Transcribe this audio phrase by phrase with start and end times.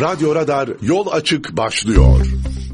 [0.00, 2.26] Radyo Radar Yol Açık başlıyor.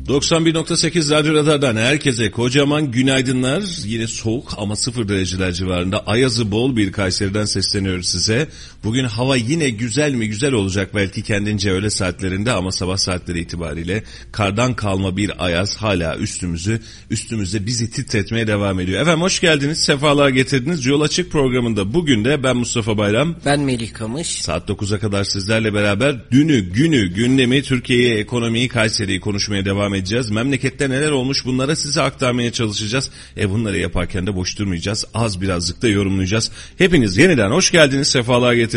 [0.09, 3.63] 91.8 Radyo Radar'dan herkese kocaman günaydınlar.
[3.85, 8.48] Yine soğuk ama sıfır dereceler civarında ayazı bol bir Kayseri'den sesleniyoruz size.
[8.85, 14.03] Bugün hava yine güzel mi güzel olacak belki kendince öğle saatlerinde ama sabah saatleri itibariyle
[14.33, 16.80] kardan kalma bir ayaz hala üstümüzü
[17.11, 19.03] üstümüzde bizi titretmeye devam ediyor.
[19.03, 20.87] Efendim hoş geldiniz, sefalar getirdiniz.
[20.87, 23.37] Yol Açık programında bugün de ben Mustafa Bayram.
[23.45, 24.27] Ben Melih Kamış.
[24.27, 30.30] Saat 9'a kadar sizlerle beraber dünü, günü, gündemi, Türkiye'yi, ekonomiyi, Kayseri'yi konuşmaya devam edeceğiz.
[30.30, 33.10] Memlekette neler olmuş bunlara size aktarmaya çalışacağız.
[33.37, 35.05] E bunları yaparken de boş durmayacağız.
[35.15, 36.51] Az birazcık da yorumlayacağız.
[36.79, 38.68] Hepiniz yeniden hoş geldiniz, sefalar getirdiniz.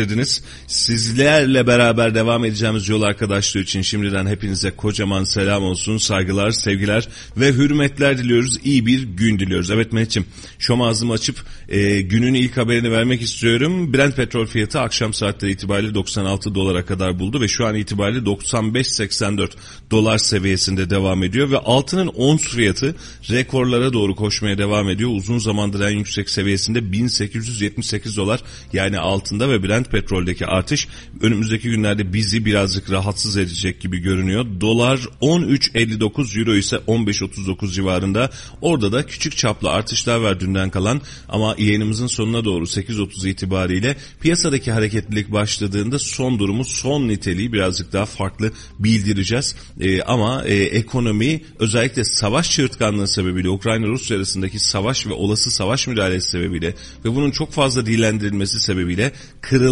[0.66, 5.98] Sizlerle beraber devam edeceğimiz yol arkadaşlığı için şimdiden hepinize kocaman selam olsun.
[5.98, 8.58] Saygılar, sevgiler ve hürmetler diliyoruz.
[8.64, 9.70] İyi bir gün diliyoruz.
[9.70, 10.28] Evet Mehmetciğim
[10.58, 13.94] şom ağzımı açıp e, günün ilk haberini vermek istiyorum.
[13.94, 19.50] Brent petrol fiyatı akşam saatleri itibariyle 96 dolara kadar buldu ve şu an itibariyle 95.84
[19.90, 22.94] dolar seviyesinde devam ediyor ve altının ons fiyatı
[23.30, 25.10] rekorlara doğru koşmaya devam ediyor.
[25.10, 28.40] Uzun zamandır en yüksek seviyesinde 1878 dolar
[28.72, 30.88] yani altında ve Brent petroldeki artış
[31.20, 34.46] önümüzdeki günlerde bizi birazcık rahatsız edecek gibi görünüyor.
[34.60, 38.30] Dolar 13.59 euro ise 15.39 civarında.
[38.60, 44.72] Orada da küçük çaplı artışlar var dünden kalan ama yayınımızın sonuna doğru 8.30 itibariyle piyasadaki
[44.72, 49.56] hareketlilik başladığında son durumu son niteliği birazcık daha farklı bildireceğiz.
[49.80, 56.30] Ee, ama e, ekonomi özellikle savaş çığırtkanlığı sebebiyle Ukrayna-Rusya arasındaki savaş ve olası savaş müdahalesi
[56.30, 59.12] sebebiyle ve bunun çok fazla dillendirilmesi sebebiyle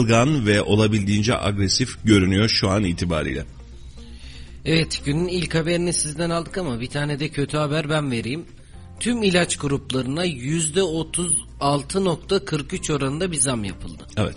[0.00, 3.44] kırılgan ve olabildiğince agresif görünüyor şu an itibariyle.
[4.64, 8.44] Evet günün ilk haberini sizden aldık ama bir tane de kötü haber ben vereyim.
[9.00, 14.06] Tüm ilaç gruplarına %36.43 oranında bir zam yapıldı.
[14.16, 14.36] Evet.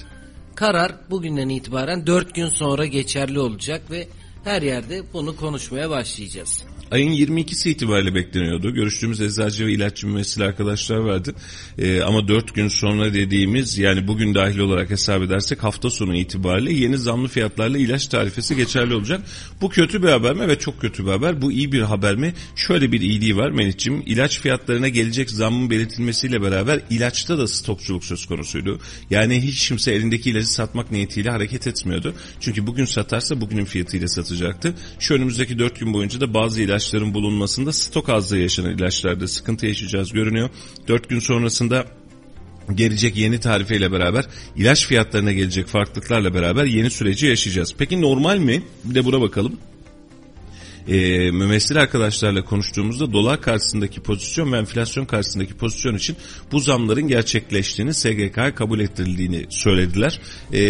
[0.55, 4.07] Karar bugünden itibaren 4 gün sonra geçerli olacak ve
[4.43, 6.63] her yerde bunu konuşmaya başlayacağız.
[6.93, 8.73] Ayın 22'si itibariyle bekleniyordu.
[8.73, 11.35] Görüştüğümüz eczacı ve ilaççı mümessili arkadaşlar vardı.
[11.77, 16.73] Ee, ama 4 gün sonra dediğimiz yani bugün dahil olarak hesap edersek hafta sonu itibariyle
[16.73, 19.21] yeni zamlı fiyatlarla ilaç tarifesi geçerli olacak.
[19.61, 20.41] Bu kötü bir haber mi?
[20.45, 21.41] Evet çok kötü bir haber.
[21.41, 22.33] Bu iyi bir haber mi?
[22.55, 24.03] Şöyle bir iyiliği var Melih'ciğim.
[24.05, 28.79] İlaç fiyatlarına gelecek zammın belirtilmesiyle beraber ilaçta da stokçuluk söz konusuydu.
[29.09, 32.13] Yani hiç kimse elindeki ilacı satmak niyetiyle hareket etmiyordu.
[32.39, 34.73] Çünkü bugün satarsa bugünün fiyatıyla satacaktı.
[34.99, 39.65] Şu önümüzdeki 4 gün boyunca da bazı ilaç ilaçların bulunmasında stok azlığı yaşanan ilaçlarda sıkıntı
[39.65, 40.49] yaşayacağız görünüyor.
[40.87, 41.85] 4 gün sonrasında
[42.75, 47.75] gelecek yeni tarifeyle beraber ilaç fiyatlarına gelecek farklılıklarla beraber yeni süreci yaşayacağız.
[47.77, 48.63] Peki normal mi?
[48.83, 49.57] Bir de buna bakalım
[50.87, 56.15] e, mümessil arkadaşlarla konuştuğumuzda dolar karşısındaki pozisyon ve enflasyon karşısındaki pozisyon için
[56.51, 60.19] bu zamların gerçekleştiğini SGK'ya kabul ettirildiğini söylediler.
[60.53, 60.61] E,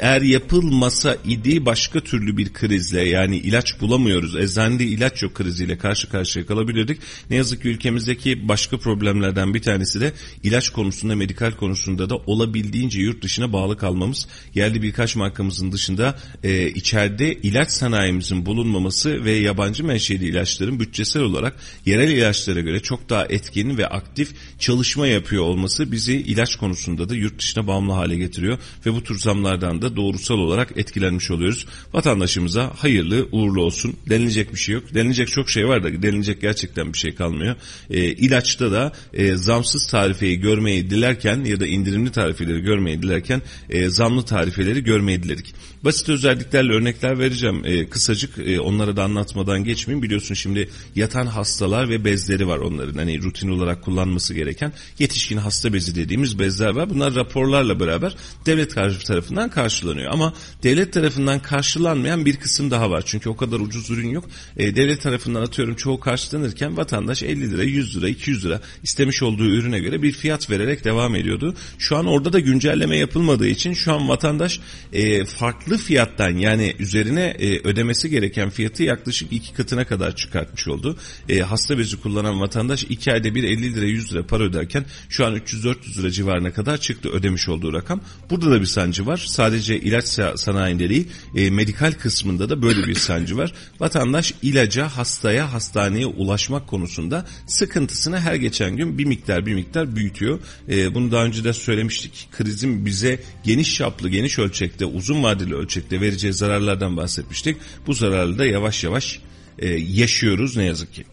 [0.00, 6.08] eğer yapılmasa idi başka türlü bir krizle yani ilaç bulamıyoruz, eczanede ilaç yok kriziyle karşı
[6.10, 6.98] karşıya kalabilirdik.
[7.30, 13.00] Ne yazık ki ülkemizdeki başka problemlerden bir tanesi de ilaç konusunda, medikal konusunda da olabildiğince
[13.00, 14.28] yurt dışına bağlı kalmamız.
[14.54, 21.56] Yerli birkaç markamızın dışında e, içeride ilaç sanayimizin bulunmaması ve yabancı menşeli ilaçların bütçesel olarak
[21.86, 27.14] yerel ilaçlara göre çok daha etkin ve aktif çalışma yapıyor olması bizi ilaç konusunda da
[27.14, 31.66] yurt dışına bağımlı hale getiriyor ve bu tür zamlardan da doğrusal olarak etkilenmiş oluyoruz.
[31.92, 33.96] Vatandaşımıza hayırlı uğurlu olsun.
[34.08, 34.94] Denilecek bir şey yok.
[34.94, 37.56] Denilecek çok şey var da denilecek gerçekten bir şey kalmıyor.
[37.90, 43.88] E, ilaçta da e, zamsız tarifeyi görmeyi dilerken ya da indirimli tarifeleri görmeyi dilerken e,
[43.88, 45.54] zamlı tarifeleri görmeyi diledik.
[45.84, 47.62] Basit özelliklerle örnekler vereceğim.
[47.64, 50.02] E, kısacık e, onlara da anlatmadan geçmeyeyim.
[50.02, 52.98] Biliyorsun şimdi yatan hastalar ve bezleri var onların.
[52.98, 56.90] Hani rutin olarak kullanması gereken yetişkin hasta bezi dediğimiz bezler var.
[56.90, 58.74] Bunlar raporlarla beraber devlet
[59.06, 60.12] tarafından karşılanıyor.
[60.12, 63.02] Ama devlet tarafından karşılanmayan bir kısım daha var.
[63.06, 64.24] Çünkü o kadar ucuz ürün yok.
[64.56, 69.46] E, devlet tarafından atıyorum çoğu karşılanırken vatandaş 50 lira, 100 lira, 200 lira istemiş olduğu
[69.46, 71.54] ürüne göre bir fiyat vererek devam ediyordu.
[71.78, 74.60] Şu an orada da güncelleme yapılmadığı için şu an vatandaş
[74.92, 80.68] e, farklı farklı fiyattan yani üzerine e, ödemesi gereken fiyatı yaklaşık iki katına kadar çıkartmış
[80.68, 80.96] oldu.
[81.28, 85.26] E, hasta bezi kullanan vatandaş iki ayda bir 50 lira 100 lira para öderken şu
[85.26, 88.00] an 300-400 lira civarına kadar çıktı ödemiş olduğu rakam.
[88.30, 89.24] Burada da bir sancı var.
[89.26, 90.04] Sadece ilaç
[90.36, 93.52] sanayinde değil e, medikal kısmında da böyle bir sancı var.
[93.80, 100.38] Vatandaş ilaca, hastaya, hastaneye ulaşmak konusunda sıkıntısını her geçen gün bir miktar bir miktar büyütüyor.
[100.68, 102.28] E, bunu daha önce de söylemiştik.
[102.32, 107.56] Krizin bize geniş çaplı, geniş ölçekte, uzun vadeli ölçekte vereceği zararlardan bahsetmiştik.
[107.86, 109.20] Bu zararlı da yavaş yavaş
[109.58, 111.04] e, yaşıyoruz ne yazık ki.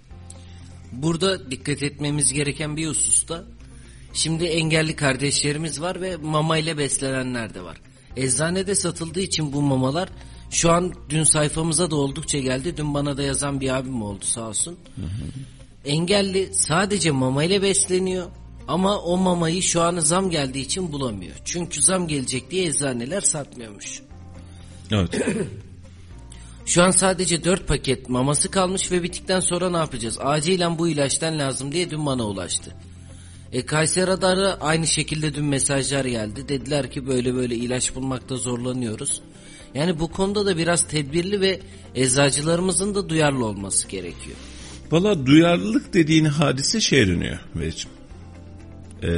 [0.92, 3.46] Burada dikkat etmemiz gereken bir hususta
[4.14, 7.78] şimdi engelli kardeşlerimiz var ve mama ile beslenenler de var.
[8.16, 10.10] Eczanede satıldığı için bu mamalar
[10.52, 12.78] Şu an dün sayfamıza da oldukça geldi.
[12.78, 14.78] Dün bana da yazan bir abim oldu sağ olsun.
[15.86, 18.28] Engelli sadece mamayla besleniyor.
[18.68, 21.36] Ama o mamayı şu an zam geldiği için bulamıyor.
[21.46, 24.02] Çünkü zam gelecek diye eczaneler satmıyormuş.
[24.92, 25.22] Evet.
[26.66, 30.18] Şu an sadece 4 paket maması kalmış ve bittikten sonra ne yapacağız?
[30.20, 32.76] Acilen bu ilaçtan lazım diye dün bana ulaştı.
[33.52, 36.48] E, Kayseri Radar'a aynı şekilde dün mesajlar geldi.
[36.50, 39.22] Dediler ki böyle böyle ilaç bulmakta zorlanıyoruz.
[39.74, 41.60] Yani bu konuda da biraz tedbirli ve
[41.96, 44.38] eczacılarımızın da duyarlı olması gerekiyor.
[44.92, 48.01] Valla duyarlılık dediğin hadise şeye dönüyor Beyciğim.
[49.04, 49.10] Ee,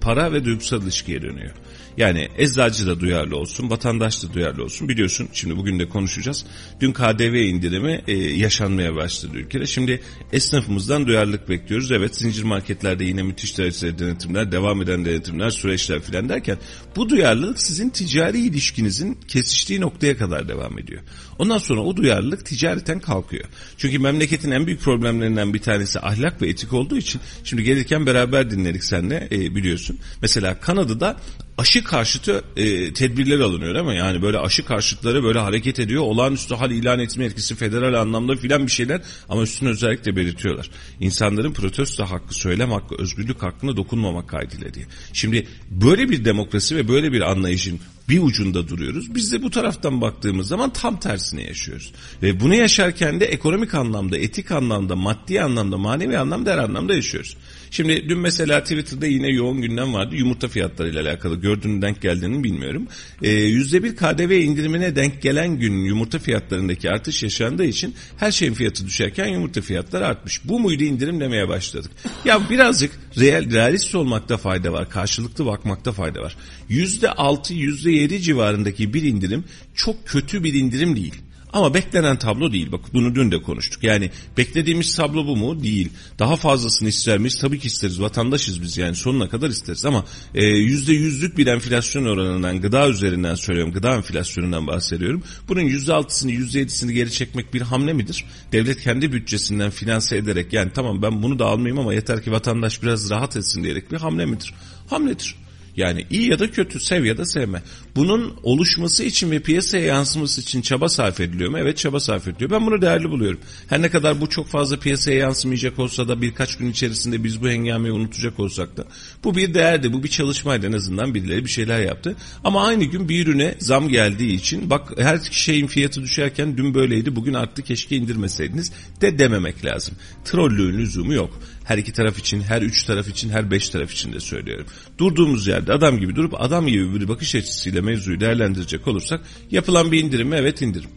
[0.00, 1.52] para ve duygusal ilişkiye dönüyor.
[1.96, 4.88] Yani eczacı da duyarlı olsun, vatandaş da duyarlı olsun.
[4.88, 6.44] Biliyorsun şimdi bugün de konuşacağız.
[6.80, 9.66] Dün KDV indirimi e, yaşanmaya başladı ülkede.
[9.66, 10.02] Şimdi
[10.32, 11.92] esnafımızdan duyarlılık bekliyoruz.
[11.92, 16.58] Evet zincir marketlerde yine müthiş derecede denetimler, devam eden denetimler, süreçler filan derken
[16.96, 21.02] bu duyarlılık sizin ticari ilişkinizin kesiştiği noktaya kadar devam ediyor.
[21.38, 23.44] Ondan sonra o duyarlılık ticareten kalkıyor.
[23.76, 28.50] Çünkü memleketin en büyük problemlerinden bir tanesi ahlak ve etik olduğu için şimdi gelirken beraber
[28.50, 29.98] dinledik seninle e, biliyorsun.
[30.22, 31.16] Mesela Kanada'da
[31.58, 33.96] aşı karşıtı e, tedbirler alınıyor değil mi?
[33.96, 36.02] Yani böyle aşı karşıtları böyle hareket ediyor.
[36.02, 40.70] Olağanüstü hal ilan etme etkisi federal anlamda filan bir şeyler ama üstüne özellikle belirtiyorlar.
[41.00, 44.86] İnsanların protesto hakkı, söylem hakkı, özgürlük hakkına dokunmamak kaydıyla diye.
[45.12, 49.14] Şimdi böyle bir demokrasi ve böyle bir anlayışın bir ucunda duruyoruz.
[49.14, 51.92] Biz de bu taraftan baktığımız zaman tam tersini yaşıyoruz.
[52.22, 57.36] Ve bunu yaşarken de ekonomik anlamda, etik anlamda, maddi anlamda, manevi anlamda her anlamda yaşıyoruz.
[57.70, 60.16] Şimdi dün mesela Twitter'da yine yoğun gündem vardı.
[60.16, 61.36] Yumurta fiyatlarıyla alakalı.
[61.36, 62.88] Gördüğünü denk geldiğini bilmiyorum.
[63.22, 68.86] Ee, %1 KDV indirimine denk gelen gün yumurta fiyatlarındaki artış yaşandığı için her şeyin fiyatı
[68.86, 70.40] düşerken yumurta fiyatları artmış.
[70.44, 71.90] Bu muydu indirim demeye başladık.
[72.24, 74.90] Ya birazcık real, realist olmakta fayda var.
[74.90, 76.36] Karşılıklı bakmakta fayda var.
[76.70, 81.14] %6, %7 civarındaki bir indirim çok kötü bir indirim değil.
[81.52, 82.72] Ama beklenen tablo değil.
[82.72, 83.84] Bak bunu dün de konuştuk.
[83.84, 85.62] Yani beklediğimiz tablo bu mu?
[85.62, 85.88] Değil.
[86.18, 87.38] Daha fazlasını ister miyiz?
[87.38, 88.00] Tabii ki isteriz.
[88.00, 89.84] Vatandaşız biz yani sonuna kadar isteriz.
[89.84, 90.04] Ama
[90.34, 93.72] e, yüzde yüzlük bir enflasyon oranından gıda üzerinden söylüyorum.
[93.72, 95.22] Gıda enflasyonundan bahsediyorum.
[95.48, 98.24] Bunun yüzde altısını yüzde yedisini geri çekmek bir hamle midir?
[98.52, 102.82] Devlet kendi bütçesinden finanse ederek yani tamam ben bunu da almayayım ama yeter ki vatandaş
[102.82, 104.54] biraz rahat etsin diyerek bir hamle midir?
[104.90, 105.45] Hamledir.
[105.76, 107.62] Yani iyi ya da kötü, sev ya da sevme.
[107.96, 111.58] Bunun oluşması için ve piyasaya yansıması için çaba sarf ediliyor mu?
[111.58, 112.50] Evet çaba sarf ediliyor.
[112.50, 113.40] Ben bunu değerli buluyorum.
[113.68, 117.48] Her ne kadar bu çok fazla piyasaya yansımayacak olsa da birkaç gün içerisinde biz bu
[117.48, 118.84] hengameyi unutacak olsak da
[119.24, 122.16] bu bir değerdi, bu bir çalışmaydı en azından birileri bir şeyler yaptı.
[122.44, 127.16] Ama aynı gün bir ürüne zam geldiği için bak her şeyin fiyatı düşerken dün böyleydi
[127.16, 129.94] bugün arttı keşke indirmeseydiniz de dememek lazım.
[130.24, 131.40] Trollüğün lüzumu yok.
[131.66, 134.66] Her iki taraf için, her üç taraf için, her beş taraf için de söylüyorum.
[134.98, 139.20] Durduğumuz yerde adam gibi durup adam gibi bir bakış açısıyla mevzuyu değerlendirecek olursak
[139.50, 140.32] yapılan bir indirim?
[140.32, 140.90] Evet indirim.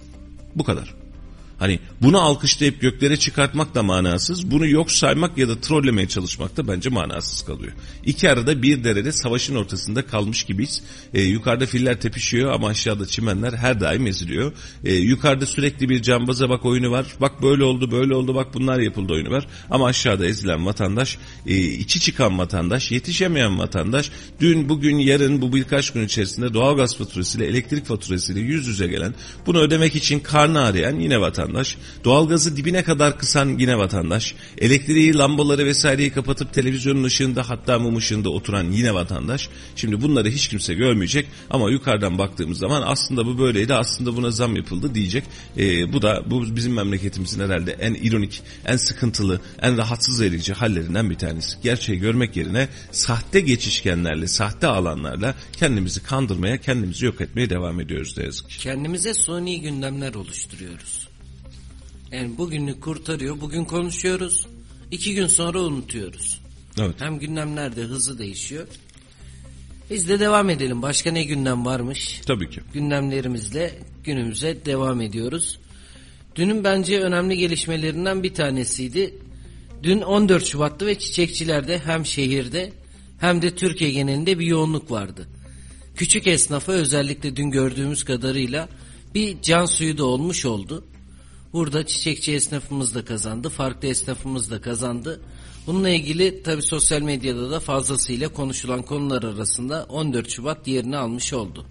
[0.56, 0.96] Bu kadar.
[1.60, 4.52] Hani bunu alkışlayıp göklere çıkartmak da manasız.
[4.52, 7.74] Bunu yok saymak ya da trollemeye çalışmak da bence manasız kalıyor.
[8.06, 10.82] İki arada bir derede savaşın ortasında kalmış gibiyiz.
[11.14, 14.54] Ee, yukarıda filler tepişiyor ama aşağıda çimenler her daim eziliyor.
[14.84, 17.06] Ee, yukarıda sürekli bir cambaza bak oyunu var.
[17.22, 19.48] Bak böyle oldu böyle oldu bak bunlar yapıldı oyunu var.
[19.70, 21.18] Ama aşağıda ezilen vatandaş,
[21.48, 27.48] e, içi çıkan vatandaş, yetişemeyen vatandaş dün bugün yarın bu birkaç gün içerisinde doğalgaz faturasıyla
[27.48, 29.14] elektrik faturasıyla yüz yüze gelen
[29.46, 31.78] bunu ödemek için karnı ağrıyan yine vatandaş vatandaş.
[32.04, 34.36] Doğalgazı dibine kadar kısan yine vatandaş.
[34.58, 39.50] Elektriği, lambaları vesaireyi kapatıp televizyonun ışığında hatta mum ışığında oturan yine vatandaş.
[39.76, 44.56] Şimdi bunları hiç kimse görmeyecek ama yukarıdan baktığımız zaman aslında bu böyleydi aslında buna zam
[44.56, 45.24] yapıldı diyecek.
[45.58, 51.10] Ee, bu da bu bizim memleketimizin herhalde en ironik, en sıkıntılı, en rahatsız edici hallerinden
[51.10, 51.58] bir tanesi.
[51.64, 58.24] Gerçeği görmek yerine sahte geçişkenlerle, sahte alanlarla kendimizi kandırmaya, kendimizi yok etmeye devam ediyoruz ne
[58.24, 58.60] yazık ki.
[58.60, 61.09] Kendimize suni gündemler oluşturuyoruz.
[62.12, 63.42] Yani bugünlük kurtarıyor.
[63.42, 64.48] Bugün konuşuyoruz.
[64.92, 66.42] iki gün sonra unutuyoruz.
[66.80, 66.96] Evet.
[67.00, 68.68] Hem gündemler de hızlı değişiyor.
[69.90, 70.82] Biz de devam edelim.
[70.82, 72.22] Başka ne gündem varmış?
[72.26, 72.62] Tabii ki.
[72.74, 75.60] Gündemlerimizle günümüze devam ediyoruz.
[76.36, 79.14] Dünün bence önemli gelişmelerinden bir tanesiydi.
[79.84, 82.74] Dün 14 Şubat'tı ve çiçekçilerde hem şehirde
[83.20, 85.28] hem de Türkiye genelinde bir yoğunluk vardı.
[85.96, 88.70] Küçük esnafa özellikle dün gördüğümüz kadarıyla
[89.16, 90.86] bir can suyu da olmuş oldu.
[91.54, 95.22] Burada çiçekçi esnafımız da kazandı, farklı esnafımız da kazandı.
[95.68, 101.66] Bununla ilgili tabi sosyal medyada da fazlasıyla konuşulan konular arasında 14 Şubat yerini almış oldu.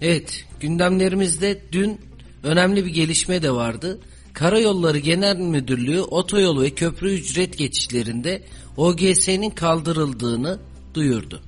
[0.00, 2.00] Evet gündemlerimizde dün
[2.42, 3.98] önemli bir gelişme de vardı.
[4.32, 8.42] Karayolları Genel Müdürlüğü otoyolu ve köprü ücret geçişlerinde
[8.76, 10.58] OGS'nin kaldırıldığını
[10.94, 11.42] duyurdu.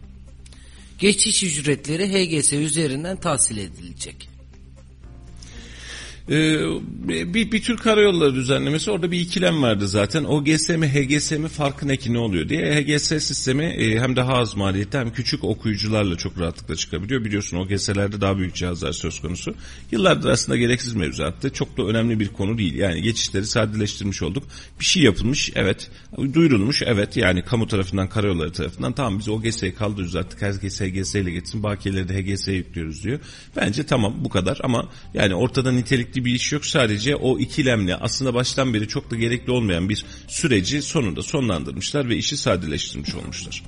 [0.98, 4.31] Geçiş ücretleri HGS üzerinden tahsil edilecek.
[6.30, 6.58] Ee,
[7.08, 10.24] bir, bir tür karayolları düzenlemesi orada bir ikilem vardı zaten.
[10.24, 12.74] OGS mi HGS mi farkı ne ki ne oluyor diye.
[12.74, 17.24] HGS sistemi e, hem daha az maliyette hem küçük okuyucularla çok rahatlıkla çıkabiliyor.
[17.24, 19.54] Biliyorsun OGS'lerde daha büyük cihazlar söz konusu.
[19.92, 21.50] Yıllardır aslında gereksiz mevzuattı.
[21.50, 22.74] Çok da önemli bir konu değil.
[22.74, 24.44] Yani geçişleri sadeleştirmiş olduk.
[24.80, 25.90] Bir şey yapılmış evet.
[26.32, 27.16] Duyurulmuş evet.
[27.16, 31.62] Yani kamu tarafından karayolları tarafından tamam biz OGS'yi kaldırıyoruz artık herkes HGS ile geçsin.
[31.62, 33.20] Bakiyeleri de HGS'ye yüklüyoruz diyor.
[33.56, 36.66] Bence tamam bu kadar ama yani ortada nitelikli bir iş yok.
[36.66, 42.16] Sadece o ikilemle aslında baştan beri çok da gerekli olmayan bir süreci sonunda sonlandırmışlar ve
[42.16, 43.62] işi sadeleştirmiş olmuşlar.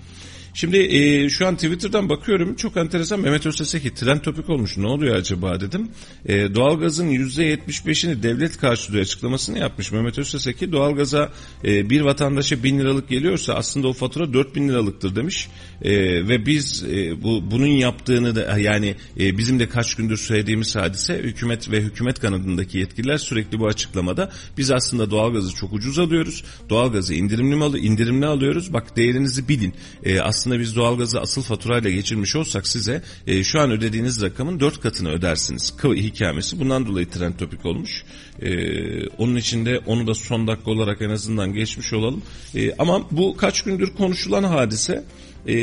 [0.55, 5.17] Şimdi e, şu an Twitter'dan bakıyorum çok enteresan Mehmet Özteseki trend topik olmuş ne oluyor
[5.17, 5.89] acaba dedim.
[6.27, 10.73] E, doğalgazın %75'ini devlet karşılıyor açıklamasını yapmış Mehmet Özteseki.
[10.73, 11.33] Doğalgaza
[11.65, 15.49] e, bir vatandaşa bin liralık geliyorsa aslında o fatura 4000 liralıktır demiş.
[15.83, 15.93] E,
[16.29, 21.19] ve biz e, bu bunun yaptığını da yani e, bizim de kaç gündür söylediğimiz hadise
[21.19, 26.45] hükümet ve hükümet kanadındaki yetkililer sürekli bu açıklamada biz aslında doğalgazı çok ucuz alıyoruz.
[26.71, 28.73] Doğalgazı indirimli, indirimli alıyoruz.
[28.73, 29.75] Bak değerinizi bilin.
[30.05, 34.61] E, aslında aslında biz doğalgazı asıl faturayla geçirmiş olsak size e, şu an ödediğiniz rakamın
[34.61, 35.75] dört katını ödersiniz.
[35.85, 38.05] Hikayesi bundan dolayı trend topik olmuş.
[38.43, 42.23] E, onun için de onu da son dakika olarak en azından geçmiş olalım.
[42.55, 45.05] E, ama bu kaç gündür konuşulan hadise
[45.49, 45.57] e,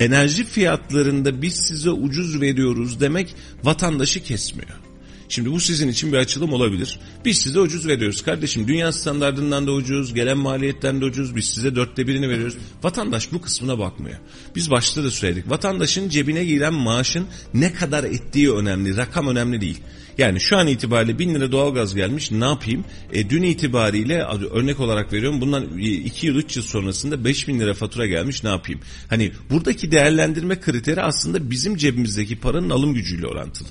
[0.00, 3.34] enerji fiyatlarında biz size ucuz veriyoruz demek
[3.64, 4.87] vatandaşı kesmiyor.
[5.28, 6.98] Şimdi bu sizin için bir açılım olabilir.
[7.24, 8.68] Biz size ucuz veriyoruz kardeşim.
[8.68, 11.36] Dünya standartından da ucuz, gelen maliyetten de ucuz.
[11.36, 12.56] Biz size dörtte birini veriyoruz.
[12.82, 14.18] Vatandaş bu kısmına bakmıyor.
[14.56, 15.50] Biz başta da söyledik.
[15.50, 18.96] Vatandaşın cebine giren maaşın ne kadar ettiği önemli.
[18.96, 19.80] Rakam önemli değil.
[20.18, 22.84] Yani şu an itibariyle bin lira doğalgaz gelmiş ne yapayım?
[23.12, 27.74] E, dün itibariyle örnek olarak veriyorum bundan iki yıl üç yıl sonrasında beş bin lira
[27.74, 28.80] fatura gelmiş ne yapayım?
[29.08, 33.68] Hani buradaki değerlendirme kriteri aslında bizim cebimizdeki paranın alım gücüyle orantılı.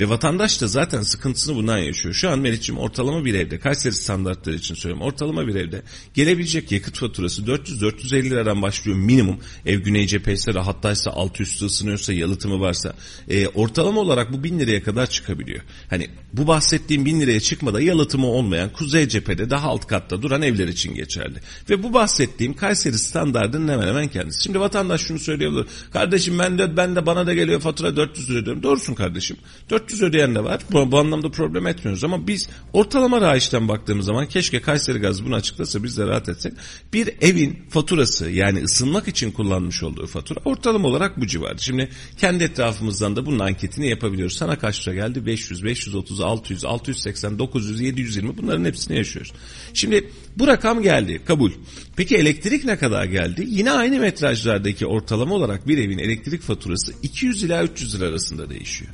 [0.00, 2.14] Ve vatandaş da zaten sıkıntısını bundan yaşıyor.
[2.14, 5.06] Şu an Meriç'im ortalama bir evde, Kayseri standartları için söylüyorum.
[5.06, 5.82] Ortalama bir evde
[6.14, 9.38] gelebilecek yakıt faturası 400-450 liradan başlıyor minimum.
[9.66, 12.94] Ev güney cephesi rahattaysa, alt üstü ısınıyorsa, yalıtımı varsa.
[13.28, 15.60] E, ortalama olarak bu 1000 liraya kadar çıkabiliyor.
[15.90, 20.68] Hani bu bahsettiğim 1000 liraya çıkmada yalıtımı olmayan kuzey cephede daha alt katta duran evler
[20.68, 21.38] için geçerli.
[21.70, 24.42] Ve bu bahsettiğim Kayseri standartının hemen hemen kendisi.
[24.42, 25.66] Şimdi vatandaş şunu söyleyebilir.
[25.92, 28.62] Kardeşim ben de, ben de bana da geliyor fatura 400 lira diyorum.
[28.62, 29.36] Doğrusun kardeşim.
[29.70, 30.60] 400 400 ödeyen de var.
[30.72, 35.34] Bu, bu anlamda problem etmiyoruz ama biz ortalama rayişten baktığımız zaman keşke Kayseri Gaz bunu
[35.34, 36.52] açıklasa biz de rahat etsek.
[36.92, 41.58] Bir evin faturası yani ısınmak için kullanmış olduğu fatura ortalama olarak bu civarda.
[41.58, 41.88] Şimdi
[42.18, 44.36] kendi etrafımızdan da bunun anketini yapabiliyoruz.
[44.36, 45.26] Sana kaç lira geldi?
[45.26, 49.32] 500, 530, 600, 680, 900, 720 bunların hepsini yaşıyoruz.
[49.74, 51.50] Şimdi bu rakam geldi kabul.
[51.96, 53.44] Peki elektrik ne kadar geldi?
[53.48, 58.92] Yine aynı metrajlardaki ortalama olarak bir evin elektrik faturası 200 ila 300 lira arasında değişiyor.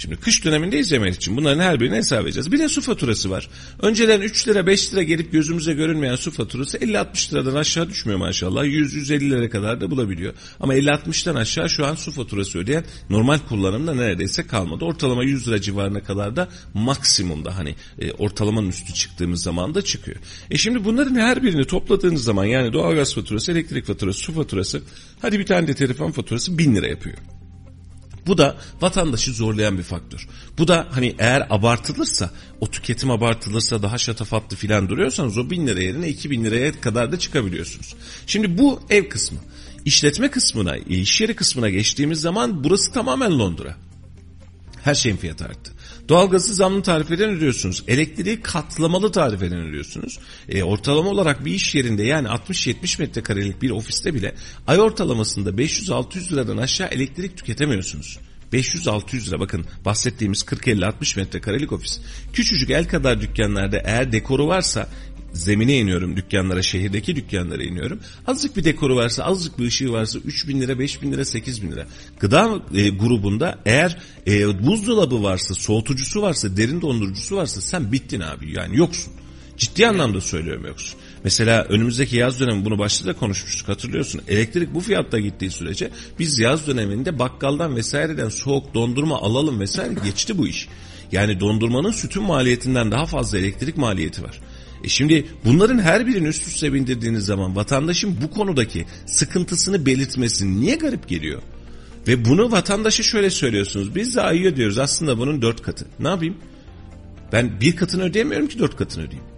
[0.00, 1.36] Şimdi kış dönemindeyiz yemek için.
[1.36, 2.52] Bunların her birini hesap edeceğiz.
[2.52, 3.48] Bir de su faturası var.
[3.82, 8.64] Önceden 3 lira 5 lira gelip gözümüze görünmeyen su faturası 50-60 liradan aşağı düşmüyor maşallah.
[8.64, 10.34] 100-150 lira kadar da bulabiliyor.
[10.60, 14.84] Ama 50-60'tan aşağı şu an su faturası ödeyen normal kullanımda neredeyse kalmadı.
[14.84, 20.16] Ortalama 100 lira civarına kadar da maksimumda hani e, ortalamanın üstü çıktığımız zaman da çıkıyor.
[20.50, 24.82] E şimdi bunların her birini topladığınız zaman yani doğalgaz faturası, elektrik faturası, su faturası
[25.22, 27.16] hadi bir tane de telefon faturası 1000 lira yapıyor.
[28.26, 30.28] Bu da vatandaşı zorlayan bir faktör.
[30.58, 35.82] Bu da hani eğer abartılırsa, o tüketim abartılırsa daha şatafatlı filan duruyorsanız o bin lira
[35.82, 37.94] yerine iki bin liraya kadar da çıkabiliyorsunuz.
[38.26, 39.38] Şimdi bu ev kısmı.
[39.84, 43.76] İşletme kısmına, iş yeri kısmına geçtiğimiz zaman burası tamamen Londra.
[44.82, 45.72] Her şeyin fiyatı arttı.
[46.10, 47.84] Doğalgazı zamlı tarifeden ödüyorsunuz.
[47.88, 50.18] Elektriği katlamalı tarifeden ödüyorsunuz.
[50.48, 54.34] E, ortalama olarak bir iş yerinde yani 60-70 metrekarelik bir ofiste bile
[54.66, 58.18] ay ortalamasında 500-600 liradan aşağı elektrik tüketemiyorsunuz.
[58.52, 62.00] 500-600 lira bakın bahsettiğimiz 40-50-60 metrekarelik ofis.
[62.32, 64.88] Küçücük el kadar dükkanlarda eğer dekoru varsa
[65.32, 68.00] zemine iniyorum dükkanlara, şehirdeki dükkanlara iniyorum.
[68.26, 71.62] Azıcık bir dekoru varsa, azıcık bir ışığı varsa 3 bin lira, 5 bin lira, 8
[71.62, 71.86] bin lira.
[72.20, 78.52] Gıda e, grubunda eğer e, buzdolabı varsa, soğutucusu varsa, derin dondurucusu varsa sen bittin abi
[78.52, 79.12] yani yoksun.
[79.56, 81.00] Ciddi anlamda söylüyorum yoksun.
[81.24, 84.20] Mesela önümüzdeki yaz dönemi bunu başta da konuşmuştuk hatırlıyorsun.
[84.28, 90.38] Elektrik bu fiyatta gittiği sürece biz yaz döneminde bakkaldan vesaireden soğuk dondurma alalım vesaire geçti
[90.38, 90.68] bu iş.
[91.12, 94.40] Yani dondurmanın sütün maliyetinden daha fazla elektrik maliyeti var.
[94.84, 100.76] E şimdi bunların her birini üst üste bindirdiğiniz zaman vatandaşın bu konudaki sıkıntısını belirtmesi niye
[100.76, 101.42] garip geliyor?
[102.08, 103.94] Ve bunu vatandaşa şöyle söylüyorsunuz.
[103.94, 105.86] Biz de ayı ödüyoruz aslında bunun dört katı.
[106.00, 106.36] Ne yapayım?
[107.32, 109.30] Ben bir katını ödeyemiyorum ki dört katını ödeyeyim.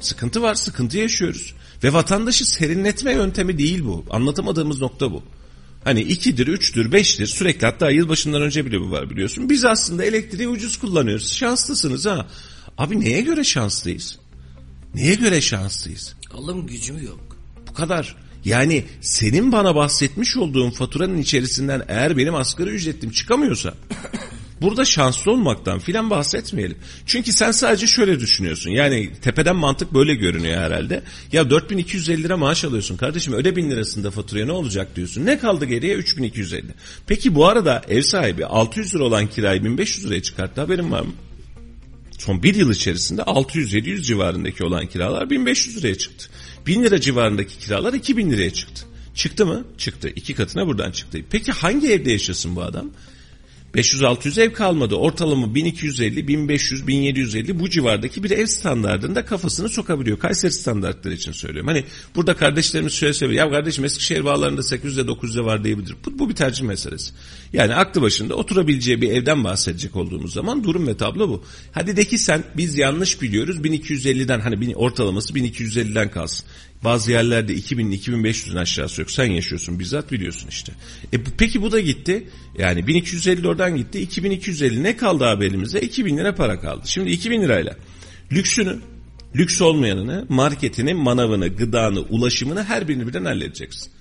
[0.00, 1.54] Sıkıntı var, sıkıntı yaşıyoruz.
[1.84, 4.04] Ve vatandaşı serinletme yöntemi değil bu.
[4.10, 5.22] Anlatamadığımız nokta bu.
[5.84, 9.50] Hani ikidir, üçtür, beştir sürekli hatta yılbaşından önce bile bu var biliyorsun.
[9.50, 11.32] Biz aslında elektriği ucuz kullanıyoruz.
[11.32, 12.26] Şanslısınız ha.
[12.78, 14.18] Abi neye göre şanslıyız?
[14.98, 16.14] Neye göre şanslıyız?
[16.34, 17.36] Alım gücüm yok.
[17.68, 18.16] Bu kadar.
[18.44, 23.74] Yani senin bana bahsetmiş olduğun faturanın içerisinden eğer benim asgari ücretim çıkamıyorsa
[24.60, 26.78] burada şanslı olmaktan filan bahsetmeyelim.
[27.06, 28.70] Çünkü sen sadece şöyle düşünüyorsun.
[28.70, 31.02] Yani tepeden mantık böyle görünüyor herhalde.
[31.32, 35.26] Ya 4250 lira maaş alıyorsun kardeşim öde bin lirasında faturaya ne olacak diyorsun.
[35.26, 36.64] Ne kaldı geriye 3250.
[37.06, 41.12] Peki bu arada ev sahibi 600 lira olan kirayı 1500 liraya çıkarttı haberin var mı?
[42.18, 46.28] Son bir yıl içerisinde 600-700 civarındaki olan kiralar 1500 liraya çıktı.
[46.66, 48.86] 1000 lira civarındaki kiralar 2000 liraya çıktı.
[49.14, 49.64] Çıktı mı?
[49.78, 50.08] Çıktı.
[50.16, 51.18] İki katına buradan çıktı.
[51.30, 52.90] Peki hangi evde yaşasın bu adam?
[53.74, 54.94] 500-600 ev kalmadı.
[54.94, 60.18] Ortalama 1250, 1500, 1750 bu civardaki bir ev standartında kafasını sokabiliyor.
[60.18, 61.68] Kayseri standartları için söylüyorum.
[61.68, 61.84] Hani
[62.16, 63.46] burada kardeşlerimiz şöyle söylüyor.
[63.46, 65.94] Ya kardeşim Eskişehir bağlarında 800'de 900'de var diyebilir.
[66.06, 67.12] Bu, bu bir tercih meselesi.
[67.52, 71.44] Yani aklı başında oturabileceği bir evden bahsedecek olduğumuz zaman durum ve tablo bu.
[71.72, 76.46] Hadi de ki sen biz yanlış biliyoruz 1250'den hani ortalaması 1250'den kalsın.
[76.84, 79.10] Bazı yerlerde 2000 2500'ün aşağısı yok.
[79.10, 80.72] Sen yaşıyorsun bizzat biliyorsun işte.
[81.12, 82.28] E peki bu da gitti.
[82.58, 84.00] Yani 1250 oradan gitti.
[84.00, 85.80] 2250 ne kaldı abi elimizde?
[85.80, 86.82] 2000 lira para kaldı.
[86.84, 87.76] Şimdi 2000 lirayla
[88.32, 88.78] lüksünü,
[89.36, 93.92] lüks olmayanını, marketini, manavını, gıdanı, ulaşımını her birini birden halledeceksin.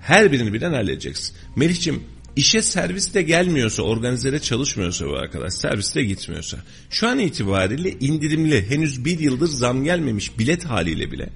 [0.00, 1.36] Her birini birden halledeceksin.
[1.56, 2.02] Melih'ciğim
[2.36, 6.58] işe serviste gelmiyorsa, organizere çalışmıyorsa bu arkadaş, serviste gitmiyorsa,
[6.90, 11.28] şu an itibariyle indirimli, henüz bir yıldır zam gelmemiş bilet haliyle bile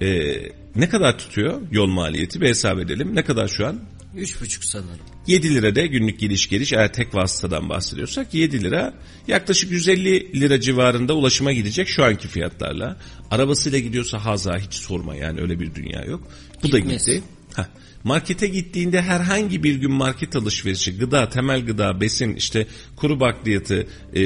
[0.00, 0.36] e,
[0.76, 3.14] ne kadar tutuyor yol maliyeti bir hesap edelim.
[3.14, 3.80] Ne kadar şu an?
[4.16, 4.98] 3,5 sanırım.
[5.26, 8.94] 7 lira da günlük geliş geliş eğer tek vasıtadan bahsediyorsak 7 lira
[9.28, 12.96] yaklaşık 150 lira civarında ulaşıma gidecek şu anki fiyatlarla.
[13.30, 16.22] Arabasıyla gidiyorsa haza hiç sorma yani öyle bir dünya yok.
[16.62, 17.06] Bu Gitmez.
[17.06, 17.22] da gitti.
[17.56, 17.64] Heh.
[18.04, 24.22] Markete gittiğinde herhangi bir gün market alışverişi, gıda, temel gıda, besin, işte kuru bakliyatı, e,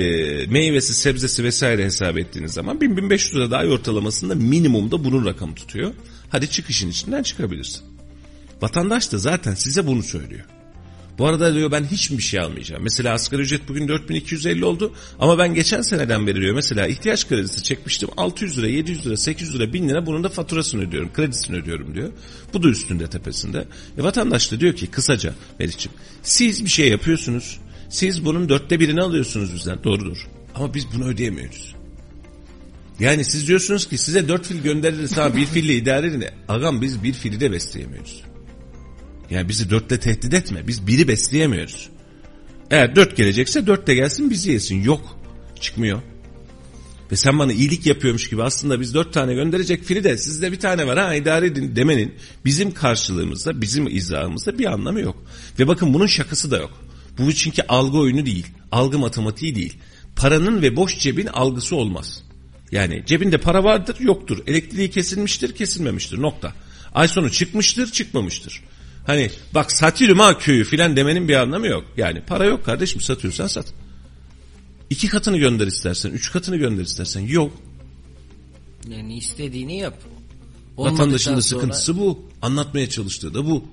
[0.47, 5.95] meyvesi, sebzesi vesaire hesap ettiğiniz zaman 1000-1500 lira daha ortalamasında minimumda bunun rakamı tutuyor.
[6.29, 7.83] Hadi çıkışın içinden çıkabilirsin.
[8.63, 10.45] Vatandaş da zaten size bunu söylüyor.
[11.21, 12.83] Bu arada diyor ben hiçbir şey almayacağım.
[12.83, 17.63] Mesela asgari ücret bugün 4250 oldu ama ben geçen seneden beri diyor mesela ihtiyaç kredisi
[17.63, 21.95] çekmiştim 600 lira 700 lira 800 lira 1000 lira bunun da faturasını ödüyorum kredisini ödüyorum
[21.95, 22.13] diyor.
[22.55, 23.65] Bu da üstünde tepesinde.
[23.99, 29.03] E vatandaş da diyor ki kısaca Meriç'im siz bir şey yapıyorsunuz siz bunun dörtte birini
[29.03, 31.75] alıyorsunuz bizden doğrudur ama biz bunu ödeyemiyoruz.
[33.01, 36.25] Yani siz diyorsunuz ki size dört fil göndeririz ha bir fille idare edin.
[36.49, 38.30] Agam biz bir fili de besleyemiyoruz.
[39.31, 40.69] Yani bizi dörtte tehdit etme.
[40.69, 41.89] Biz biri besleyemiyoruz.
[42.71, 44.83] Eğer dört gelecekse dört de gelsin bizi yesin.
[44.83, 45.17] Yok.
[45.61, 46.03] Çıkmıyor.
[47.13, 50.61] Ve sen bana iyilik yapıyormuş gibi aslında biz dört tane gönderecek fili de sizde bir
[50.61, 52.15] tane var ha idare edin demenin
[52.45, 55.25] bizim karşılığımızda bizim izahımızda bir anlamı yok.
[55.59, 56.85] Ve bakın bunun şakası da yok.
[57.19, 58.47] Bu çünkü algı oyunu değil.
[58.73, 59.75] Algı matematiği değil.
[60.17, 62.23] Paranın ve boş cebin algısı olmaz.
[62.73, 64.39] Yani cebinde para vardır yoktur.
[64.47, 66.53] Elektriği kesilmiştir kesilmemiştir nokta.
[66.95, 68.63] Ay sonu çıkmıştır çıkmamıştır.
[69.07, 71.85] Hani bak satırım ha köyü filan demenin bir anlamı yok.
[71.97, 73.67] Yani para yok kardeşim satıyorsan sat.
[74.91, 77.21] İki katını gönder istersen, üç katını gönder istersen.
[77.21, 77.53] Yok.
[78.89, 79.95] Yani istediğini yap.
[80.77, 82.29] Vatandaşın da sıkıntısı bu.
[82.43, 83.65] Anlatmaya çalıştığı da bu.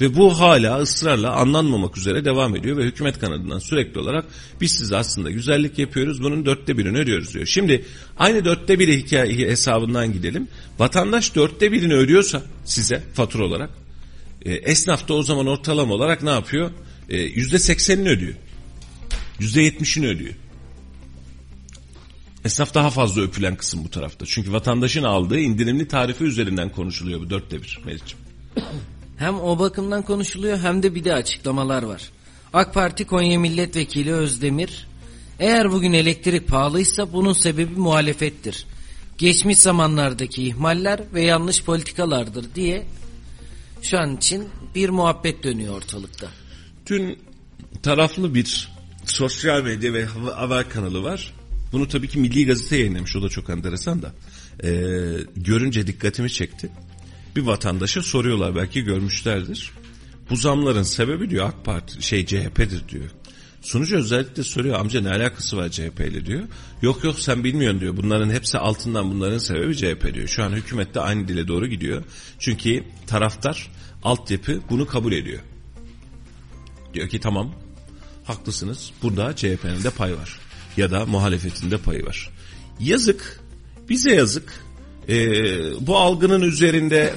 [0.00, 4.24] Ve bu hala ısrarla anlanmamak üzere devam ediyor ve hükümet kanadından sürekli olarak
[4.60, 7.46] biz size aslında güzellik yapıyoruz bunun dörtte birini ödüyoruz diyor.
[7.46, 7.84] Şimdi
[8.18, 9.12] aynı dörtte biri
[9.48, 10.48] hesabından gidelim.
[10.78, 13.70] Vatandaş dörtte birini ödüyorsa size fatura olarak
[14.44, 16.70] e, esnaf da o zaman ortalama olarak ne yapıyor?
[17.08, 18.34] E, yüzde seksenini ödüyor.
[19.38, 20.34] Yüzde yetmişini ödüyor.
[22.44, 24.26] Esnaf daha fazla öpülen kısım bu tarafta.
[24.26, 28.18] Çünkü vatandaşın aldığı indirimli tarifi üzerinden konuşuluyor bu dörtte bir Meriç'im.
[29.16, 32.02] Hem o bakımdan konuşuluyor hem de bir de açıklamalar var.
[32.52, 34.86] AK Parti Konya Milletvekili Özdemir,
[35.38, 38.66] eğer bugün elektrik pahalıysa bunun sebebi muhalefettir.
[39.18, 42.86] Geçmiş zamanlardaki ihmaller ve yanlış politikalardır diye
[43.82, 46.28] şu an için bir muhabbet dönüyor ortalıkta.
[46.86, 47.18] Dün
[47.82, 48.68] taraflı bir
[49.04, 51.34] sosyal medya ve haber kanalı var.
[51.72, 53.16] Bunu tabii ki Milli Gazete yayınlamış.
[53.16, 54.12] O da çok enteresan da.
[54.64, 54.70] Ee,
[55.36, 56.70] görünce dikkatimi çekti.
[57.36, 59.70] Bir vatandaşa soruyorlar belki görmüşlerdir.
[60.30, 63.10] Bu zamların sebebi diyor AK Parti şey CHP'dir diyor.
[63.62, 66.42] Sunucu özellikle soruyor amca ne alakası var CHP ile diyor.
[66.82, 67.96] Yok yok sen bilmiyorsun diyor.
[67.96, 70.28] Bunların hepsi altından bunların sebebi CHP diyor.
[70.28, 72.02] Şu an hükümette aynı dile doğru gidiyor.
[72.38, 73.70] Çünkü taraftar
[74.04, 75.40] altyapı bunu kabul ediyor.
[76.94, 77.54] Diyor ki tamam
[78.24, 80.38] haklısınız burada CHP'nin de pay var.
[80.76, 82.30] Ya da muhalefetin de payı var.
[82.80, 83.40] Yazık
[83.88, 84.64] bize yazık.
[85.08, 87.14] Ee, bu algının üzerinde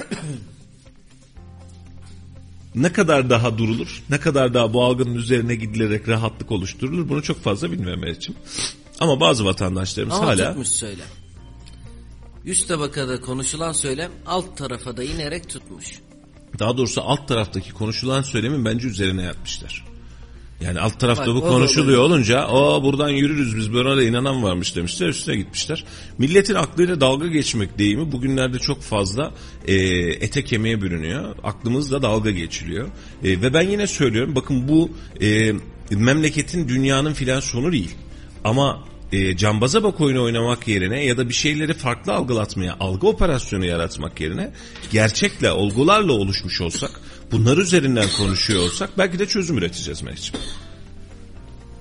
[2.76, 7.42] ne kadar daha durulur, ne kadar daha bu algının üzerine gidilerek rahatlık oluşturulur bunu çok
[7.42, 8.36] fazla bilmiyorum için.
[9.00, 11.06] Ama bazı vatandaşlarımız Ama hala tutmuş söylem.
[12.44, 16.00] Üst tabakada konuşulan söylem alt tarafa da inerek tutmuş.
[16.58, 19.95] daha doğrusu alt taraftaki konuşulan söylemin bence üzerine yapmışlar.
[20.60, 24.76] Yani alt tarafta Bak, bu konuşuluyor olunca o buradan yürürüz biz böyle de inanan varmış
[24.76, 25.84] demişler üstüne gitmişler.
[26.18, 29.34] Milletin aklıyla dalga geçmek deyimi bugünlerde çok fazla
[29.66, 29.74] e,
[30.10, 31.36] ete kemiğe bürünüyor.
[31.42, 32.88] Aklımızla dalga geçiliyor.
[33.24, 34.90] E, ve ben yine söylüyorum bakın bu
[35.22, 35.52] e,
[35.90, 37.94] memleketin dünyanın filan sonu değil.
[38.44, 43.64] Ama e, cambaza bak oyunu oynamak yerine ya da bir şeyleri farklı algılatmaya, algı operasyonu
[43.64, 44.52] yaratmak yerine
[44.92, 47.00] gerçekle, olgularla oluşmuş olsak,
[47.32, 50.46] bunlar üzerinden konuşuyor olsak belki de çözüm üreteceğiz Mehmetciğim.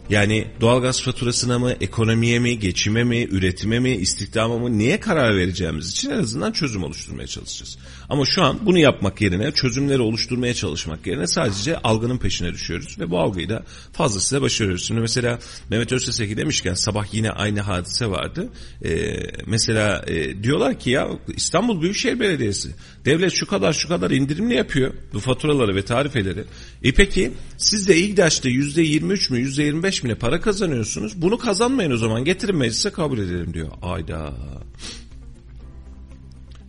[0.09, 5.91] Yani doğalgaz faturasına mı, ekonomiye mi, geçime mi, üretime mi, istihdama mı neye karar vereceğimiz
[5.91, 7.77] için en azından çözüm oluşturmaya çalışacağız.
[8.09, 13.11] Ama şu an bunu yapmak yerine, çözümleri oluşturmaya çalışmak yerine sadece algının peşine düşüyoruz ve
[13.11, 13.63] bu algıyı da
[13.93, 14.87] fazlasıyla başarıyoruz.
[14.87, 15.39] Şimdi mesela
[15.69, 18.49] Mehmet Özteseki demişken sabah yine aynı hadise vardı.
[18.85, 19.15] Ee,
[19.45, 22.69] mesela e, diyorlar ki ya İstanbul Büyükşehir Belediyesi
[23.05, 26.43] devlet şu kadar şu kadar indirimli yapıyor bu faturaları ve tarifeleri.
[26.83, 31.21] E peki siz de İGDAŞ'ta %23 mü %25 mi ne para kazanıyorsunuz?
[31.21, 33.71] Bunu kazanmayın o zaman getirin meclise kabul edelim diyor.
[33.81, 34.33] Ayda.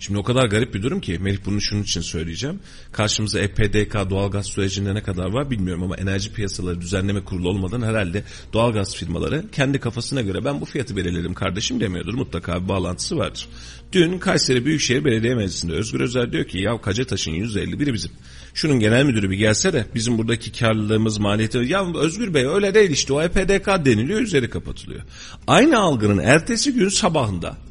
[0.06, 2.60] Şimdi o kadar garip bir durum ki Melih bunu şunun için söyleyeceğim.
[2.92, 8.24] Karşımıza EPDK doğalgaz sürecinde ne kadar var bilmiyorum ama enerji piyasaları düzenleme kurulu olmadan herhalde
[8.52, 12.14] doğalgaz firmaları kendi kafasına göre ben bu fiyatı belirlerim kardeşim demiyordur.
[12.14, 13.48] Mutlaka bir bağlantısı vardır.
[13.92, 18.10] Dün Kayseri Büyükşehir Belediye Meclisi'nde Özgür Özel diyor ki ya Kacataş'ın %51'i bizim.
[18.54, 22.90] Şunun genel müdürü bir gelse de bizim buradaki karlılığımız maliyeti ya Özgür Bey öyle değil
[22.90, 25.00] işte o EPDK deniliyor üzeri kapatılıyor.
[25.46, 27.65] Aynı algının ertesi gün sabahında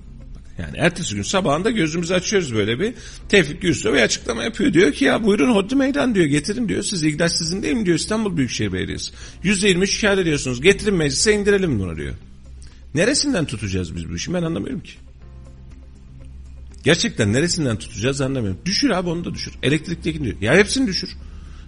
[0.57, 2.93] yani ertesi gün sabahında gözümüzü açıyoruz böyle bir.
[3.29, 4.73] Tevfik Gürsoy açıklama yapıyor.
[4.73, 6.83] Diyor ki ya buyurun hodri meydan diyor getirin diyor.
[6.83, 9.11] Siz İGDAŞ sizin değil mi diyor İstanbul Büyükşehir Belediyesi.
[9.43, 12.13] %23 şikayet ediyorsunuz getirin meclise indirelim bunu diyor.
[12.95, 14.93] Neresinden tutacağız biz bu işi ben anlamıyorum ki.
[16.83, 18.59] Gerçekten neresinden tutacağız anlamıyorum.
[18.65, 19.53] Düşür abi onu da düşür.
[19.63, 20.35] Elektrikteki diyor.
[20.41, 21.09] Ya hepsini düşür.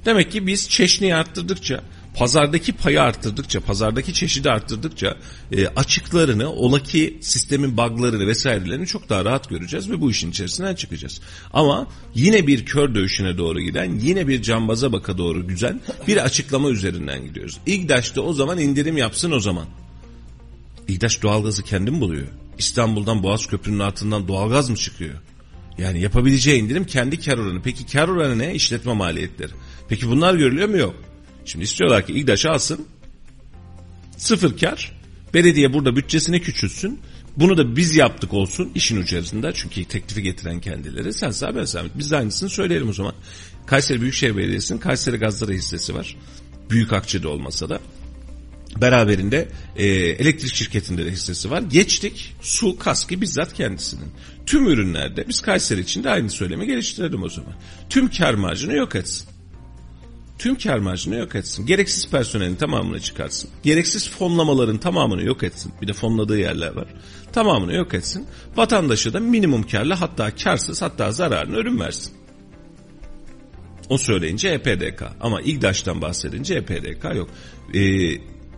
[0.06, 1.84] Demek ki biz çeşniyi arttırdıkça,
[2.18, 5.18] pazardaki payı arttırdıkça, pazardaki çeşidi arttırdıkça
[5.52, 10.76] e, açıklarını, ola ki sistemin buglarını vesairelerini çok daha rahat göreceğiz ve bu işin içerisinden
[10.76, 11.22] çıkacağız.
[11.54, 16.70] Ama yine bir kör dövüşüne doğru giden, yine bir cambaza baka doğru güzel bir açıklama
[16.70, 17.60] üzerinden gidiyoruz.
[17.66, 19.66] İGDAŞ'ta o zaman indirim yapsın o zaman.
[20.88, 22.28] İGDAŞ doğalgazı kendi mi buluyor?
[22.58, 25.16] İstanbul'dan Boğaz Köprü'nün altından doğalgaz mı çıkıyor?
[25.78, 27.62] Yani yapabileceği indirim kendi kar oranı.
[27.62, 28.56] Peki kar oranı ne?
[28.56, 29.52] İşletme maliyetleri.
[29.90, 30.78] Peki bunlar görülüyor mu?
[30.78, 31.07] Yok.
[31.48, 32.88] Şimdi istiyorlar ki İGDAŞ alsın.
[34.18, 34.92] Sıfır kar.
[35.34, 37.00] Belediye burada bütçesini küçülsün.
[37.38, 39.52] Bunu da biz yaptık olsun işin içerisinde.
[39.54, 41.14] Çünkü teklifi getiren kendileri.
[41.14, 41.84] Sen sağ ben sağ.
[41.96, 43.14] Biz de aynısını söyleyelim o zaman.
[43.66, 46.16] Kayseri Büyükşehir Belediyesi'nin Kayseri Gazları hissesi var.
[46.70, 47.80] Büyük akçede olmasa da
[48.82, 51.62] beraberinde e, elektrik şirketinde de hissesi var.
[51.62, 54.12] Geçtik su kaski bizzat kendisinin.
[54.46, 57.54] Tüm ürünlerde biz Kayseri için de aynı söylemi geliştirelim o zaman.
[57.90, 59.37] Tüm kar marjını yok etsin.
[60.40, 61.66] Tüm kar marjını yok etsin.
[61.66, 63.50] Gereksiz personelin tamamını çıkarsın.
[63.64, 65.74] Gereksiz fonlamaların tamamını yok etsin.
[65.82, 66.88] Bir de fonladığı yerler var.
[67.34, 68.28] Tamamını yok etsin.
[68.56, 72.14] Vatandaşı da minimum karla hatta karsız hatta zararını ürün versin.
[73.90, 77.30] O söyleyince EPDK ama İGDAŞ'tan bahsedince EPDK yok.
[77.74, 77.80] Ee,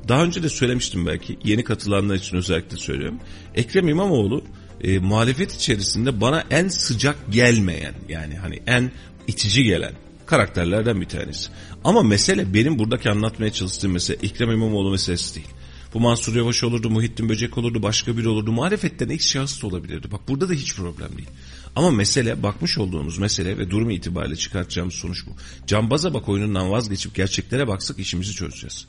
[0.08, 3.20] daha önce de söylemiştim belki yeni katılanlar için özellikle söylüyorum.
[3.56, 4.44] Ekrem İmamoğlu
[4.82, 8.92] e, muhalefet içerisinde bana en sıcak gelmeyen yani hani en
[9.28, 9.94] itici gelen
[10.30, 11.52] karakterlerden bir tanesi.
[11.84, 15.48] Ama mesele benim buradaki anlatmaya çalıştığım mesele Ekrem İmamoğlu meselesi değil.
[15.94, 18.52] Bu Mansur Yavaş olurdu, Muhittin Böcek olurdu, başka biri olurdu.
[18.52, 20.12] Muhalefetten X şahıs da olabilirdi.
[20.12, 21.30] Bak burada da hiç problem değil.
[21.76, 25.32] Ama mesele, bakmış olduğumuz mesele ve durum itibariyle çıkartacağımız sonuç bu.
[25.68, 28.88] Cambaza bak oyunundan vazgeçip gerçeklere baksak işimizi çözeceğiz.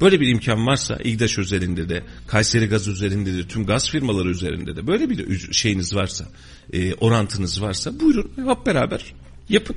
[0.00, 4.76] Böyle bir imkan varsa İGDAŞ üzerinde de, Kayseri Gaz üzerinde de, tüm gaz firmaları üzerinde
[4.76, 6.28] de böyle bir şeyiniz varsa,
[6.72, 9.14] e, orantınız varsa buyurun hep beraber
[9.48, 9.76] yapın.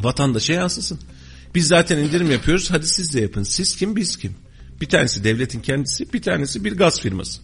[0.00, 1.00] Vatandaşa yansısın.
[1.56, 3.42] Biz zaten indirim yapıyoruz hadi siz de yapın.
[3.42, 4.34] Siz kim biz kim?
[4.80, 7.40] Bir tanesi devletin kendisi bir tanesi bir gaz firması.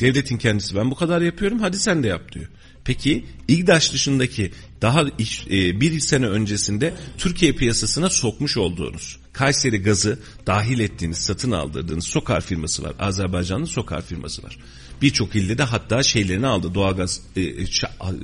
[0.00, 2.46] Devletin kendisi ben bu kadar yapıyorum hadi sen de yap diyor.
[2.84, 10.18] Peki İGDAŞ dışındaki daha iş, e, bir sene öncesinde Türkiye piyasasına sokmuş olduğunuz Kayseri gazı
[10.46, 12.92] dahil ettiğiniz satın aldırdığınız Sokar firması var.
[12.98, 14.58] Azerbaycan'ın Sokar firması var.
[15.02, 17.64] Birçok ilde de hatta şeylerini aldı doğalgaz e, e,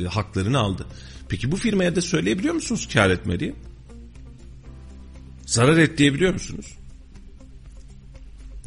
[0.08, 0.86] haklarını aldı.
[1.32, 3.54] Peki bu firmaya da söyleyebiliyor musunuz kar etme diye?
[5.46, 6.66] Zarar et diyebiliyor musunuz?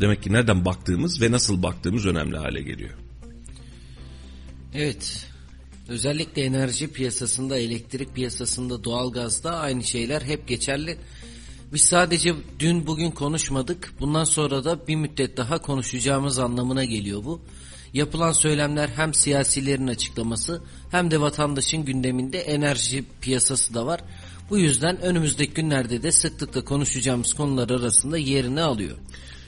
[0.01, 2.89] Demek ki nereden baktığımız ve nasıl baktığımız önemli hale geliyor.
[4.73, 5.27] Evet.
[5.87, 10.97] Özellikle enerji piyasasında, elektrik piyasasında, doğalgazda aynı şeyler hep geçerli.
[11.73, 13.93] Biz sadece dün bugün konuşmadık.
[13.99, 17.41] Bundan sonra da bir müddet daha konuşacağımız anlamına geliyor bu.
[17.95, 24.01] Yapılan söylemler hem siyasilerin açıklaması hem de vatandaşın gündeminde enerji piyasası da var.
[24.49, 28.97] Bu yüzden önümüzdeki günlerde de sıklıkla konuşacağımız konular arasında yerini alıyor.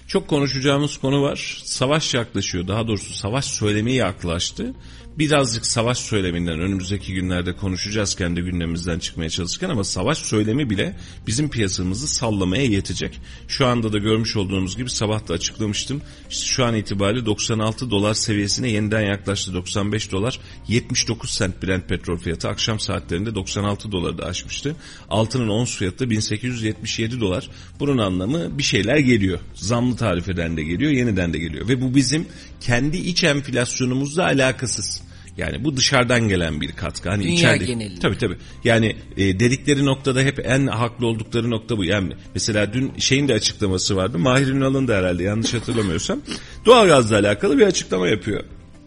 [0.08, 1.62] Çok konuşacağımız konu var.
[1.64, 2.68] Savaş yaklaşıyor.
[2.68, 4.74] Daha doğrusu savaş söylemi yaklaştı.
[5.20, 11.50] Birazcık savaş söyleminden önümüzdeki günlerde konuşacağız kendi gündemimizden çıkmaya çalışırken ama savaş söylemi bile bizim
[11.50, 13.20] piyasamızı sallamaya yetecek.
[13.48, 16.02] Şu anda da görmüş olduğunuz gibi sabah da açıklamıştım.
[16.30, 19.54] İşte şu an itibariyle 96 dolar seviyesine yeniden yaklaştı.
[19.54, 24.76] 95 dolar 79 sent Brent petrol fiyatı akşam saatlerinde 96 doları da aşmıştı.
[25.10, 27.50] Altının ons fiyatı 1877 dolar.
[27.80, 29.40] Bunun anlamı bir şeyler geliyor.
[29.54, 31.68] Zamlı tarifeden de geliyor, yeniden de geliyor.
[31.68, 32.26] Ve bu bizim
[32.62, 35.02] kendi iç enflasyonumuzla alakasız.
[35.38, 37.10] Yani bu dışarıdan gelen bir katkı.
[37.10, 38.00] Hani Dünya içeride, genelinde.
[38.00, 38.38] Tabii tabii.
[38.64, 41.84] Yani e, dedikleri noktada hep en haklı oldukları nokta bu.
[41.86, 44.20] Yani mesela dün şeyin de açıklaması vardı.
[44.20, 46.20] Mahir Ünal'ın da herhalde yanlış hatırlamıyorsam.
[46.66, 48.44] Doğalgazla alakalı bir açıklama yapıyor.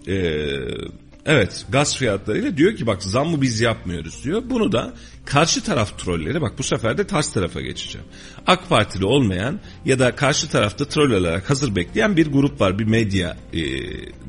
[0.07, 0.91] Eee
[1.27, 4.43] Evet gaz fiyatlarıyla diyor ki bak zammı biz yapmıyoruz diyor.
[4.51, 8.07] Bunu da karşı taraf trolleri bak bu sefer de ters tarafa geçeceğim.
[8.47, 12.85] AK Partili olmayan ya da karşı tarafta troll olarak hazır bekleyen bir grup var bir
[12.85, 13.61] medya e,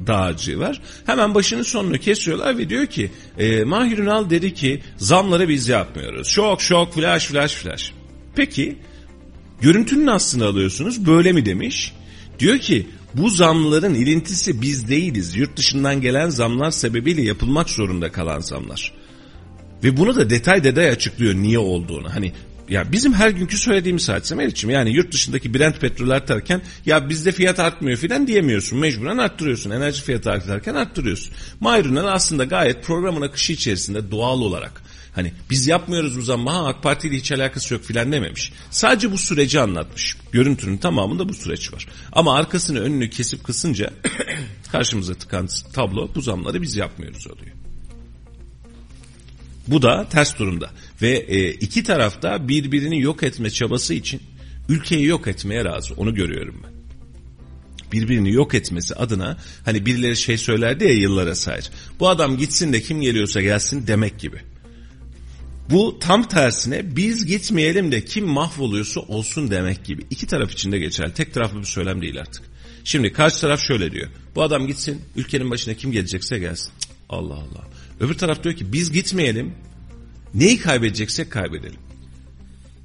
[0.08, 0.82] dağcı var.
[1.06, 6.28] Hemen başının sonunu kesiyorlar ve diyor ki e, Mahir Ünal dedi ki zamları biz yapmıyoruz.
[6.28, 7.94] Şok şok flash flash flash.
[8.36, 8.78] Peki
[9.62, 11.94] görüntünün aslını alıyorsunuz böyle mi demiş?
[12.40, 15.36] Diyor ki bu zamların ilintisi biz değiliz.
[15.36, 19.01] Yurt dışından gelen zamlar sebebiyle yapılmak zorunda kalan zamlar.
[19.84, 22.16] Ve bunu da detay detay açıklıyor niye olduğunu.
[22.16, 22.34] Hani
[22.70, 24.70] ya bizim her günkü söylediğimiz hadise Meriç'im.
[24.70, 28.80] Yani yurt dışındaki Brent petrol artarken ya bizde fiyat artmıyor filan diyemiyorsun.
[28.80, 29.72] Mecburen arttırıyorsun.
[29.72, 31.34] Enerji fiyatı artarken arttırıyorsun.
[31.60, 34.82] Mayrunel aslında gayet programın akışı içerisinde doğal olarak
[35.16, 38.54] Hani biz yapmıyoruz bu zaman ha AK Parti ile hiç alakası yok filan dememiş.
[38.70, 40.18] Sadece bu süreci anlatmış.
[40.32, 41.88] Görüntünün tamamında bu süreç var.
[42.12, 43.94] Ama arkasını önünü kesip kısınca
[44.72, 47.56] karşımıza tıkan tablo bu zamları biz yapmıyoruz oluyor.
[49.72, 50.70] Bu da ters durumda
[51.02, 54.22] ve e, iki tarafta birbirini yok etme çabası için
[54.70, 55.94] ülkeyi yok etmeye razı.
[55.94, 56.72] Onu görüyorum ben
[57.92, 61.70] birbirini yok etmesi adına hani birileri şey söylerdi ya yıllara sayır.
[62.00, 64.38] Bu adam gitsin de kim geliyorsa gelsin demek gibi.
[65.70, 70.06] Bu tam tersine biz gitmeyelim de kim mahvoluyorsa olsun demek gibi.
[70.10, 71.14] İki taraf için de geçerli.
[71.14, 72.44] Tek taraflı bir söylem değil artık.
[72.84, 74.10] Şimdi karşı taraf şöyle diyor.
[74.36, 76.72] Bu adam gitsin ülkenin başına kim gelecekse gelsin.
[76.80, 77.68] Cık, Allah Allah.
[78.02, 79.54] Öbür taraf diyor ki biz gitmeyelim.
[80.34, 81.80] Neyi kaybedeceksek kaybedelim.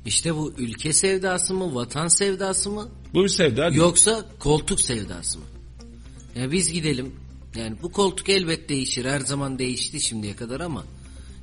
[0.07, 2.89] İşte bu ülke sevdası mı, vatan sevdası mı?
[3.15, 3.81] Bu bir sevda değil.
[3.81, 5.45] Yoksa koltuk sevdası mı?
[6.37, 7.13] Ya biz gidelim.
[7.55, 9.05] Yani bu koltuk elbet değişir.
[9.05, 10.85] Her zaman değişti şimdiye kadar ama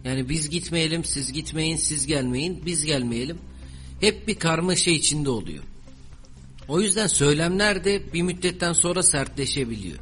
[0.04, 3.38] yani biz gitmeyelim, siz gitmeyin, siz gelmeyin, biz gelmeyelim.
[4.02, 5.64] Hep bir karmaşa içinde oluyor.
[6.68, 9.98] O yüzden söylemler de bir müddetten sonra sertleşebiliyor.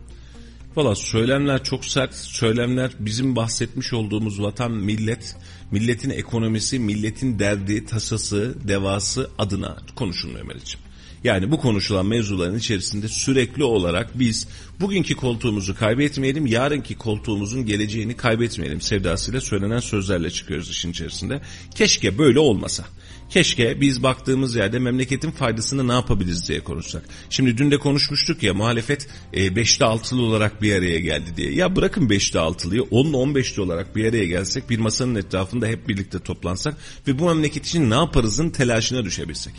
[0.75, 2.15] Valla söylemler çok sert.
[2.15, 5.35] Söylemler bizim bahsetmiş olduğumuz vatan, millet,
[5.71, 10.85] milletin ekonomisi, milletin derdi, tasası, devası adına konuşulmuyor Melih'ciğim.
[11.23, 14.47] Yani bu konuşulan mevzuların içerisinde sürekli olarak biz
[14.79, 21.41] bugünkü koltuğumuzu kaybetmeyelim, yarınki koltuğumuzun geleceğini kaybetmeyelim sevdasıyla söylenen sözlerle çıkıyoruz işin içerisinde.
[21.75, 22.85] Keşke böyle olmasa.
[23.31, 27.03] Keşke biz baktığımız yerde memleketin faydasını ne yapabiliriz diye konuşsak.
[27.29, 31.53] Şimdi dün de konuşmuştuk ya muhalefet 5'te 6'lı olarak bir araya geldi diye.
[31.53, 36.19] Ya bırakın 5'te 6'lıyı 10'lu 15'li olarak bir araya gelsek bir masanın etrafında hep birlikte
[36.19, 39.53] toplansak ve bu memleket için ne yaparızın telaşına düşebilsek.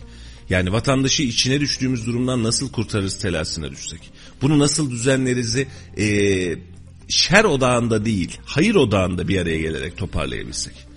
[0.50, 4.10] Yani vatandaşı içine düştüğümüz durumdan nasıl kurtarırız telasına düşsek.
[4.42, 5.66] Bunu nasıl düzenlerizi
[5.98, 6.06] e,
[7.08, 10.91] şer odağında değil hayır odağında bir araya gelerek toparlayabilsek.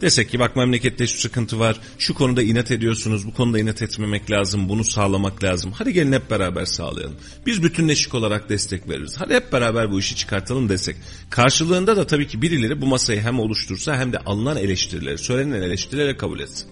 [0.00, 4.30] Desek ki bak memlekette şu sıkıntı var, şu konuda inat ediyorsunuz, bu konuda inat etmemek
[4.30, 5.72] lazım, bunu sağlamak lazım.
[5.72, 7.16] Hadi gelin hep beraber sağlayalım.
[7.46, 9.14] Biz bütünleşik olarak destek veririz.
[9.18, 10.96] Hadi hep beraber bu işi çıkartalım desek.
[11.30, 16.16] Karşılığında da tabii ki birileri bu masayı hem oluştursa hem de alınan eleştirileri, söylenen eleştirileri
[16.16, 16.68] kabul etsin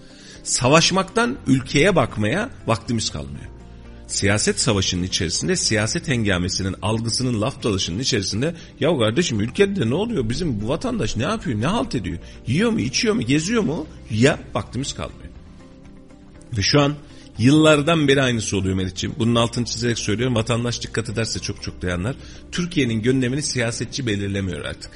[0.47, 3.56] savaşmaktan ülkeye bakmaya vaktimiz kalmıyor.
[4.07, 10.29] Siyaset savaşının içerisinde, siyaset hengamesinin, algısının, laf dalışının içerisinde ya kardeşim ülkede ne oluyor?
[10.29, 11.61] Bizim bu vatandaş ne yapıyor?
[11.61, 12.19] Ne halt ediyor?
[12.47, 13.87] Yiyor mu, içiyor mu, geziyor mu?
[14.11, 15.29] Ya vaktimiz kalmıyor.
[16.57, 16.95] Ve şu an
[17.39, 19.17] yıllardan beri aynısı oluyor Melih'ciğim.
[19.19, 20.35] Bunun altını çizerek söylüyorum.
[20.35, 22.17] Vatandaş dikkat ederse çok çok dayanlar.
[22.53, 24.91] Türkiye'nin gündemini siyasetçi belirlemiyor artık.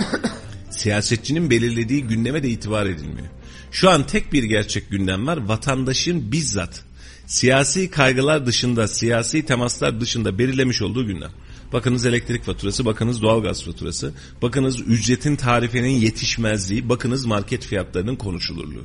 [0.70, 3.28] Siyasetçinin belirlediği gündeme de itibar edilmiyor.
[3.70, 5.36] Şu an tek bir gerçek gündem var.
[5.36, 6.84] Vatandaşın bizzat
[7.26, 11.30] siyasi kaygılar dışında, siyasi temaslar dışında belirlemiş olduğu gündem.
[11.72, 18.84] Bakınız elektrik faturası, bakınız doğalgaz faturası, bakınız ücretin tarifenin yetişmezliği, bakınız market fiyatlarının konuşulurluğu.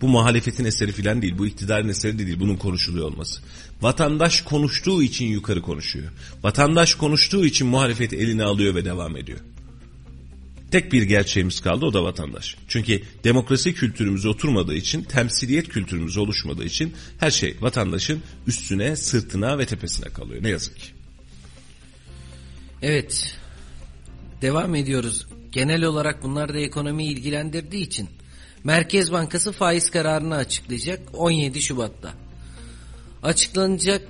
[0.00, 3.40] Bu muhalefetin eseri filan değil, bu iktidarın eseri de değil, bunun konuşuluyor olması.
[3.82, 6.12] Vatandaş konuştuğu için yukarı konuşuyor.
[6.42, 9.38] Vatandaş konuştuğu için muhalefet eline alıyor ve devam ediyor.
[10.72, 12.56] Tek bir gerçeğimiz kaldı o da vatandaş.
[12.68, 19.66] Çünkü demokrasi kültürümüz oturmadığı için, temsiliyet kültürümüz oluşmadığı için her şey vatandaşın üstüne, sırtına ve
[19.66, 20.42] tepesine kalıyor.
[20.42, 20.86] Ne yazık ki.
[22.82, 23.36] Evet.
[24.42, 25.26] Devam ediyoruz.
[25.52, 28.08] Genel olarak bunlar da ekonomiyi ilgilendirdiği için
[28.64, 32.14] Merkez Bankası faiz kararını açıklayacak 17 Şubat'ta.
[33.22, 34.02] Açıklanacak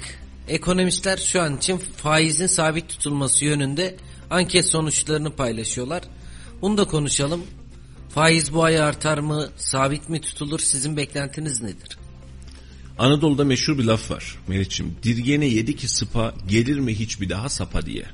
[0.49, 3.97] ekonomistler şu an için faizin sabit tutulması yönünde
[4.31, 6.03] anket sonuçlarını paylaşıyorlar.
[6.63, 7.43] Bunu da konuşalım.
[8.09, 9.51] Faiz bu ay artar mı?
[9.57, 10.59] Sabit mi tutulur?
[10.59, 11.99] Sizin beklentiniz nedir?
[12.99, 14.97] Anadolu'da meşhur bir laf var Meriç'im.
[15.03, 18.05] Dirgene yedi ki sıpa gelir mi hiç bir daha sapa diye.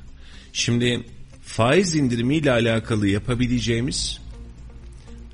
[0.52, 1.06] Şimdi
[1.42, 4.20] faiz indirimiyle alakalı yapabileceğimiz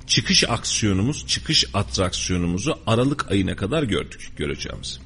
[0.07, 4.99] çıkış aksiyonumuz, çıkış atraksiyonumuzu Aralık ayına kadar gördük, göreceğimiz.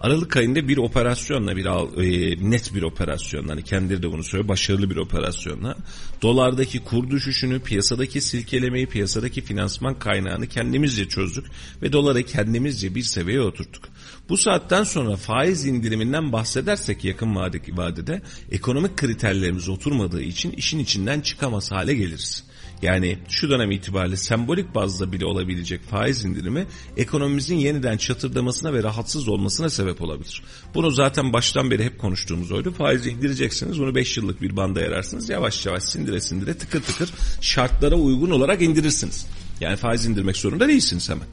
[0.00, 4.90] Aralık ayında bir operasyonla bir e, net bir operasyonla hani kendileri de bunu söylüyor başarılı
[4.90, 5.76] bir operasyonla
[6.22, 11.44] dolardaki kur düşüşünü piyasadaki silkelemeyi piyasadaki finansman kaynağını kendimizce çözdük
[11.82, 13.88] ve doları kendimizce bir seviyeye oturttuk.
[14.28, 21.72] Bu saatten sonra faiz indiriminden bahsedersek yakın vadede ekonomik kriterlerimiz oturmadığı için işin içinden çıkamaz
[21.72, 22.47] hale geliriz.
[22.82, 29.28] Yani şu dönem itibariyle sembolik bazda bile olabilecek faiz indirimi ekonomimizin yeniden çatırdamasına ve rahatsız
[29.28, 30.42] olmasına sebep olabilir.
[30.74, 32.72] Bunu zaten baştan beri hep konuştuğumuz oydu.
[32.72, 35.28] Faizi indireceksiniz bunu 5 yıllık bir banda yararsınız.
[35.28, 37.10] Yavaş yavaş sindire sindire tıkır tıkır
[37.40, 39.26] şartlara uygun olarak indirirsiniz.
[39.60, 41.26] Yani faiz indirmek zorunda değilsiniz hemen.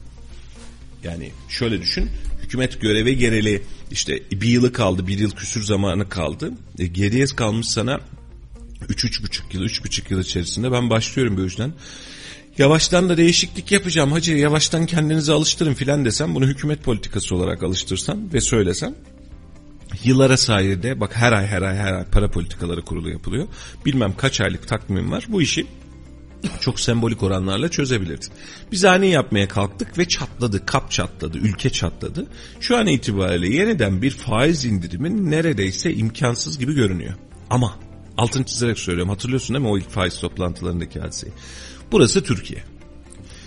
[1.04, 2.10] Yani şöyle düşün
[2.42, 6.52] hükümet göreve gereli işte bir yılı kaldı bir yıl küsür zamanı kaldı.
[6.78, 8.00] E, geriye kalmış sana
[8.82, 11.72] 3-3,5 yıl, 3,5 yıl içerisinde ben başlıyorum bu yüzden.
[12.58, 18.32] Yavaştan da değişiklik yapacağım hacı yavaştan kendinizi alıştırın filan desem bunu hükümet politikası olarak alıştırsam
[18.32, 18.94] ve söylesem
[20.04, 23.46] yıllara sayede bak her ay her ay her ay para politikaları kurulu yapılıyor.
[23.86, 25.66] Bilmem kaç aylık takvimim var bu işi
[26.60, 28.32] çok sembolik oranlarla çözebilirdik.
[28.72, 32.26] Biz ani yapmaya kalktık ve çatladı, kap çatladı, ülke çatladı.
[32.60, 37.14] Şu an itibariyle yeniden bir faiz indirimin neredeyse imkansız gibi görünüyor.
[37.50, 37.78] Ama
[38.16, 41.32] altını çizerek söylüyorum hatırlıyorsun değil mi o ilk faiz toplantılarındaki hadiseyi.
[41.92, 42.62] Burası Türkiye.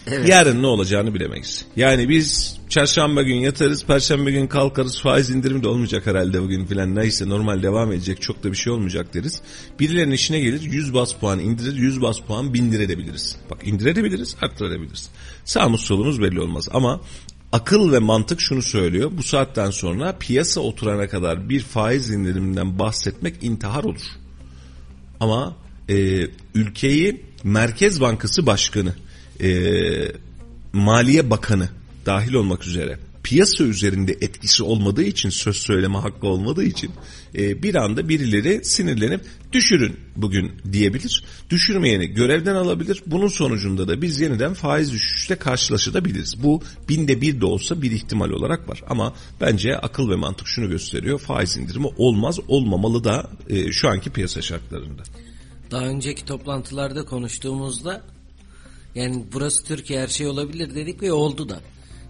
[0.07, 0.29] Evet.
[0.29, 1.65] Yarın ne olacağını bilemeyiz.
[1.75, 6.95] Yani biz çarşamba gün yatarız, perşembe gün kalkarız, faiz indirimi de olmayacak herhalde bugün filan
[6.95, 9.41] neyse normal devam edecek çok da bir şey olmayacak deriz.
[9.79, 13.35] Birilerinin işine gelir 100 bas puan indirir, 100 bas puan bindirebiliriz.
[13.49, 15.09] Bak indirebiliriz, arttırabiliriz.
[15.45, 17.01] Sağımız solumuz belli olmaz ama
[17.51, 19.11] akıl ve mantık şunu söylüyor.
[19.17, 24.18] Bu saatten sonra piyasa oturana kadar bir faiz indiriminden bahsetmek intihar olur.
[25.19, 25.55] Ama
[25.89, 28.95] e, ülkeyi Merkez Bankası Başkanı,
[29.41, 29.49] e,
[30.73, 31.69] Maliye Bakanı
[32.05, 36.91] dahil olmak üzere piyasa üzerinde etkisi olmadığı için söz söyleme hakkı olmadığı için
[37.35, 39.21] e, bir anda birileri sinirlenip
[39.53, 41.23] düşürün bugün diyebilir.
[41.49, 43.03] Düşürmeyeni görevden alabilir.
[43.05, 46.43] Bunun sonucunda da biz yeniden faiz düşüşte karşılaşabiliriz.
[46.43, 48.83] Bu binde bir de olsa bir ihtimal olarak var.
[48.87, 51.19] Ama bence akıl ve mantık şunu gösteriyor.
[51.19, 55.03] Faiz indirimi olmaz olmamalı da e, şu anki piyasa şartlarında.
[55.71, 58.01] Daha önceki toplantılarda konuştuğumuzda
[58.95, 61.59] yani burası Türkiye her şey olabilir dedik ve oldu da.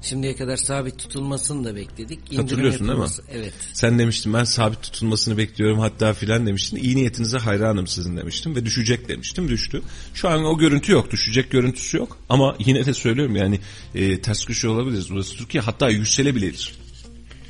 [0.01, 2.19] Şimdiye kadar sabit tutulmasını da bekledik.
[2.19, 3.05] İndirim Hatırlıyorsun değil mi?
[3.31, 3.53] Evet.
[3.73, 6.77] Sen demiştin ben sabit tutulmasını bekliyorum hatta filan demiştin.
[6.77, 9.49] İyi niyetinize hayranım sizin demiştim ve düşecek demiştim.
[9.49, 9.81] Düştü.
[10.13, 11.11] Şu an o görüntü yok.
[11.11, 12.17] Düşecek görüntüsü yok.
[12.29, 13.59] Ama yine de söylüyorum yani
[13.95, 15.09] e, ters köşe olabiliriz.
[15.09, 16.75] Burası Türkiye hatta yükselebilir.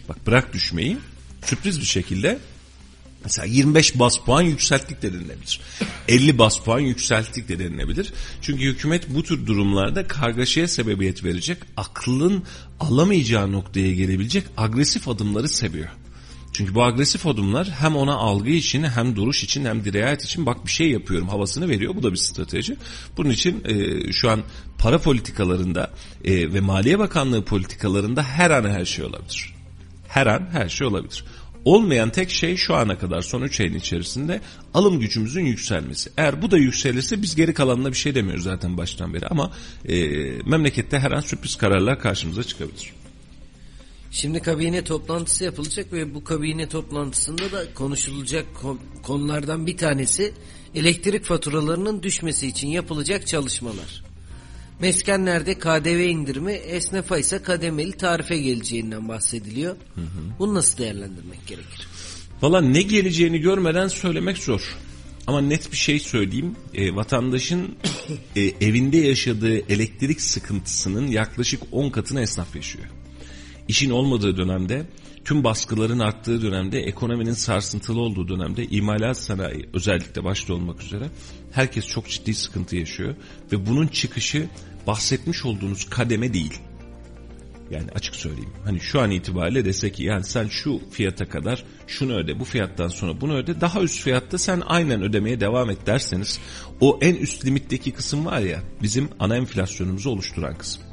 [0.10, 0.98] Bak bırak düşmeyi.
[1.46, 2.40] Sürpriz bir şekilde
[3.24, 5.62] Mesela 25 bas puan yükselttik de denilebilir.
[6.08, 8.14] 50 bas puan yükselttik de denilebilir.
[8.42, 12.44] Çünkü hükümet bu tür durumlarda kargaşaya sebebiyet verecek, aklın
[12.80, 15.90] alamayacağı noktaya gelebilecek agresif adımları seviyor.
[16.54, 20.66] Çünkü bu agresif adımlar hem ona algı için hem duruş için hem dirayet için bak
[20.66, 21.96] bir şey yapıyorum havasını veriyor.
[21.96, 22.78] Bu da bir strateji.
[23.18, 24.44] Bunun için e, şu an
[24.78, 25.92] para politikalarında
[26.24, 29.54] e, ve Maliye Bakanlığı politikalarında her an her şey olabilir.
[30.08, 31.24] Her an her şey olabilir.
[31.66, 34.42] Olmayan tek şey şu ana kadar son 3 ayın içerisinde
[34.74, 36.10] alım gücümüzün yükselmesi.
[36.18, 39.52] Eğer bu da yükselirse biz geri kalanına bir şey demiyoruz zaten baştan beri ama
[39.86, 39.98] e,
[40.46, 42.94] memlekette her an sürpriz kararlar karşımıza çıkabilir.
[44.12, 48.46] Şimdi kabine toplantısı yapılacak ve bu kabine toplantısında da konuşulacak
[49.04, 50.34] konulardan bir tanesi
[50.76, 54.09] elektrik faturalarının düşmesi için yapılacak çalışmalar.
[54.82, 59.76] Meskenlerde KDV indirimi, esnafa ise kademeli tarife geleceğinden bahsediliyor.
[59.96, 60.40] Hı hı.
[60.40, 61.88] Bunu nasıl değerlendirmek gerekir?
[62.42, 64.78] Valla ne geleceğini görmeden söylemek zor.
[65.28, 66.56] Ama net bir şey söyleyeyim.
[66.74, 67.76] E, vatandaşın
[68.36, 72.86] e, evinde yaşadığı elektrik sıkıntısının yaklaşık 10 katını esnaf yaşıyor.
[73.68, 74.86] İşin olmadığı dönemde,
[75.26, 81.10] tüm baskıların arttığı dönemde, ekonominin sarsıntılı olduğu dönemde, imalat sanayi özellikle başta olmak üzere
[81.52, 83.16] herkes çok ciddi sıkıntı yaşıyor.
[83.52, 84.50] Ve bunun çıkışı
[84.88, 86.60] bahsetmiş olduğunuz kademe değil.
[87.72, 88.54] Yani açık söyleyeyim.
[88.66, 92.88] Hani şu an itibariyle desek ki yani sen şu fiyata kadar şunu öde, bu fiyattan
[92.88, 93.62] sonra bunu öde.
[93.62, 96.40] Daha üst fiyatta sen aynen ödemeye devam et derseniz
[96.80, 100.84] o en üst limitteki kısım var ya bizim ana enflasyonumuzu oluşturan kısım.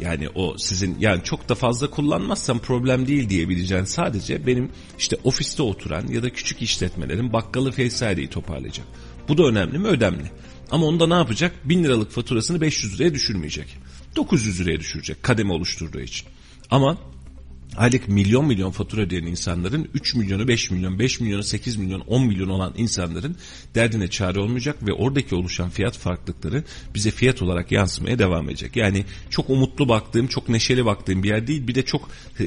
[0.00, 5.62] Yani o sizin yani çok da fazla kullanmazsam problem değil diyebileceğin sadece benim işte ofiste
[5.62, 8.86] oturan ya da küçük işletmelerin bakkalı vesaireyi toparlayacak.
[9.28, 9.88] Bu da önemli mi?
[9.88, 10.30] Önemli.
[10.70, 11.54] Ama onda ne yapacak?
[11.64, 13.78] 1000 liralık faturasını 500 liraya düşürmeyecek.
[14.16, 16.28] 900 liraya düşürecek kademe oluşturduğu için.
[16.70, 16.98] Ama
[17.76, 22.26] aylık milyon milyon fatura ödeyen insanların 3 milyonu 5 milyon, 5 milyonu 8 milyon, 10
[22.26, 23.36] milyon olan insanların
[23.74, 26.64] derdine çare olmayacak ve oradaki oluşan fiyat farklılıkları
[26.94, 28.76] bize fiyat olarak yansımaya devam edecek.
[28.76, 31.68] Yani çok umutlu baktığım, çok neşeli baktığım bir yer değil.
[31.68, 32.08] Bir de çok
[32.40, 32.46] e,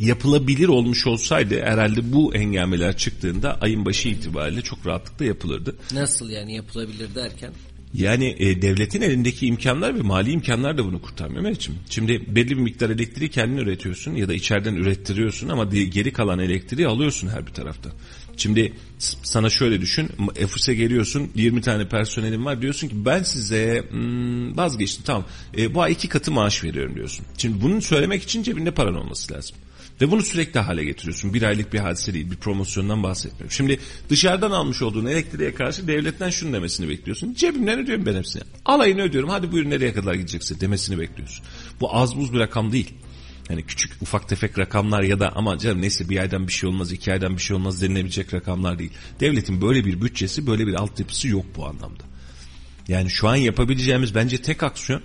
[0.00, 5.76] yapılabilir olmuş olsaydı herhalde bu engelmeler çıktığında ayın başı itibariyle çok rahatlıkla yapılırdı.
[5.92, 7.52] Nasıl yani yapılabilir derken?
[7.94, 11.74] Yani e, devletin elindeki imkanlar ve mali imkanlar da bunu kurtarmıyor Meriç'im.
[11.90, 16.86] Şimdi belli bir miktar elektriği kendin üretiyorsun ya da içeriden ürettiriyorsun ama geri kalan elektriği
[16.86, 17.90] alıyorsun her bir tarafta.
[18.36, 18.72] Şimdi
[19.22, 20.08] sana şöyle düşün.
[20.36, 25.24] Efus'e geliyorsun 20 tane personelin var diyorsun ki ben size hmm, vazgeçtim tamam
[25.58, 27.26] e, bu ay iki katı maaş veriyorum diyorsun.
[27.38, 29.56] Şimdi bunu söylemek için cebinde paran olması lazım.
[30.00, 31.34] Ve bunu sürekli hale getiriyorsun.
[31.34, 33.50] Bir aylık bir hadise değil, bir promosyondan bahsetmiyorum.
[33.50, 37.34] Şimdi dışarıdan almış olduğun elektriğe karşı devletten şunu demesini bekliyorsun.
[37.34, 38.42] Cebimden ödüyorum ben hepsini.
[38.64, 41.44] Alayını ödüyorum, hadi buyur nereye kadar gidecekse demesini bekliyorsun.
[41.80, 42.94] Bu az buz bir rakam değil.
[43.50, 46.92] Yani küçük ufak tefek rakamlar ya da ama canım neyse bir aydan bir şey olmaz,
[46.92, 48.90] iki aydan bir şey olmaz denilebilecek rakamlar değil.
[49.20, 52.04] Devletin böyle bir bütçesi, böyle bir altyapısı yok bu anlamda.
[52.88, 55.02] Yani şu an yapabileceğimiz bence tek aksiyon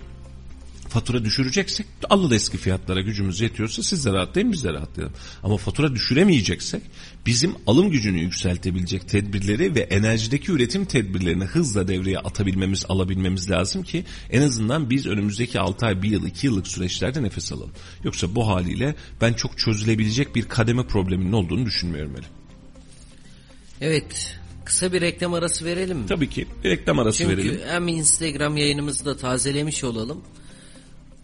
[0.92, 5.16] fatura düşüreceksek alın eski fiyatlara gücümüz yetiyorsa siz de rahatlayın biz de rahatlayalım.
[5.42, 6.82] Ama fatura düşüremeyeceksek
[7.26, 14.04] bizim alım gücünü yükseltebilecek tedbirleri ve enerjideki üretim tedbirlerini hızla devreye atabilmemiz alabilmemiz lazım ki
[14.30, 17.72] en azından biz önümüzdeki 6 ay 1 yıl 2 yıllık süreçlerde nefes alalım.
[18.04, 22.26] Yoksa bu haliyle ben çok çözülebilecek bir kademe probleminin olduğunu düşünmüyorum öyle.
[23.80, 26.06] Evet Kısa bir reklam arası verelim mi?
[26.06, 26.46] Tabii ki.
[26.64, 27.52] Bir reklam arası Çünkü verelim.
[27.52, 30.22] Çünkü hem Instagram yayınımızı da tazelemiş olalım.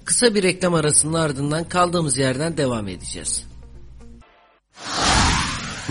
[0.09, 3.47] Kısa bir reklam arasının ardından kaldığımız yerden devam edeceğiz.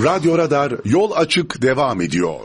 [0.04, 2.40] Radyo Radar yol açık devam ediyor.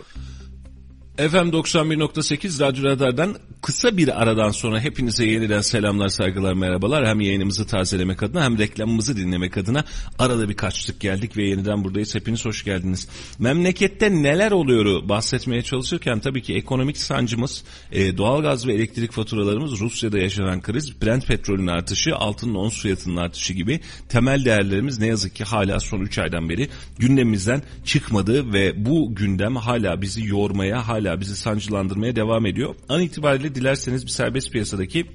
[1.16, 7.06] FM 91.8 Radyo Radar'dan kısa bir aradan sonra hepinize yeniden selamlar, saygılar, merhabalar.
[7.06, 9.84] Hem yayınımızı tazelemek adına hem reklamımızı dinlemek adına
[10.18, 12.14] arada bir kaçtık geldik ve yeniden buradayız.
[12.14, 13.08] Hepiniz hoş geldiniz.
[13.38, 20.18] Memlekette neler oluyoru bahsetmeye çalışırken tabii ki ekonomik sancımız, e, doğalgaz ve elektrik faturalarımız, Rusya'da
[20.18, 25.44] yaşanan kriz, Brent petrolün artışı, altının ons fiyatının artışı gibi temel değerlerimiz ne yazık ki
[25.44, 31.36] hala son 3 aydan beri gündemimizden çıkmadı ve bu gündem hala bizi yormaya, hala bizi
[31.36, 32.74] sancılandırmaya devam ediyor.
[32.88, 35.07] An itibariyle dilerseniz bir serbest piyasadaki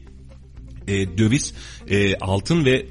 [0.88, 1.53] e, döviz,
[1.88, 2.85] e, altın ve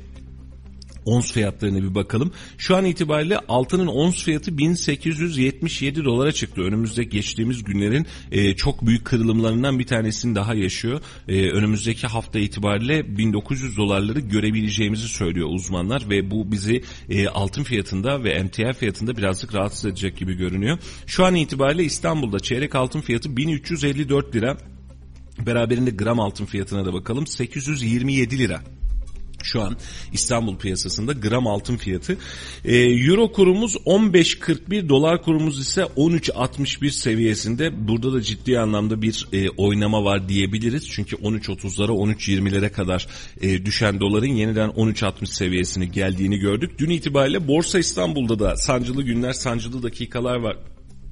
[1.06, 2.32] ons fiyatlarına bir bakalım.
[2.58, 6.62] Şu an itibariyle altının ons fiyatı 1877 dolara çıktı.
[6.62, 11.00] Önümüzde geçtiğimiz günlerin e, çok büyük kırılımlarından bir tanesini daha yaşıyor.
[11.28, 18.24] E, önümüzdeki hafta itibariyle 1900 dolarları görebileceğimizi söylüyor uzmanlar ve bu bizi e, altın fiyatında
[18.24, 20.78] ve emtia fiyatında birazcık rahatsız edecek gibi görünüyor.
[21.06, 24.56] Şu an itibariyle İstanbul'da çeyrek altın fiyatı 1354 lira.
[25.38, 28.62] Beraberinde gram altın fiyatına da bakalım 827 lira
[29.46, 29.76] şu an
[30.12, 32.16] İstanbul piyasasında gram altın fiyatı.
[32.64, 37.88] E, Euro kurumuz 15.41 dolar kurumuz ise 13.61 seviyesinde.
[37.88, 40.88] Burada da ciddi anlamda bir e, oynama var diyebiliriz.
[40.90, 43.06] Çünkü 13.30'lara 13.20'lere kadar
[43.40, 46.78] e, düşen doların yeniden 13.60 seviyesini geldiğini gördük.
[46.78, 50.56] Dün itibariyle Borsa İstanbul'da da sancılı günler sancılı dakikalar var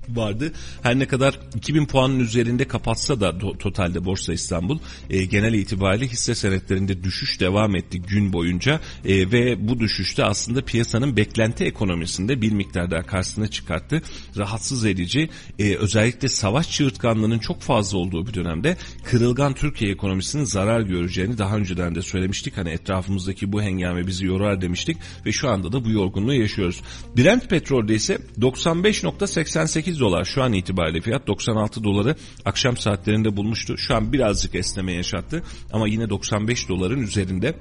[0.08, 0.52] vardı.
[0.82, 4.78] Her ne kadar 2000 puanın üzerinde kapatsa da to- totalde Borsa İstanbul
[5.10, 10.64] e, genel itibariyle hisse senetlerinde düşüş devam etti gün boyunca e, ve bu düşüşte aslında
[10.64, 14.02] piyasanın beklenti ekonomisinde bir miktar daha karşısına çıkarttı.
[14.36, 15.28] Rahatsız edici
[15.58, 21.56] e, özellikle savaş çığırtkanlığının çok fazla olduğu bir dönemde kırılgan Türkiye ekonomisinin zarar göreceğini daha
[21.56, 22.56] önceden de söylemiştik.
[22.56, 24.96] Hani etrafımızdaki bu hengame bizi yorar demiştik
[25.26, 26.80] ve şu anda da bu yorgunluğu yaşıyoruz.
[27.16, 30.24] Brent petrolde ise 95.88 8 dolar.
[30.24, 32.14] Şu an itibariyle fiyat 96 doları.
[32.44, 33.78] Akşam saatlerinde bulmuştu.
[33.78, 35.42] Şu an birazcık esneme yaşattı.
[35.72, 37.54] Ama yine 95 doların üzerinde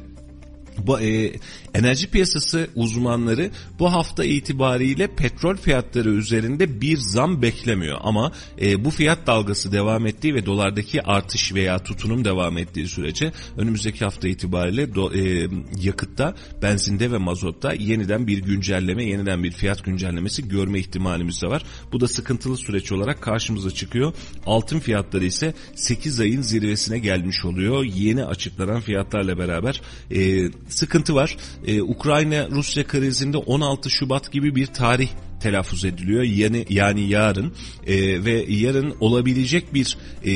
[0.78, 1.34] bu e,
[1.74, 8.90] enerji piyasası uzmanları bu hafta itibariyle petrol fiyatları üzerinde bir zam beklemiyor ama e, bu
[8.92, 14.96] fiyat dalgası devam ettiği ve dolardaki artış veya tutunum devam ettiği sürece önümüzdeki hafta itibariyle
[14.96, 15.48] do, e,
[15.82, 21.64] yakıtta, benzinde ve mazotta yeniden bir güncelleme, yeniden bir fiyat güncellemesi görme ihtimalimiz de var.
[21.92, 24.14] Bu da sıkıntılı süreç olarak karşımıza çıkıyor.
[24.46, 27.84] Altın fiyatları ise 8 ayın zirvesine gelmiş oluyor.
[27.84, 31.38] Yeni açıklanan fiyatlarla beraber e, sıkıntı var.
[31.66, 35.10] Ee, Ukrayna-Rusya krizinde 16 Şubat gibi bir tarih
[35.44, 36.24] telaffuz ediliyor.
[36.24, 37.54] Yani, yani yarın
[37.88, 40.34] e, ve yarın olabilecek bir e,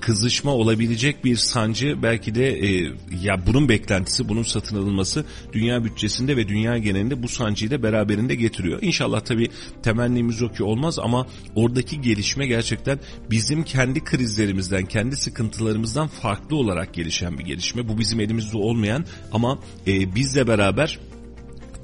[0.00, 6.36] kızışma, olabilecek bir sancı belki de e, ya bunun beklentisi, bunun satın alınması dünya bütçesinde
[6.36, 8.78] ve dünya genelinde bu sancıyı da beraberinde getiriyor.
[8.82, 9.50] İnşallah tabii
[9.82, 12.98] temennimiz o ki olmaz ama oradaki gelişme gerçekten
[13.30, 17.88] bizim kendi krizlerimizden, kendi sıkıntılarımızdan farklı olarak gelişen bir gelişme.
[17.88, 20.98] Bu bizim elimizde olmayan ama e, bizle beraber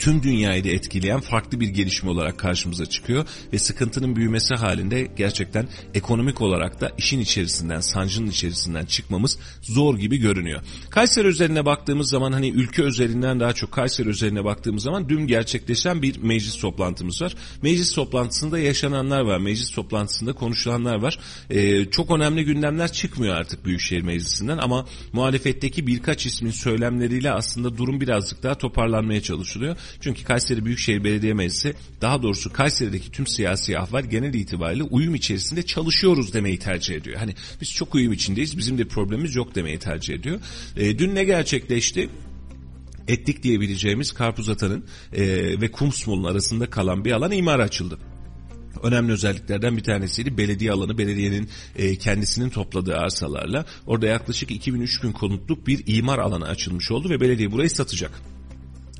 [0.04, 5.68] tüm dünyayı da etkileyen farklı bir gelişme olarak karşımıza çıkıyor ve sıkıntının büyümesi halinde gerçekten
[5.94, 10.62] ekonomik olarak da işin içerisinden, sancının içerisinden çıkmamız zor gibi görünüyor.
[10.90, 16.02] Kayseri üzerine baktığımız zaman hani ülke üzerinden daha çok Kayseri üzerine baktığımız zaman dün gerçekleşen
[16.02, 17.34] bir meclis toplantımız var.
[17.62, 21.18] Meclis toplantısında yaşananlar var, meclis toplantısında konuşulanlar var.
[21.50, 28.00] Ee, çok önemli gündemler çıkmıyor artık Büyükşehir Meclisi'nden ama muhalefetteki birkaç ismin söylemleriyle aslında durum
[28.00, 29.76] birazcık daha toparlanmaya çalışılıyor.
[30.00, 35.62] Çünkü Kayseri Büyükşehir Belediye Meclisi daha doğrusu Kayseri'deki tüm siyasi ahval genel itibariyle uyum içerisinde
[35.62, 37.16] çalışıyoruz demeyi tercih ediyor.
[37.16, 40.40] Hani biz çok uyum içindeyiz bizim de problemimiz yok demeyi tercih ediyor.
[40.76, 42.08] E, dün ne gerçekleşti?
[43.08, 45.22] Etlik diyebileceğimiz Karpuz Atan'ın e,
[45.60, 47.98] ve Kumsmol'un arasında kalan bir alan imar açıldı
[48.84, 50.38] önemli özelliklerden bir tanesiydi.
[50.38, 56.90] Belediye alanı, belediyenin e, kendisinin topladığı arsalarla orada yaklaşık 2000-3000 konutluk bir imar alanı açılmış
[56.90, 58.12] oldu ve belediye burayı satacak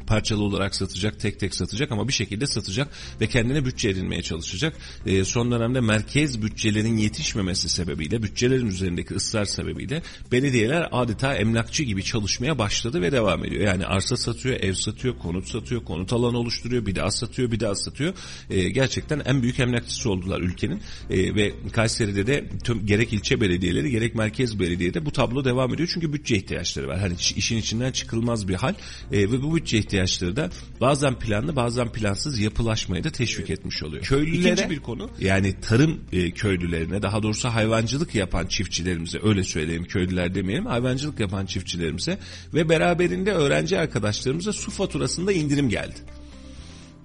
[0.06, 2.88] parçalı olarak satacak, tek tek satacak ama bir şekilde satacak
[3.20, 4.76] ve kendine bütçe edinmeye çalışacak.
[5.06, 10.02] E, son dönemde merkez bütçelerin yetişmemesi sebebiyle, bütçelerin üzerindeki ısrar sebebiyle
[10.32, 13.64] belediyeler adeta emlakçı gibi çalışmaya başladı ve devam ediyor.
[13.64, 17.74] Yani arsa satıyor, ev satıyor, konut satıyor, konut alanı oluşturuyor, bir daha satıyor, bir daha
[17.74, 18.14] satıyor.
[18.50, 20.80] E, gerçekten en büyük emlakçısı oldular ülkenin
[21.10, 25.90] e, ve Kayseri'de de tüm gerek ilçe belediyeleri gerek merkez belediyede bu tablo devam ediyor.
[25.94, 26.98] Çünkü bütçe ihtiyaçları var.
[26.98, 28.74] Hani işin içinden çıkılmaz bir hal
[29.12, 33.82] e, ve bu bütçe ihtiyaçları ihtiyaçları da bazen planlı bazen plansız yapılaşmayı da teşvik etmiş
[33.82, 34.02] oluyor.
[34.02, 39.84] Köylülere İkinci bir konu yani tarım e, köylülerine daha doğrusu hayvancılık yapan çiftçilerimize öyle söyleyeyim
[39.84, 42.18] köylüler demeyelim hayvancılık yapan çiftçilerimize
[42.54, 45.96] ve beraberinde öğrenci arkadaşlarımıza su faturasında indirim geldi.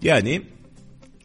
[0.01, 0.41] Yani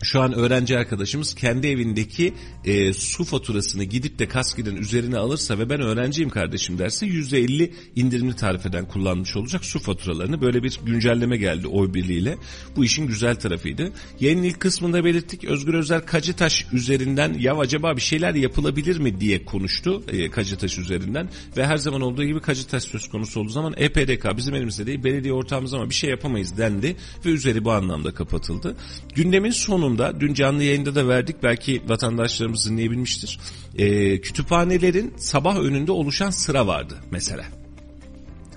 [0.05, 2.35] şu an öğrenci arkadaşımız kendi evindeki
[2.65, 8.37] e, su faturasını gidip de kaskiden üzerine alırsa ve ben öğrenciyim kardeşim derse %50 indirimli
[8.37, 10.41] tarifeden kullanmış olacak su faturalarını.
[10.41, 12.37] Böyle bir güncelleme geldi oy birliğiyle.
[12.77, 13.93] Bu işin güzel tarafıydı.
[14.21, 19.45] Yayının ilk kısmında belirttik Özgür Özel Kacıtaş üzerinden ya acaba bir şeyler yapılabilir mi diye
[19.45, 24.37] konuştu e, Kacıtaş üzerinden ve her zaman olduğu gibi Kacıtaş söz konusu olduğu zaman EPDK
[24.37, 26.97] bizim elimizde değil belediye ortağımız ama bir şey yapamayız dendi
[27.27, 28.77] ve üzeri bu anlamda kapatıldı.
[29.15, 33.39] Gündemin sonunda sonunda dün canlı yayında da verdik belki vatandaşlarımız dinleyebilmiştir.
[33.79, 37.64] E, kütüphanelerin sabah önünde oluşan sıra vardı mesela.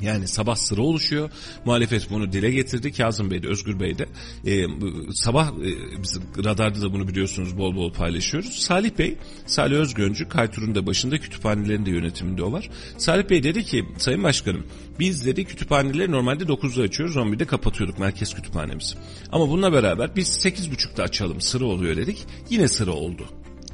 [0.02, 1.30] Yani sabah sıra oluşuyor.
[1.66, 2.92] Muhalefet bunu dile getirdi.
[2.92, 4.06] Kazım Bey de Özgür Bey de.
[4.46, 4.66] E,
[5.14, 8.54] sabah e, biz radarda da bunu biliyorsunuz bol bol paylaşıyoruz.
[8.60, 12.70] Salih Bey, Salih Özgöncü Kaytur'un da başında kütüphanelerin de yönetiminde o var.
[12.98, 14.68] Salih Bey dedi ki Sayın Başkanım
[15.00, 18.96] biz dedi kütüphaneleri normalde 9'da açıyoruz 11'de kapatıyorduk merkez kütüphanemizi.
[19.32, 22.26] Ama bununla beraber biz 8.30'da açalım sıra oluyor dedik.
[22.50, 23.28] Yine sıra oldu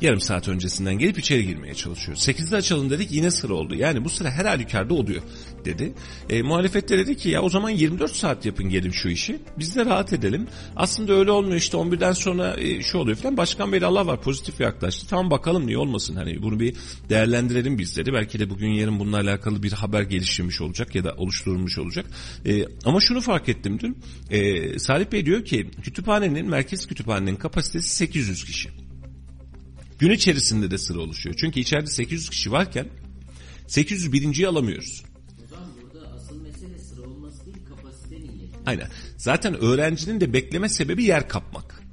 [0.03, 2.17] yarım saat öncesinden gelip içeri girmeye çalışıyor.
[2.17, 3.75] 8'de açalım dedik yine sıra oldu.
[3.75, 5.21] Yani bu sıra her halükarda oluyor
[5.65, 5.93] dedi.
[6.29, 9.39] E, muhalefette dedi ki ya o zaman 24 saat yapın gelin şu işi.
[9.59, 10.47] Biz de rahat edelim.
[10.75, 13.37] Aslında öyle olmuyor işte 11'den sonra e, şu oluyor falan.
[13.37, 15.07] Başkan Bey Allah var pozitif yaklaştı.
[15.07, 16.75] Tamam bakalım niye olmasın hani bunu bir
[17.09, 18.13] değerlendirelim biz dedi.
[18.13, 22.05] Belki de bugün yarın bununla alakalı bir haber geliştirmiş olacak ya da oluşturulmuş olacak.
[22.45, 23.97] E, ama şunu fark ettim dün.
[24.29, 28.69] E, Salih Bey diyor ki kütüphanenin merkez kütüphanenin kapasitesi 800 kişi.
[29.99, 31.35] Gün içerisinde de sıra oluşuyor.
[31.39, 32.87] Çünkü içeride 800 kişi varken
[33.67, 35.03] 801.yi alamıyoruz.
[35.41, 38.52] Hocam burada asıl mesele sıra olması değil kapasite niye?
[38.65, 38.87] Aynen.
[39.17, 41.83] Zaten öğrencinin de bekleme sebebi yer kapmak.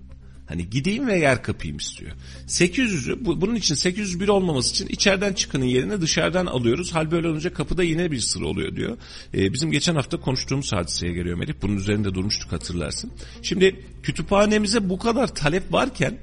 [0.47, 2.13] Hani gideyim ve yer kapayım istiyor.
[2.47, 6.95] 800'ü bu, bunun için 801 olmaması için içeriden çıkanın yerine dışarıdan alıyoruz.
[6.95, 8.99] Hal böyle olunca kapıda yine bir sıra oluyor diyor.
[9.35, 11.55] Ee, bizim geçen hafta konuştuğumuz hadiseye geliyor Melih.
[11.63, 13.13] Bunun üzerinde durmuştuk hatırlarsın.
[13.43, 16.19] Şimdi kütüphanemize bu kadar talep varken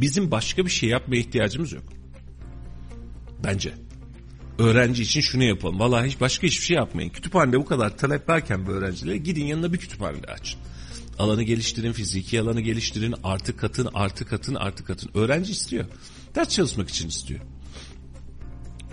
[0.00, 1.82] Bizim başka bir şey yapmaya ihtiyacımız yok.
[3.44, 3.72] Bence.
[4.60, 5.80] Öğrenci için şunu yapalım.
[5.80, 7.10] Vallahi hiç başka hiçbir şey yapmayın.
[7.10, 10.60] Kütüphanede bu kadar talep varken bu öğrencilere gidin yanına bir kütüphane açın.
[11.18, 15.10] Alanı geliştirin, fiziki alanı geliştirin, artı katın, artı katın, artı katın.
[15.14, 15.84] Öğrenci istiyor.
[16.34, 17.40] Ders çalışmak için istiyor.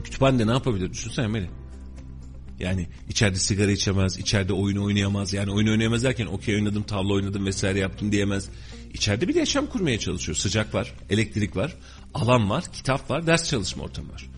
[0.03, 0.91] Kütüphanede ne yapabilir?
[0.91, 1.47] Düşünsene Melih.
[2.59, 5.33] Yani içeride sigara içemez, içeride oyun oynayamaz.
[5.33, 8.49] Yani oyun oynayamaz derken okey oynadım, tavla oynadım vesaire yaptım diyemez.
[8.93, 10.35] İçeride bir yaşam kurmaya çalışıyor.
[10.35, 11.75] Sıcak var, elektrik var,
[12.13, 14.36] alan var, kitap var, ders çalışma ortamı var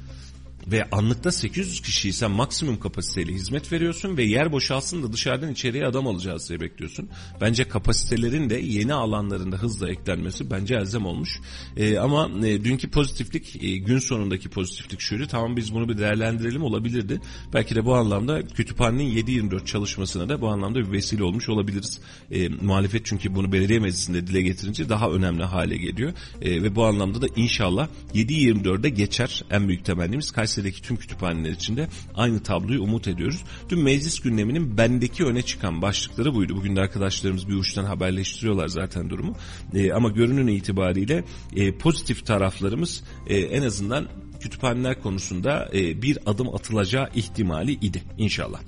[0.71, 6.07] ve anlıkta 800 kişiysen maksimum kapasiteyle hizmet veriyorsun ve yer boşalsın da dışarıdan içeriye adam
[6.07, 7.09] alacağız diye bekliyorsun.
[7.41, 11.39] Bence kapasitelerin de yeni alanlarında hızla eklenmesi bence elzem olmuş.
[11.77, 15.27] E, ama e, dünkü pozitiflik e, gün sonundaki pozitiflik şuydu.
[15.27, 17.21] Tamam biz bunu bir değerlendirelim olabilirdi.
[17.53, 21.99] Belki de bu anlamda kütüphanenin 7-24 çalışmasına da bu anlamda bir vesile olmuş olabiliriz.
[22.31, 26.13] E, muhalefet çünkü bunu belediye meclisinde dile getirince daha önemli hale geliyor.
[26.41, 30.31] E, ve bu anlamda da inşallah 7-24'de geçer en büyük temennimiz.
[30.31, 33.43] Kayseri Üniversitedeki tüm kütüphaneler içinde aynı tabloyu umut ediyoruz.
[33.69, 36.55] Dün meclis gündeminin bendeki öne çıkan başlıkları buydu.
[36.55, 39.35] Bugün de arkadaşlarımız bir uçtan haberleştiriyorlar zaten durumu.
[39.73, 41.23] E, ama görünün itibariyle
[41.55, 44.07] e, pozitif taraflarımız e, en azından
[44.39, 48.59] kütüphaneler konusunda e, bir adım atılacağı ihtimali idi inşallah.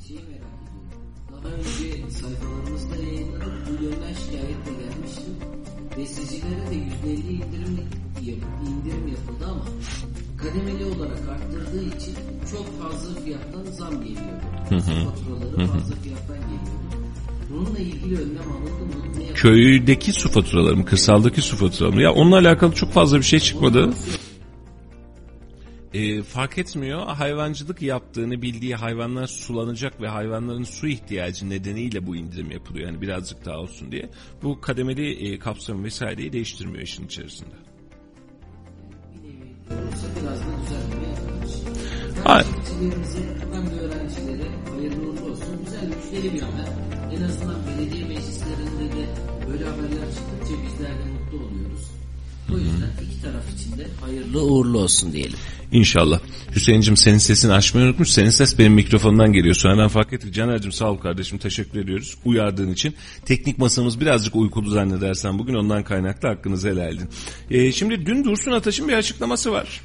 [5.98, 7.88] Bestecilere de %50 indirim,
[8.68, 9.66] indirim yapıldı ama
[10.42, 12.16] kademeli olarak arttırdığı için
[12.52, 14.42] çok fazla fiyattan zam geliyor.
[14.70, 14.82] Hı hı.
[14.82, 16.82] Faturaları fazla fiyattan geliyor.
[17.50, 19.20] Bununla ilgili önlem alındı mı?
[19.20, 20.86] Ne Köydeki su faturaları mı?
[20.86, 22.02] Kırsaldaki su faturaları mı?
[22.02, 23.94] Ya onunla alakalı çok fazla bir şey çıkmadı.
[25.94, 32.52] E, fark etmiyor hayvancılık yaptığını bildiği hayvanlar sulanacak ve hayvanların su ihtiyacı nedeniyle bu indirim
[32.52, 32.88] yapılıyor.
[32.88, 34.10] Yani birazcık daha olsun diye.
[34.44, 37.71] Bu kademeli e, kapsam vesaireyi değiştirmiyor işin içerisinde
[41.10, 41.54] yapılmış.
[43.54, 45.66] Hem de öğrencilere hayırlı olsun.
[45.66, 46.68] Güzel, müjdeli bir haber.
[47.18, 49.06] En azından belediye meclislerinde de
[49.48, 51.21] böyle haberler çıktıkça bizler de.
[52.54, 55.38] O yüzden iki taraf için de hayırlı uğurlu olsun diyelim.
[55.72, 56.20] İnşallah.
[56.56, 58.10] Hüseyin'cim senin sesini açmayı unutmuş.
[58.10, 59.56] Senin ses benim mikrofondan geliyor.
[59.56, 60.34] Sonradan fark ettik.
[60.34, 61.38] Caner'cim sağ ol kardeşim.
[61.38, 62.18] Teşekkür ediyoruz.
[62.26, 62.96] Uyardığın için.
[63.26, 67.10] Teknik masamız birazcık uykulu zannedersen bugün ondan kaynaklı hakkınızı helal edin.
[67.52, 69.82] Ee, şimdi dün Dursun Ataş'ın bir açıklaması var.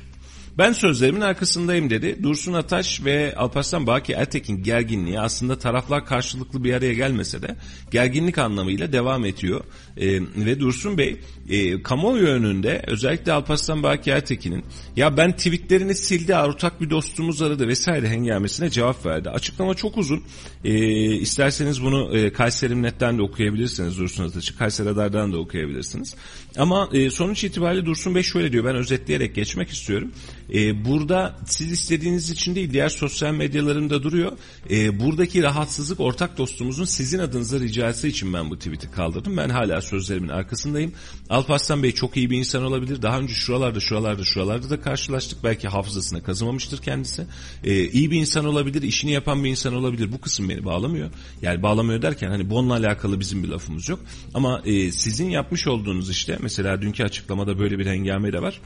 [0.58, 2.22] Ben sözlerimin arkasındayım dedi.
[2.22, 7.56] Dursun Ataş ve Alparslan Baki Ertekin gerginliği aslında taraflar karşılıklı bir araya gelmese de
[7.90, 9.64] gerginlik anlamıyla devam ediyor.
[9.96, 11.16] E, ve Dursun Bey
[11.48, 14.64] e, kamuoyu önünde özellikle Alparslan Baki Ertekin'in
[14.96, 19.30] ya ben tweetlerini sildi ortak bir dostumuz aradı vesaire hengamesine cevap verdi.
[19.30, 20.22] Açıklama çok uzun.
[20.64, 20.74] E,
[21.14, 24.58] isterseniz bunu e, Kayserimnet'ten de okuyabilirsiniz Dursun Ataş'ı.
[24.58, 26.14] Kayseri Radar'dan da okuyabilirsiniz.
[26.58, 30.12] Ama e, sonuç itibariyle Dursun Bey şöyle diyor ben özetleyerek geçmek istiyorum.
[30.54, 34.32] E, burada siz istediğiniz için değil diğer sosyal medyalarında duruyor.
[34.70, 39.36] E, buradaki rahatsızlık ortak dostumuzun sizin adınıza ricası için ben bu tweet'i kaldırdım.
[39.36, 40.92] Ben hala sözlerimin arkasındayım.
[41.30, 43.02] Alparslan Bey çok iyi bir insan olabilir.
[43.02, 45.44] Daha önce şuralarda şuralarda şuralarda da karşılaştık.
[45.44, 47.26] Belki hafızasına kazımamıştır kendisi.
[47.64, 50.12] E, iyi bir insan olabilir, işini yapan bir insan olabilir.
[50.12, 51.10] Bu kısım beni bağlamıyor.
[51.42, 54.00] Yani bağlamıyor derken hani bununla alakalı bizim bir lafımız yok.
[54.34, 58.60] Ama e, sizin yapmış olduğunuz işte mesela dünkü açıklamada böyle bir hengame de var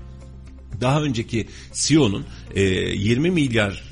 [0.80, 2.24] daha önceki CEO'nun
[2.54, 3.90] e, 20 milyar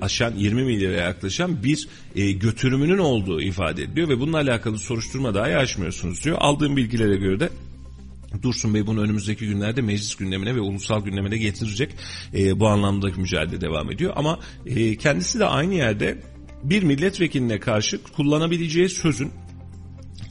[0.00, 5.56] aşan 20 milyara yaklaşan bir e, götürümünün olduğu ifade ediliyor ve bununla alakalı soruşturma dahi
[5.56, 6.36] açmıyorsunuz diyor.
[6.40, 7.50] Aldığım bilgilere göre de
[8.42, 11.90] Dursun Bey bunu önümüzdeki günlerde meclis gündemine ve ulusal gündemine getirecek.
[12.34, 14.12] E, bu anlamda mücadele devam ediyor.
[14.16, 16.18] Ama e, kendisi de aynı yerde
[16.62, 19.32] bir milletvekiline karşı kullanabileceği sözün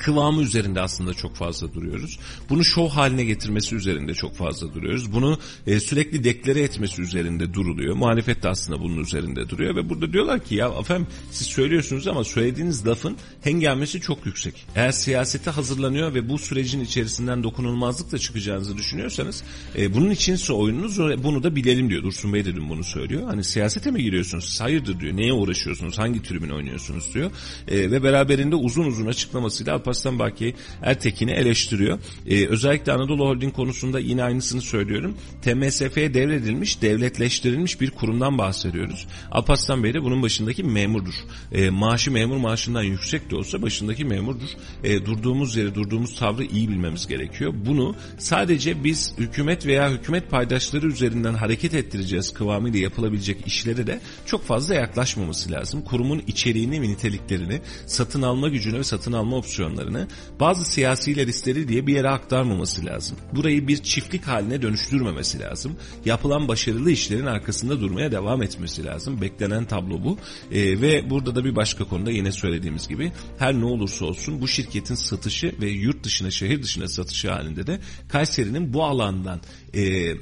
[0.01, 2.19] kıvamı üzerinde aslında çok fazla duruyoruz.
[2.49, 5.13] Bunu şov haline getirmesi üzerinde çok fazla duruyoruz.
[5.13, 7.95] Bunu e, sürekli deklare etmesi üzerinde duruluyor.
[7.95, 12.23] Muhalefet de aslında bunun üzerinde duruyor ve burada diyorlar ki ya efendim siz söylüyorsunuz ama
[12.23, 14.65] söylediğiniz lafın hengamesi çok yüksek.
[14.75, 19.43] Eğer siyasete hazırlanıyor ve bu sürecin içerisinden dokunulmazlıkla çıkacağınızı düşünüyorsanız
[19.77, 22.03] e, bunun içinse oyununuz bunu da bilelim diyor.
[22.03, 23.23] Dursun Bey dedim bunu söylüyor.
[23.27, 24.61] Hani siyasete mi giriyorsunuz?
[24.61, 25.17] Hayırdır diyor.
[25.17, 25.97] Neye uğraşıyorsunuz?
[25.97, 27.31] Hangi tribün oynuyorsunuz diyor.
[27.67, 31.99] E, ve beraberinde uzun uzun açıklamasıyla Alparslan Baki Ertekin'i eleştiriyor.
[32.27, 35.17] Ee, özellikle Anadolu Holding konusunda yine aynısını söylüyorum.
[35.41, 39.07] TMSF'ye devredilmiş, devletleştirilmiş bir kurumdan bahsediyoruz.
[39.31, 41.13] Alparslan Bey de bunun başındaki memurdur.
[41.51, 44.49] Ee, maaşı memur maaşından yüksek de olsa başındaki memurdur.
[44.83, 47.53] Ee, durduğumuz yeri, durduğumuz tavrı iyi bilmemiz gerekiyor.
[47.65, 54.43] Bunu sadece biz hükümet veya hükümet paydaşları üzerinden hareket ettireceğiz kıvamıyla yapılabilecek işlere de çok
[54.45, 55.81] fazla yaklaşmaması lazım.
[55.81, 60.07] Kurumun içeriğini ve niteliklerini, satın alma gücünü ve satın alma opsiyonlarını imkanlarını
[60.39, 63.17] bazı siyasiler istedi diye bir yere aktarmaması lazım.
[63.33, 65.75] Burayı bir çiftlik haline dönüştürmemesi lazım.
[66.05, 69.21] Yapılan başarılı işlerin arkasında durmaya devam etmesi lazım.
[69.21, 70.17] Beklenen tablo bu.
[70.51, 74.47] E, ve burada da bir başka konuda yine söylediğimiz gibi her ne olursa olsun bu
[74.47, 77.79] şirketin satışı ve yurt dışına şehir dışına satışı halinde de
[78.09, 79.41] Kayseri'nin bu alandan
[79.75, 80.13] e,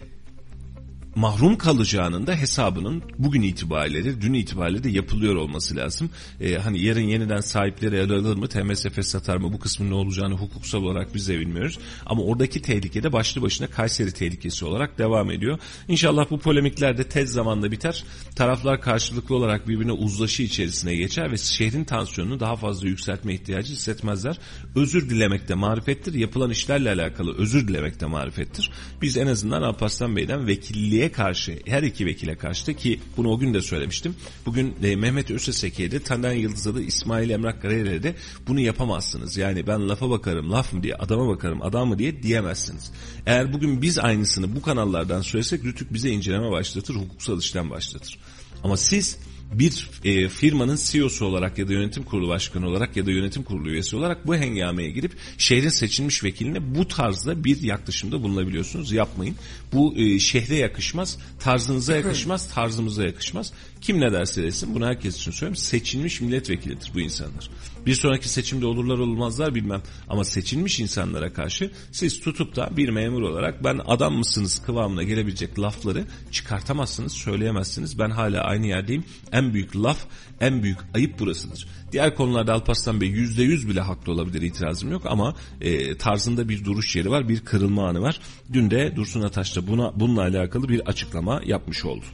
[1.19, 6.09] mahrum kalacağının da hesabının bugün itibariyle dün itibariyle de yapılıyor olması lazım.
[6.41, 10.33] Ee, hani yarın yeniden sahipleri ele alır mı, TMSF satar mı bu kısmın ne olacağını
[10.33, 11.79] hukuksal olarak biz de bilmiyoruz.
[12.05, 15.59] Ama oradaki tehlike de başlı başına Kayseri tehlikesi olarak devam ediyor.
[15.87, 18.03] İnşallah bu polemikler de tez zamanda biter.
[18.35, 24.37] Taraflar karşılıklı olarak birbirine uzlaşı içerisine geçer ve şehrin tansiyonunu daha fazla yükseltme ihtiyacı hissetmezler.
[24.75, 26.13] Özür dilemek de marifettir.
[26.13, 28.71] Yapılan işlerle alakalı özür dilemek de marifettir.
[29.01, 33.39] Biz en azından Alparslan Bey'den vekilliğe karşı her iki vekile karşı da ki bunu o
[33.39, 34.15] gün de söylemiştim.
[34.45, 38.15] Bugün e, Mehmet Öseseke'ye de Taner Yıldız'a da İsmail Emrak Karayel'e de
[38.47, 39.37] bunu yapamazsınız.
[39.37, 42.91] Yani ben lafa bakarım laf mı diye adama bakarım adam mı diye diyemezsiniz.
[43.25, 48.19] Eğer bugün biz aynısını bu kanallardan söylesek Rütük bize inceleme başlatır hukuksal işlem başlatır.
[48.63, 49.17] Ama siz
[49.53, 53.69] bir e, firmanın CEO'su olarak ya da yönetim kurulu başkanı olarak ya da yönetim kurulu
[53.69, 58.91] üyesi olarak bu hengameye girip şehrin seçilmiş vekiline bu tarzda bir yaklaşımda bulunabiliyorsunuz.
[58.91, 59.35] Yapmayın.
[59.73, 63.53] Bu e, şehre yakışmaz, tarzınıza yakışmaz, tarzımıza yakışmaz.
[63.81, 65.55] Kim ne derse desin bunu herkes için söylüyorum.
[65.55, 67.49] Seçilmiş milletvekilidir bu insanlar.
[67.85, 69.81] Bir sonraki seçimde olurlar olmazlar bilmem.
[70.09, 75.59] Ama seçilmiş insanlara karşı siz tutup da bir memur olarak ben adam mısınız kıvamına gelebilecek
[75.59, 77.99] lafları çıkartamazsınız, söyleyemezsiniz.
[77.99, 79.03] Ben hala aynı yerdeyim.
[79.31, 80.05] En büyük laf,
[80.41, 81.67] en büyük ayıp burasıdır.
[81.91, 86.65] Diğer konularda Alparslan Bey yüzde yüz bile haklı olabilir itirazım yok ama e, tarzında bir
[86.65, 88.19] duruş yeri var, bir kırılma anı var.
[88.53, 92.05] Dün de Dursun Ataş da buna, bununla alakalı bir açıklama yapmış oldu.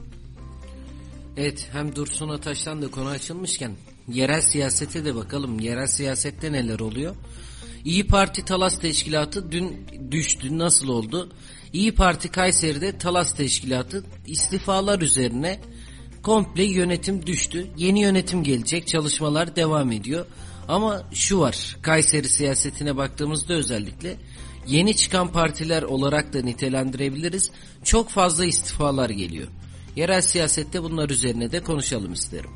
[1.38, 3.72] Evet hem Dursun Ataş'tan da konu açılmışken
[4.08, 5.60] yerel siyasete de bakalım.
[5.60, 7.16] Yerel siyasette neler oluyor?
[7.86, 10.58] İyi Parti Talas Teşkilatı dün düştü.
[10.58, 11.32] Nasıl oldu?
[11.74, 15.60] İyi Parti Kayseri'de Talas Teşkilatı istifalar üzerine
[16.24, 17.68] komple yönetim düştü.
[17.78, 18.88] Yeni yönetim gelecek.
[18.88, 20.26] Çalışmalar devam ediyor.
[20.68, 21.78] Ama şu var.
[21.82, 24.18] Kayseri siyasetine baktığımızda özellikle
[24.68, 27.52] yeni çıkan partiler olarak da nitelendirebiliriz.
[27.84, 29.48] Çok fazla istifalar geliyor.
[29.96, 32.50] Yerel siyasette bunlar üzerine de konuşalım isterim.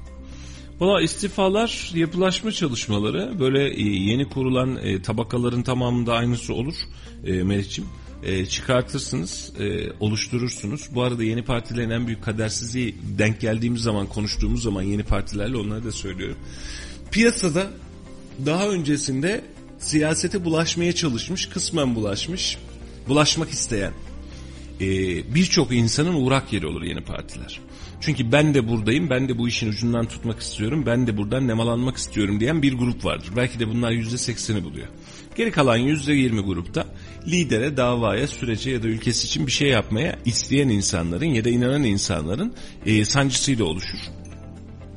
[0.80, 6.76] Valla istifalar, yapılaşma çalışmaları böyle e, yeni kurulan e, tabakaların tamamında aynısı olur
[7.24, 7.86] e.
[8.24, 9.54] E, çıkartırsınız,
[10.00, 10.90] oluşturursunuz.
[10.96, 15.84] Bu arada yeni partilerin en büyük kadersizliği denk geldiğimiz zaman, konuştuğumuz zaman yeni partilerle onları
[15.84, 16.38] da söylüyorum.
[17.12, 17.68] Piyasada
[18.46, 19.42] daha öncesinde
[19.80, 22.58] siyasete bulaşmaya çalışmış, kısmen bulaşmış,
[23.08, 23.94] bulaşmak isteyen
[24.82, 24.86] e,
[25.36, 27.60] birçok insanın uğrak yeri olur yeni partiler.
[28.02, 31.98] Çünkü ben de buradayım, ben de bu işin ucundan tutmak istiyorum, ben de buradan nemalanmak
[31.98, 33.30] istiyorum diyen bir grup vardır.
[33.36, 34.88] Belki de bunlar yüzde sekseni buluyor.
[35.36, 36.86] Geri kalan yüzde yirmi grupta
[37.28, 41.84] lidere, davaya, sürece ya da ülkesi için bir şey yapmaya isteyen insanların ya da inanan
[41.84, 42.54] insanların
[42.86, 44.00] e, sancısıyla oluşur.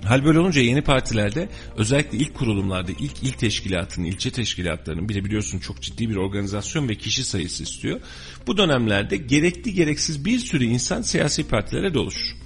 [0.04, 5.24] Hal böyle olunca yeni partilerde özellikle ilk kurulumlarda ilk il teşkilatının, ilçe teşkilatlarının bir de
[5.24, 8.00] biliyorsun çok ciddi bir organizasyon ve kişi sayısı istiyor.
[8.46, 12.36] Bu dönemlerde gerekli gereksiz bir sürü insan siyasi partilere doluşur.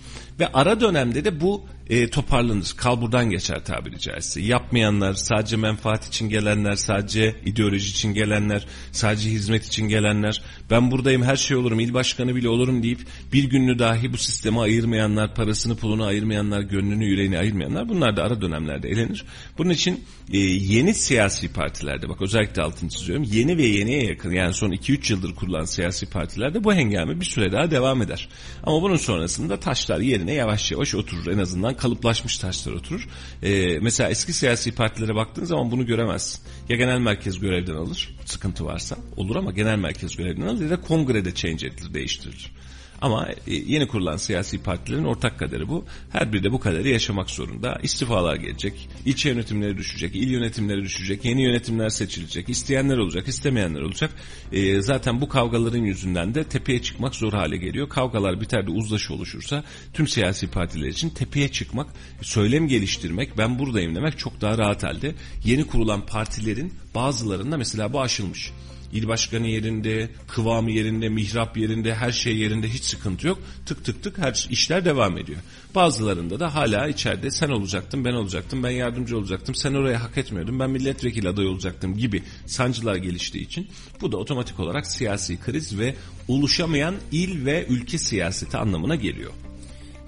[0.40, 2.72] Ve ara dönemde de bu e, toparlanır.
[2.76, 4.40] Kalburdan geçer tabiri caizse.
[4.40, 11.22] Yapmayanlar, sadece menfaat için gelenler, sadece ideoloji için gelenler, sadece hizmet için gelenler, ben buradayım
[11.22, 13.00] her şey olurum, il başkanı bile olurum deyip
[13.32, 18.40] bir gününü dahi bu sisteme ayırmayanlar, parasını pulunu ayırmayanlar, gönlünü yüreğini ayırmayanlar bunlar da ara
[18.40, 19.24] dönemlerde elenir.
[19.58, 23.24] Bunun için e, yeni siyasi partilerde bak özellikle altını çiziyorum.
[23.32, 27.52] Yeni ve yeniye yakın yani son 2-3 yıldır kurulan siyasi partilerde bu hengame bir süre
[27.52, 28.28] daha devam eder.
[28.62, 33.08] Ama bunun sonrasında taşlar yerine yavaş yavaş oturur en azından kalıplaşmış taşlar oturur.
[33.42, 36.42] Ee, mesela eski siyasi partilere baktığın zaman bunu göremezsin.
[36.68, 40.80] Ya genel merkez görevden alır, sıkıntı varsa olur ama genel merkez görevden alır ya da
[40.80, 42.52] kongrede change edilir, değiştirilir.
[43.00, 45.84] Ama e, yeni kurulan siyasi partilerin ortak kaderi bu.
[46.12, 47.78] Her biri de bu kaderi yaşamak zorunda.
[47.82, 54.10] İstifalar gelecek, ilçe yönetimleri düşecek, il yönetimleri düşecek, yeni yönetimler seçilecek, isteyenler olacak, istemeyenler olacak.
[54.52, 57.88] E, zaten bu kavgaların yüzünden de tepeye çıkmak zor hale geliyor.
[57.88, 61.86] Kavgalar biter de uzlaşı oluşursa tüm siyasi partiler için tepeye çıkmak,
[62.22, 65.14] söylem geliştirmek, ben buradayım demek çok daha rahat halde.
[65.44, 68.52] Yeni kurulan partilerin bazılarında mesela bu aşılmış.
[68.92, 73.38] İl başkanı yerinde, kıvamı yerinde, mihrap yerinde, her şey yerinde hiç sıkıntı yok.
[73.66, 75.38] Tık tık tık her işler devam ediyor.
[75.74, 80.60] Bazılarında da hala içeride sen olacaktın, ben olacaktım, ben yardımcı olacaktım, sen oraya hak etmiyordun,
[80.60, 83.68] ben milletvekili adayı olacaktım gibi sancılar geliştiği için
[84.00, 85.94] bu da otomatik olarak siyasi kriz ve
[86.28, 89.32] oluşamayan il ve ülke siyaseti anlamına geliyor.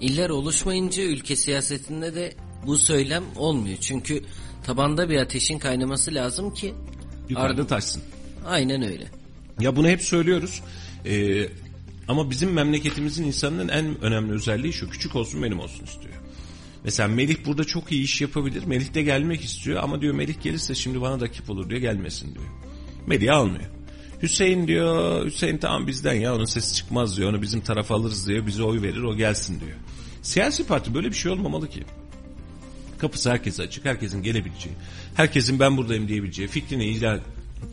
[0.01, 2.33] İller oluşmayınca ülke siyasetinde de
[2.65, 3.77] bu söylem olmuyor.
[3.81, 4.23] Çünkü
[4.63, 6.73] tabanda bir ateşin kaynaması lazım ki
[7.29, 8.03] yukarıda taşsın.
[8.45, 9.07] Aynen öyle.
[9.59, 10.61] Ya bunu hep söylüyoruz.
[11.05, 11.49] Ee,
[12.07, 14.89] ama bizim memleketimizin insanının en önemli özelliği şu.
[14.89, 16.13] Küçük olsun benim olsun istiyor.
[16.83, 18.63] Mesela Melih burada çok iyi iş yapabilir.
[18.63, 22.45] Melih de gelmek istiyor ama diyor Melih gelirse şimdi bana rakip olur diyor gelmesin diyor.
[23.07, 23.69] Melih almıyor.
[24.21, 28.47] Hüseyin diyor Hüseyin tamam bizden ya onun sesi çıkmaz diyor onu bizim tarafa alırız diyor
[28.47, 29.77] bize oy verir o gelsin diyor.
[30.21, 31.83] Siyasi parti böyle bir şey olmamalı ki.
[32.97, 34.75] Kapısı herkese açık herkesin gelebileceği
[35.15, 37.19] herkesin ben buradayım diyebileceği fikrini izah,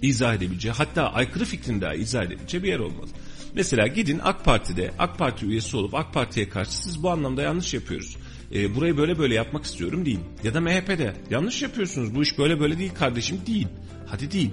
[0.03, 3.09] izah edebileceği hatta aykırı fikrini daha izah edebileceği bir yer olmalı.
[3.55, 7.75] Mesela gidin AK Parti'de AK Parti üyesi olup AK Parti'ye karşı siz bu anlamda yanlış
[7.75, 8.17] yapıyoruz.
[8.55, 10.21] E, burayı böyle böyle yapmak istiyorum deyin.
[10.45, 13.69] Ya da MHP'de yanlış yapıyorsunuz bu iş böyle böyle değil kardeşim deyin.
[14.07, 14.53] Hadi deyin.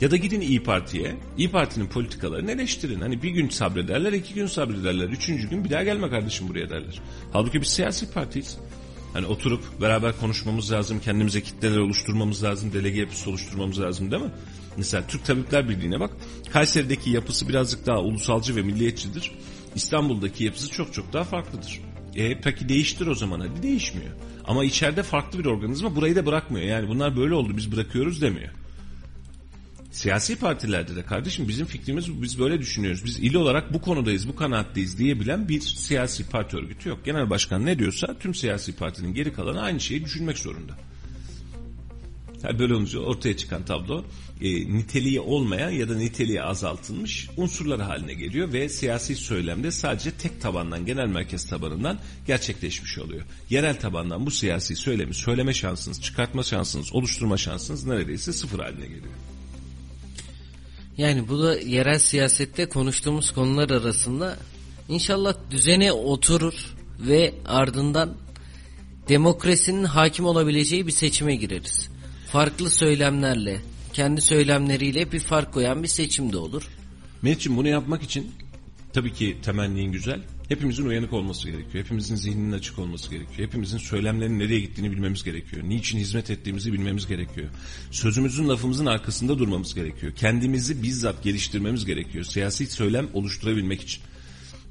[0.00, 1.16] Ya da gidin İyi Parti'ye.
[1.38, 3.00] İyi Parti'nin politikalarını eleştirin.
[3.00, 5.08] Hani bir gün sabrederler, iki gün sabrederler.
[5.08, 7.00] Üçüncü gün bir daha gelme kardeşim buraya derler.
[7.32, 8.58] Halbuki biz siyasi partiyiz.
[9.18, 14.30] Hani oturup beraber konuşmamız lazım, kendimize kitleler oluşturmamız lazım, delege yapısı oluşturmamız lazım değil mi?
[14.76, 16.10] Mesela Türk Tabipler Birliği'ne bak.
[16.52, 19.30] Kayseri'deki yapısı birazcık daha ulusalcı ve milliyetçidir.
[19.74, 21.80] İstanbul'daki yapısı çok çok daha farklıdır.
[22.14, 24.10] E peki değiştir o zaman hadi değişmiyor.
[24.44, 26.66] Ama içeride farklı bir organizma burayı da bırakmıyor.
[26.66, 28.50] Yani bunlar böyle oldu biz bırakıyoruz demiyor.
[29.98, 33.04] Siyasi partilerde de kardeşim bizim fikrimiz biz böyle düşünüyoruz.
[33.04, 37.04] Biz il olarak bu konudayız, bu kanaatteyiz diyebilen bir siyasi parti örgütü yok.
[37.04, 40.78] Genel başkan ne diyorsa tüm siyasi partinin geri kalanı aynı şeyi düşünmek zorunda.
[42.42, 44.04] Yani böyle olunca ortaya çıkan tablo
[44.40, 50.40] e, niteliği olmayan ya da niteliği azaltılmış unsurlar haline geliyor ve siyasi söylemde sadece tek
[50.40, 53.22] tabandan genel merkez tabanından gerçekleşmiş oluyor.
[53.50, 59.14] Yerel tabandan bu siyasi söylemi söyleme şansınız, çıkartma şansınız, oluşturma şansınız neredeyse sıfır haline geliyor.
[60.98, 64.38] Yani bu da yerel siyasette konuştuğumuz konular arasında
[64.88, 68.16] inşallah düzene oturur ve ardından
[69.08, 71.88] demokrasinin hakim olabileceği bir seçime gireriz.
[72.32, 73.60] Farklı söylemlerle,
[73.92, 76.68] kendi söylemleriyle bir fark koyan bir seçim de olur.
[77.22, 78.32] Mehmetciğim bunu yapmak için
[78.92, 80.20] tabii ki temennin güzel.
[80.48, 81.84] Hepimizin uyanık olması gerekiyor.
[81.84, 83.48] Hepimizin zihninin açık olması gerekiyor.
[83.48, 85.62] Hepimizin söylemlerinin nereye gittiğini bilmemiz gerekiyor.
[85.68, 87.48] Niçin hizmet ettiğimizi bilmemiz gerekiyor.
[87.90, 90.12] Sözümüzün lafımızın arkasında durmamız gerekiyor.
[90.16, 92.24] Kendimizi bizzat geliştirmemiz gerekiyor.
[92.24, 94.02] Siyasi söylem oluşturabilmek için.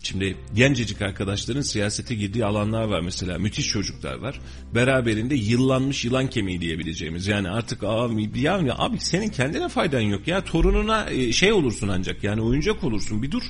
[0.03, 3.39] Şimdi gencecik arkadaşların siyasete girdiği alanlar var mesela.
[3.39, 4.39] Müthiş çocuklar var.
[4.75, 7.28] Beraberinde yıllanmış yılan kemiği diyebileceğimiz.
[7.28, 10.43] Yani artık abi, ya, abi senin kendine faydan yok ya.
[10.43, 13.43] Torununa e, şey olursun ancak yani oyuncak olursun bir dur.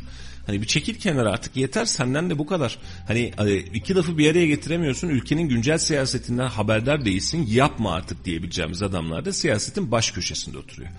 [0.47, 2.77] Hani bir çekil kenara artık yeter senden de bu kadar.
[3.07, 5.09] Hani e, iki lafı bir araya getiremiyorsun.
[5.09, 7.45] Ülkenin güncel siyasetinden haberdar değilsin.
[7.49, 10.89] Yapma artık diyebileceğimiz adamlar da siyasetin baş köşesinde oturuyor.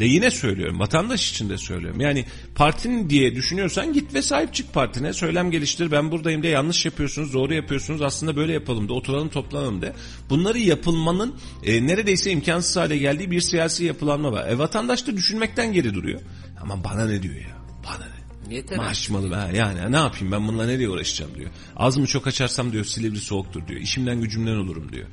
[0.00, 2.00] Ve yine söylüyorum vatandaş için de söylüyorum.
[2.00, 5.12] Yani partinin diye düşünüyorsan git ve sahip çık partine.
[5.12, 9.82] Söylem geliştir ben buradayım de yanlış yapıyorsunuz doğru yapıyorsunuz aslında böyle yapalım da oturalım toplanalım
[9.82, 9.92] de.
[10.30, 11.34] Bunları yapılmanın
[11.64, 14.48] e, neredeyse imkansız hale geldiği bir siyasi yapılanma var.
[14.48, 16.20] E, vatandaş da düşünmekten geri duruyor.
[16.60, 18.17] Ama bana ne diyor ya bana ne.
[18.50, 18.78] Yeter.
[18.78, 21.50] Maaş malı ha yani ne yapayım ben bununla nereye uğraşacağım diyor.
[21.76, 23.80] Ağzımı çok açarsam diyor Silivri soğuktur diyor.
[23.80, 25.06] İşimden gücümden olurum diyor.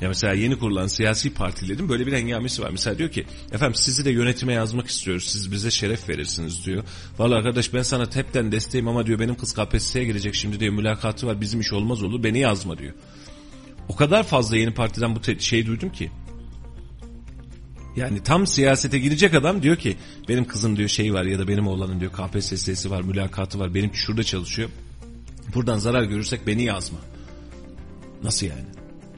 [0.00, 2.70] Ya mesela yeni kurulan siyasi partilerin böyle bir hengamesi var.
[2.70, 5.24] Mesela diyor ki efendim sizi de yönetime yazmak istiyoruz.
[5.24, 6.84] Siz bize şeref verirsiniz diyor.
[7.18, 11.26] Vallahi arkadaş ben sana tepten desteğim ama diyor benim kız KPSS'ye girecek şimdi diyor mülakatı
[11.26, 12.92] var bizim iş olmaz olur beni yazma diyor.
[13.88, 16.10] O kadar fazla yeni partiden bu şey duydum ki.
[17.96, 19.96] Yani tam siyasete girecek adam diyor ki
[20.28, 23.94] benim kızım diyor şey var ya da benim oğlanın diyor KPSS'si var mülakatı var benim
[23.94, 24.70] şurada çalışıyor.
[25.54, 26.98] Buradan zarar görürsek beni yazma.
[28.22, 28.66] Nasıl yani?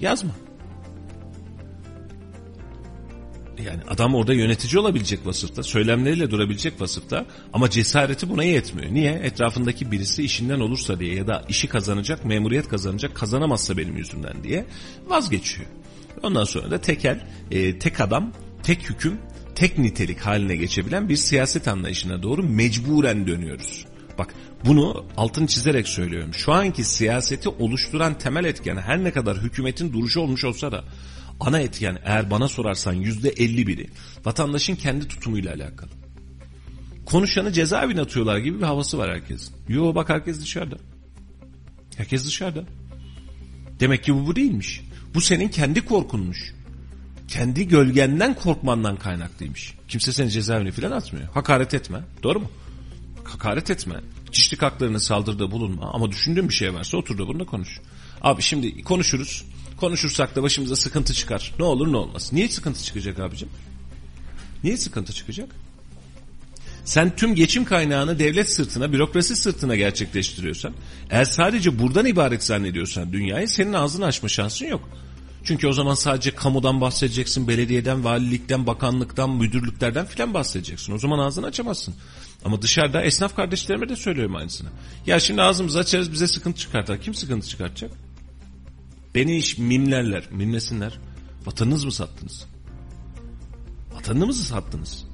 [0.01, 0.31] Yazma.
[3.65, 8.95] Yani adam orada yönetici olabilecek vasıfta, söylemleriyle durabilecek vasıfta ama cesareti buna yetmiyor.
[8.95, 9.13] Niye?
[9.13, 14.67] Etrafındaki birisi işinden olursa diye ya da işi kazanacak, memuriyet kazanacak, kazanamazsa benim yüzümden diye
[15.07, 15.69] vazgeçiyor.
[16.23, 18.33] Ondan sonra da tekel, e, tek adam,
[18.65, 19.19] tek hüküm,
[19.55, 23.87] tek nitelik haline geçebilen bir siyaset anlayışına doğru mecburen dönüyoruz.
[24.19, 24.35] Bak
[24.65, 26.35] bunu altını çizerek söylüyorum.
[26.35, 30.85] Şu anki siyaseti oluşturan temel etken her ne kadar hükümetin duruşu olmuş olsa da
[31.41, 33.87] ana etken eğer bana sorarsan yüzde elli biri
[34.25, 35.91] vatandaşın kendi tutumuyla alakalı.
[37.07, 39.55] Konuşanı cezaevine atıyorlar gibi bir havası var herkesin.
[39.69, 40.77] Yo bak herkes dışarıda.
[41.97, 42.65] Herkes dışarıda.
[43.81, 44.81] Demek ki bu bu değilmiş.
[45.15, 46.55] Bu senin kendi korkunmuş.
[47.35, 49.75] Kendi gölgenden korkmandan kaynaklıymış.
[49.89, 51.29] Kimse seni cezaevine falan atmıyor.
[51.29, 52.01] Hakaret etme.
[52.23, 52.51] Doğru mu?
[53.25, 53.95] Hakaret etme.
[54.33, 55.91] Kişilik haklarına saldırıda bulunma.
[55.93, 57.81] Ama düşündüğün bir şey varsa otur da bununla konuş.
[58.23, 59.45] Abi şimdi konuşuruz.
[59.77, 61.55] Konuşursak da başımıza sıkıntı çıkar.
[61.59, 62.33] Ne olur ne olmaz.
[62.33, 63.49] Niye sıkıntı çıkacak abicim?
[64.65, 65.49] Niye sıkıntı çıkacak?
[66.85, 70.73] Sen tüm geçim kaynağını devlet sırtına, bürokrasi sırtına gerçekleştiriyorsan,
[71.11, 74.89] eğer sadece buradan ibaret zannediyorsan dünyayı senin ağzını açma şansın yok.
[75.45, 80.93] Çünkü o zaman sadece kamudan bahsedeceksin, belediyeden, valilikten, bakanlıktan, müdürlüklerden filan bahsedeceksin.
[80.93, 81.95] O zaman ağzını açamazsın.
[82.45, 84.69] Ama dışarıda esnaf kardeşlerime de söylüyorum aynısını.
[85.07, 87.01] Ya şimdi ağzımızı açarız bize sıkıntı çıkartar.
[87.01, 87.91] Kim sıkıntı çıkartacak?
[89.15, 90.99] Beni iş mimlerler, mimlesinler.
[91.47, 92.47] Vatanınız mı sattınız?
[93.95, 95.05] Vatanınızı sattınız.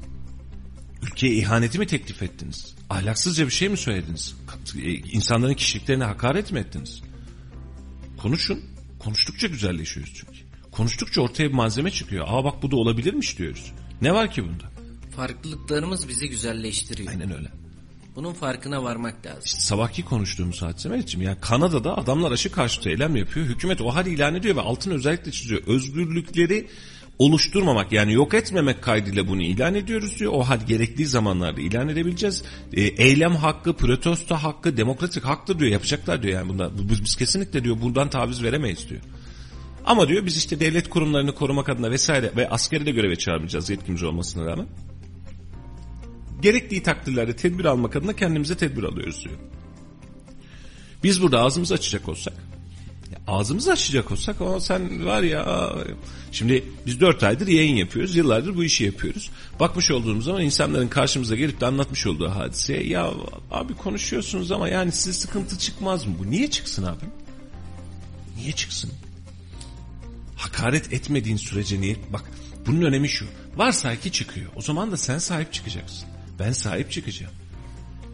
[1.03, 2.75] Ülkeye ihaneti mi teklif ettiniz?
[2.91, 4.37] Ahlaksızca bir şey mi söylediniz?
[4.83, 7.03] E, insanların kişiliklerine hakaret mi ettiniz?
[8.19, 8.61] Konuşun.
[9.01, 10.39] Konuştukça güzelleşiyoruz çünkü.
[10.73, 12.25] Konuştukça ortaya bir malzeme çıkıyor.
[12.29, 13.73] Aa bak bu da olabilirmiş diyoruz.
[14.03, 14.65] Ne var ki bunda?
[15.17, 17.09] Farklılıklarımız bizi güzelleştiriyor.
[17.11, 17.49] Aynen öyle.
[18.17, 19.43] Bunun farkına varmak lazım.
[19.45, 21.27] İşte sabahki konuştuğumuz hadise Mehmetciğim.
[21.27, 23.47] Yani Kanada'da adamlar aşı karşıtı eylem yapıyor.
[23.47, 25.63] Hükümet o hal ilan ediyor ve altını özellikle çiziyor.
[25.67, 26.69] Özgürlükleri
[27.21, 30.33] oluşturmamak yani yok etmemek kaydıyla bunu ilan ediyoruz diyor.
[30.33, 32.43] O hal gerektiği zamanlarda ilan edebileceğiz.
[32.73, 35.71] E, eylem hakkı, protesto hakkı, demokratik hakkı diyor.
[35.71, 36.71] Yapacaklar diyor yani bunlar.
[36.91, 39.01] Biz, biz kesinlikle diyor buradan taviz veremeyiz diyor.
[39.85, 44.03] Ama diyor biz işte devlet kurumlarını korumak adına vesaire ve askeri de göreve çağırmayacağız yetkimiz
[44.03, 44.67] olmasına rağmen.
[46.43, 49.37] Gerektiği takdirlerde tedbir almak adına kendimize tedbir alıyoruz diyor.
[51.05, 52.35] Biz burada ağzımızı açacak olsak
[53.27, 55.73] ağzımızı açacak olsak ama sen var ya
[56.33, 59.31] şimdi biz dört aydır yayın yapıyoruz yıllardır bu işi yapıyoruz.
[59.61, 63.11] Bakmış olduğumuz zaman insanların karşımıza gelip de anlatmış olduğu hadise ya
[63.51, 66.31] abi konuşuyorsunuz ama yani size sıkıntı çıkmaz mı bu?
[66.31, 67.05] Niye çıksın abi?
[68.37, 68.91] Niye çıksın?
[70.37, 71.97] Hakaret etmediğin sürece niye?
[72.13, 72.25] Bak
[72.67, 73.27] bunun önemi şu.
[73.57, 74.51] Varsa ki çıkıyor.
[74.57, 76.09] O zaman da sen sahip çıkacaksın.
[76.39, 77.40] Ben sahip çıkacağım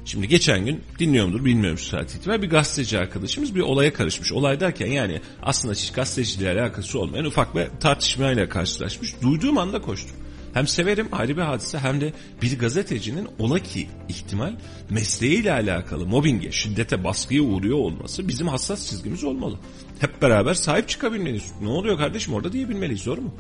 [0.06, 4.32] Şimdi geçen gün dinliyorumdur bilmiyorum şu saat itibariyle bir gazeteci arkadaşımız bir olaya karışmış.
[4.32, 9.22] Olay derken yani aslında hiç gazeteciliğe alakası olmayan ufak bir tartışmayla karşılaşmış.
[9.22, 10.16] Duyduğum anda koştum.
[10.54, 14.52] Hem severim ayrı bir hadise hem de bir gazetecinin ola ki ihtimal
[14.90, 19.58] mesleğiyle alakalı mobbinge, şiddete, baskıya uğruyor olması bizim hassas çizgimiz olmalı.
[20.00, 21.52] Hep beraber sahip çıkabilmeliyiz.
[21.62, 23.34] Ne oluyor kardeşim orada diyebilmeliyiz zor mu?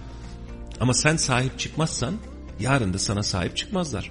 [0.80, 2.14] Ama sen sahip çıkmazsan
[2.60, 4.10] yarın da sana sahip çıkmazlar.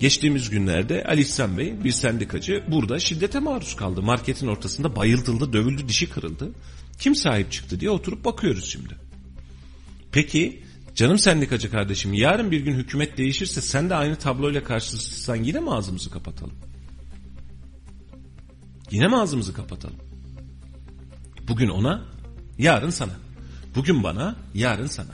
[0.00, 4.02] Geçtiğimiz günlerde Ali İhsan Bey bir sendikacı burada şiddete maruz kaldı.
[4.02, 6.52] Marketin ortasında bayıldıldı, dövüldü, dişi kırıldı.
[6.98, 8.94] Kim sahip çıktı diye oturup bakıyoruz şimdi.
[10.12, 10.62] Peki
[10.94, 15.70] canım sendikacı kardeşim yarın bir gün hükümet değişirse sen de aynı tabloyla karşılaşırsan yine mi
[15.70, 16.54] ağzımızı kapatalım?
[18.90, 19.96] Yine mi ağzımızı kapatalım?
[21.48, 22.04] Bugün ona,
[22.58, 23.12] yarın sana.
[23.74, 25.10] Bugün bana, yarın sana.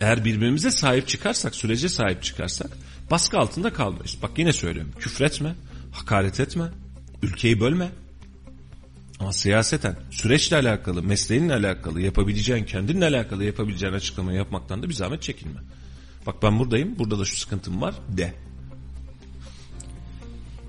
[0.00, 2.70] Eğer birbirimize sahip çıkarsak, sürece sahip çıkarsak
[3.12, 4.18] baskı altında kalmayız.
[4.22, 4.92] Bak yine söylüyorum.
[4.98, 5.54] Küfretme,
[5.92, 6.64] hakaret etme,
[7.22, 7.88] ülkeyi bölme.
[9.20, 15.22] Ama siyaseten süreçle alakalı, mesleğinle alakalı, yapabileceğin, kendinle alakalı yapabileceğin açıklamayı yapmaktan da bir zahmet
[15.22, 15.60] çekinme.
[16.26, 18.34] Bak ben buradayım, burada da şu sıkıntım var de.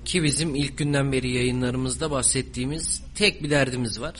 [0.04, 4.14] Ki bizim ilk günden beri yayınlarımızda bahsettiğimiz tek bir derdimiz var.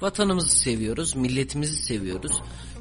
[0.00, 2.32] Vatanımızı seviyoruz, milletimizi seviyoruz.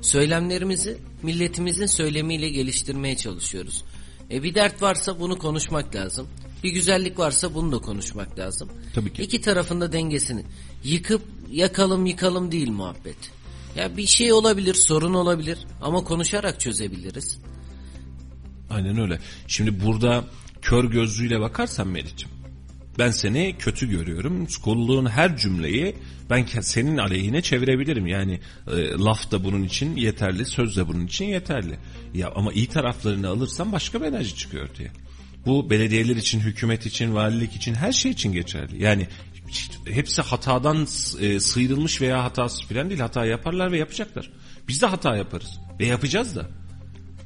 [0.02, 3.84] Söylemlerimizi milletimizin söylemiyle geliştirmeye çalışıyoruz.
[4.32, 6.28] E bir dert varsa bunu konuşmak lazım.
[6.64, 8.70] Bir güzellik varsa bunu da konuşmak lazım.
[8.94, 9.24] Tabii ki.
[9.24, 10.44] İki tarafında dengesini
[10.84, 11.22] yıkıp
[11.52, 13.18] yakalım yıkalım değil muhabbet.
[13.76, 17.40] Ya bir şey olabilir, sorun olabilir ama konuşarak çözebiliriz.
[18.70, 19.20] Aynen öyle.
[19.48, 20.24] Şimdi burada
[20.62, 22.35] kör gözlüğüyle bakarsan Meriç'im
[23.00, 24.48] ben seni kötü görüyorum.
[24.64, 25.96] Kurduğun her cümleyi
[26.30, 28.08] ben senin aleyhine çevirebilirim.
[28.08, 31.78] Yani e, laf da bunun için yeterli, söz de bunun için yeterli.
[32.14, 34.92] Ya ama iyi taraflarını alırsam başka bir enerji çıkıyor ortaya.
[35.46, 38.84] Bu belediyeler için, hükümet için, valilik için her şey için geçerli.
[38.84, 39.08] Yani
[39.86, 40.88] hepsi hatadan
[41.22, 43.02] e, sıyrılmış veya hatasız falan değil.
[43.02, 44.32] Hata yaparlar ve yapacaklar.
[44.68, 46.48] Biz de hata yaparız ve yapacağız da.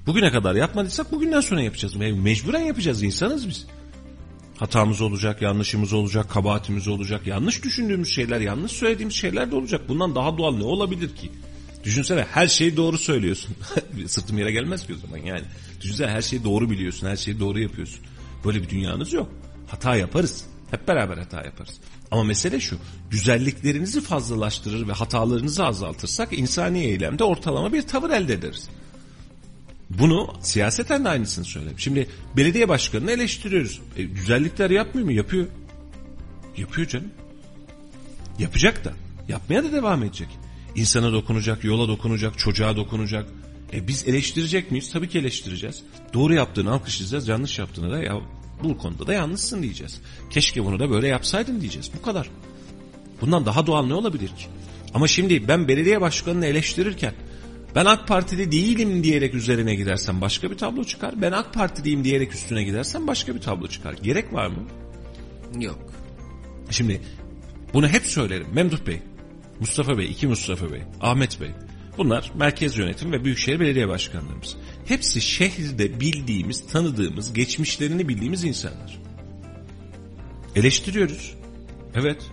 [0.06, 1.96] Bugüne kadar yapmadıysak bugünden sonra yapacağız.
[1.96, 3.68] Mecburen yapacağız insanız biz.
[4.60, 7.28] Hatamız olacak, yanlışımız olacak, kabahatimiz olacak.
[7.28, 9.82] Yanlış düşündüğümüz şeyler, yanlış söylediğimiz şeyler de olacak.
[9.89, 11.32] Bundan daha doğal ne olabilir ki?
[11.84, 13.55] Düşünsene her şeyi doğru söylüyorsun.
[14.07, 15.43] Sırtım yere gelmez ki o zaman yani.
[15.82, 17.99] Düşünsene her şeyi doğru biliyorsun, her şeyi doğru yapıyorsun.
[18.45, 19.30] Böyle bir dünyanız yok.
[19.68, 20.45] Hata yaparız.
[20.72, 21.74] Hep beraber hata yaparız.
[22.12, 22.78] Ama mesele şu,
[23.10, 28.70] güzelliklerinizi fazlalaştırır ve hatalarınızı azaltırsak insani eylemde ortalama bir tavır elde ederiz.
[29.90, 31.80] Bunu siyaseten de aynısını söyledim.
[31.80, 33.82] Şimdi belediye başkanını eleştiriyoruz.
[33.98, 35.12] E, güzellikler yapmıyor mu?
[35.12, 35.48] Yapıyor.
[36.58, 37.12] Yapıyor canım.
[38.40, 38.94] Yapacak da.
[39.28, 40.28] Yapmaya da devam edecek.
[40.76, 43.30] İnsana dokunacak, yola dokunacak, çocuğa dokunacak.
[43.74, 44.92] E biz eleştirecek miyiz?
[44.92, 45.84] Tabii ki eleştireceğiz.
[46.14, 48.22] Doğru yaptığını alkışlayacağız, yanlış yaptığını da ya
[48.64, 50.02] bu konuda da yanlışsın diyeceğiz.
[50.30, 51.92] Keşke bunu da böyle yapsaydın diyeceğiz.
[51.98, 52.30] Bu kadar.
[53.22, 54.46] Bundan daha doğal ne olabilir ki?
[54.94, 57.14] Ama şimdi ben belediye başkanını eleştirirken
[57.76, 61.22] ben AK Partili değilim diyerek üzerine gidersen başka bir tablo çıkar.
[61.22, 63.94] Ben AK Partiliyim diyerek üstüne gidersen başka bir tablo çıkar.
[64.04, 64.68] Gerek var mı?
[65.60, 65.80] Yok.
[66.70, 67.02] Şimdi
[67.74, 68.48] bunu hep söylerim.
[68.54, 69.02] Memduh Bey,
[69.60, 71.50] Mustafa Bey, iki Mustafa Bey, Ahmet Bey.
[71.98, 74.58] Bunlar merkez yönetim ve büyükşehir belediye başkanlarımız.
[74.86, 79.00] Hepsi şehirde bildiğimiz, tanıdığımız, geçmişlerini bildiğimiz insanlar.
[80.56, 81.36] Eleştiriyoruz.
[81.96, 82.32] Evet.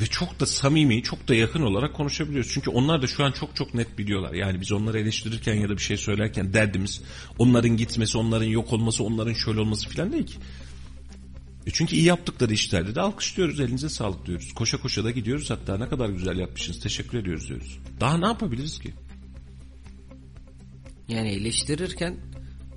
[0.00, 2.50] Ve çok da samimi, çok da yakın olarak konuşabiliyoruz.
[2.54, 4.34] Çünkü onlar da şu an çok çok net biliyorlar.
[4.34, 7.02] Yani biz onları eleştirirken ya da bir şey söylerken derdimiz
[7.38, 10.36] onların gitmesi, onların yok olması, onların şöyle olması falan değil ki.
[11.66, 14.52] E çünkü iyi yaptıkları işlerde de alkışlıyoruz, elinize sağlık diyoruz.
[14.54, 17.78] Koşa koşa da gidiyoruz hatta ne kadar güzel yapmışsınız, teşekkür ediyoruz diyoruz.
[18.00, 18.94] Daha ne yapabiliriz ki?
[21.08, 22.16] Yani eleştirirken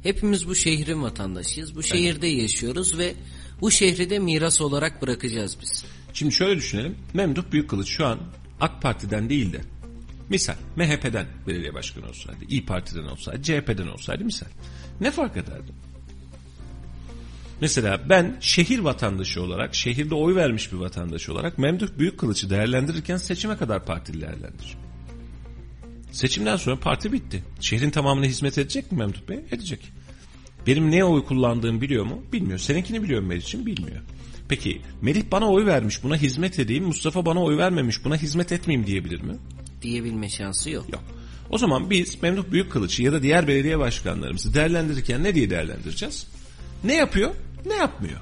[0.03, 1.75] hepimiz bu şehrin vatandaşıyız.
[1.75, 3.15] Bu şehirde yaşıyoruz ve
[3.61, 5.85] bu şehri de miras olarak bırakacağız biz.
[6.13, 6.95] Şimdi şöyle düşünelim.
[7.13, 8.19] Memduh Büyükkılıç şu an
[8.61, 9.61] AK Parti'den değil de
[10.29, 14.47] misal MHP'den belediye başkanı olsaydı, İyi Parti'den olsaydı, CHP'den olsaydı misal.
[15.01, 15.71] Ne fark ederdi?
[17.61, 23.57] Mesela ben şehir vatandaşı olarak, şehirde oy vermiş bir vatandaş olarak Memduh Büyükkılıç'ı değerlendirirken seçime
[23.57, 24.79] kadar partili değerlendiririm.
[26.11, 27.43] Seçimden sonra parti bitti.
[27.59, 29.39] Şehrin tamamına hizmet edecek mi Memduh Bey?
[29.51, 29.91] Edecek.
[30.67, 32.23] Benim ne oy kullandığımı biliyor mu?
[32.33, 32.59] Bilmiyor.
[32.59, 33.65] Seninkini biliyor mu Meriç'in?
[33.65, 34.01] Bilmiyor.
[34.53, 36.83] Peki Melih bana oy vermiş buna hizmet edeyim.
[36.83, 39.37] Mustafa bana oy vermemiş buna hizmet etmeyeyim diyebilir mi?
[39.81, 40.89] Diyebilme şansı yok.
[40.93, 41.03] Yok.
[41.49, 46.27] O zaman biz Memduh Büyükkılıç'ı ya da diğer belediye başkanlarımızı değerlendirirken ne diye değerlendireceğiz?
[46.83, 47.31] Ne yapıyor?
[47.65, 48.19] Ne yapmıyor?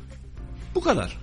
[0.76, 1.18] Bu kadar.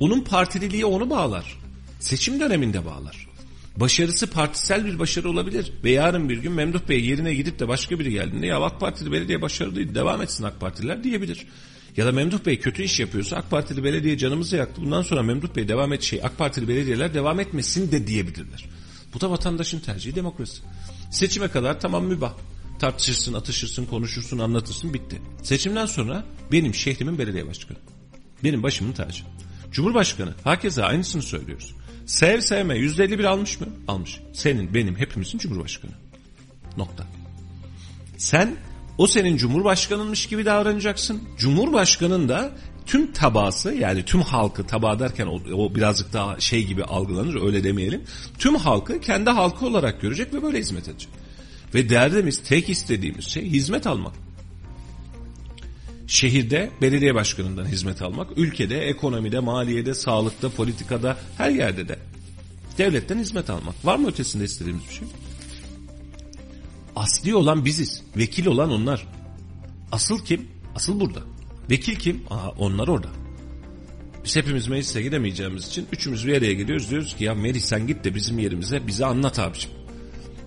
[0.00, 1.58] Onun partililiği onu bağlar.
[2.00, 3.28] Seçim döneminde bağlar.
[3.76, 5.72] Başarısı partisel bir başarı olabilir.
[5.84, 9.12] Ve yarın bir gün Memduh Bey yerine gidip de başka biri geldiğinde ya AK Partili
[9.12, 11.46] belediye başarılıydı devam etsin AK Partililer diyebilir.
[11.98, 14.82] Ya da Memduh Bey kötü iş yapıyorsa AK Partili belediye canımızı yaktı.
[14.84, 18.64] Bundan sonra Memduh Bey devam et şey AK Partili belediyeler devam etmesin de diyebilirler.
[19.14, 20.62] Bu da vatandaşın tercihi demokrasi.
[21.10, 22.34] Seçime kadar tamam mübah.
[22.78, 25.22] Tartışırsın, atışırsın, konuşursun, anlatırsın bitti.
[25.42, 27.78] Seçimden sonra benim şehrimin belediye başkanı.
[28.44, 29.24] Benim başımın tacı.
[29.72, 31.74] Cumhurbaşkanı herkese aynısını söylüyoruz.
[32.06, 33.66] Sev sevme yüzde elli bir almış mı?
[33.88, 34.20] Almış.
[34.32, 35.92] Senin, benim, hepimizin cumhurbaşkanı.
[36.76, 37.06] Nokta.
[38.18, 38.56] Sen
[38.98, 41.22] o senin cumhurbaşkanınmış gibi davranacaksın.
[41.38, 42.52] Cumhurbaşkanın da
[42.86, 47.64] tüm tabası yani tüm halkı tabağı derken o, o birazcık daha şey gibi algılanır öyle
[47.64, 48.02] demeyelim.
[48.38, 51.08] Tüm halkı kendi halkı olarak görecek ve böyle hizmet edecek.
[51.74, 54.12] Ve derdimiz tek istediğimiz şey hizmet almak.
[56.06, 61.98] Şehirde belediye başkanından hizmet almak, ülkede, ekonomide, maliyede, sağlıkta, politikada, her yerde de
[62.78, 63.74] devletten hizmet almak.
[63.84, 65.08] Var mı ötesinde istediğimiz bir şey?
[66.98, 68.02] Asli olan biziz.
[68.16, 69.06] Vekil olan onlar.
[69.92, 70.48] Asıl kim?
[70.74, 71.20] Asıl burada.
[71.70, 72.22] Vekil kim?
[72.30, 73.08] Aha, onlar orada.
[74.24, 76.90] Biz hepimiz meclise gidemeyeceğimiz için üçümüz bir araya geliyoruz.
[76.90, 79.78] Diyoruz ki ya Meri sen git de bizim yerimize bize anlat abiciğim.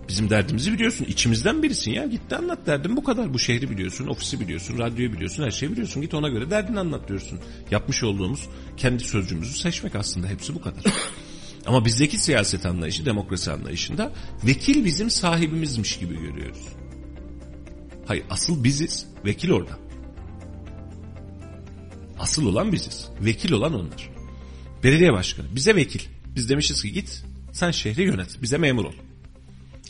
[0.10, 1.06] Bizim derdimizi biliyorsun.
[1.06, 2.06] İçimizden birisin ya.
[2.06, 3.34] Git de anlat derdim bu kadar.
[3.34, 6.02] Bu şehri biliyorsun, ofisi biliyorsun, radyoyu biliyorsun, her şeyi biliyorsun.
[6.02, 7.40] Git ona göre derdini anlat diyorsun.
[7.72, 8.48] Yapmış olduğumuz
[8.78, 10.84] kendi sözcüğümüzü seçmek aslında hepsi bu kadar.
[11.72, 14.12] Ama bizdeki siyaset anlayışı, demokrasi anlayışında
[14.44, 16.68] vekil bizim sahibimizmiş gibi görüyoruz.
[18.06, 19.80] Hayır asıl biziz, vekil orada.
[22.20, 24.10] Asıl olan biziz, vekil olan onlar.
[24.84, 26.00] Belediye başkanı bize vekil.
[26.36, 28.94] Biz demişiz ki git sen şehri yönet, bize memur ol.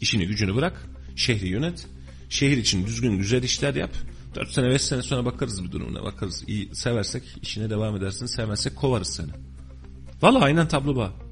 [0.01, 1.87] İşini gücünü bırak, şehri yönet,
[2.29, 3.91] şehir için düzgün güzel işler yap.
[4.35, 6.43] 4 sene 5 sene sonra bakarız bir durumuna bakarız.
[6.47, 9.31] İyi seversek işine devam edersin, sevmezsek kovarız seni.
[10.21, 11.30] Valla aynen tablo bu.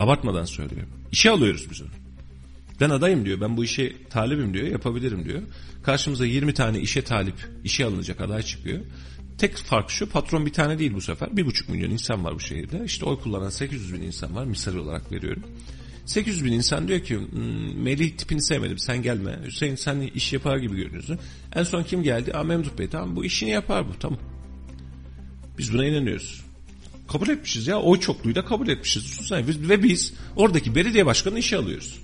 [0.00, 0.88] Abartmadan söylüyorum.
[1.12, 1.88] İşe alıyoruz biz onu.
[2.80, 3.40] Ben adayım diyor.
[3.40, 4.66] Ben bu işe talibim diyor.
[4.66, 5.42] Yapabilirim diyor.
[5.82, 7.34] Karşımıza 20 tane işe talip,
[7.64, 8.80] işe alınacak aday çıkıyor.
[9.38, 11.36] Tek fark şu patron bir tane değil bu sefer.
[11.36, 12.82] Bir buçuk milyon insan var bu şehirde.
[12.84, 14.44] İşte oy kullanan 800 bin insan var.
[14.44, 15.42] Misal olarak veriyorum.
[16.06, 19.38] 800 bin insan diyor ki hmm, Melih tipini sevmedim sen gelme.
[19.46, 21.18] Hüseyin sen iş yapar gibi görünüyorsun.
[21.54, 22.32] En son kim geldi?
[22.32, 24.18] Aa Memduh Bey tamam bu işini yapar bu tamam.
[25.58, 26.45] Biz buna inanıyoruz.
[27.08, 27.80] Kabul etmişiz ya.
[27.80, 29.32] Oy çokluğuyla kabul etmişiz.
[29.68, 31.98] Ve biz oradaki belediye başkanını işe alıyoruz.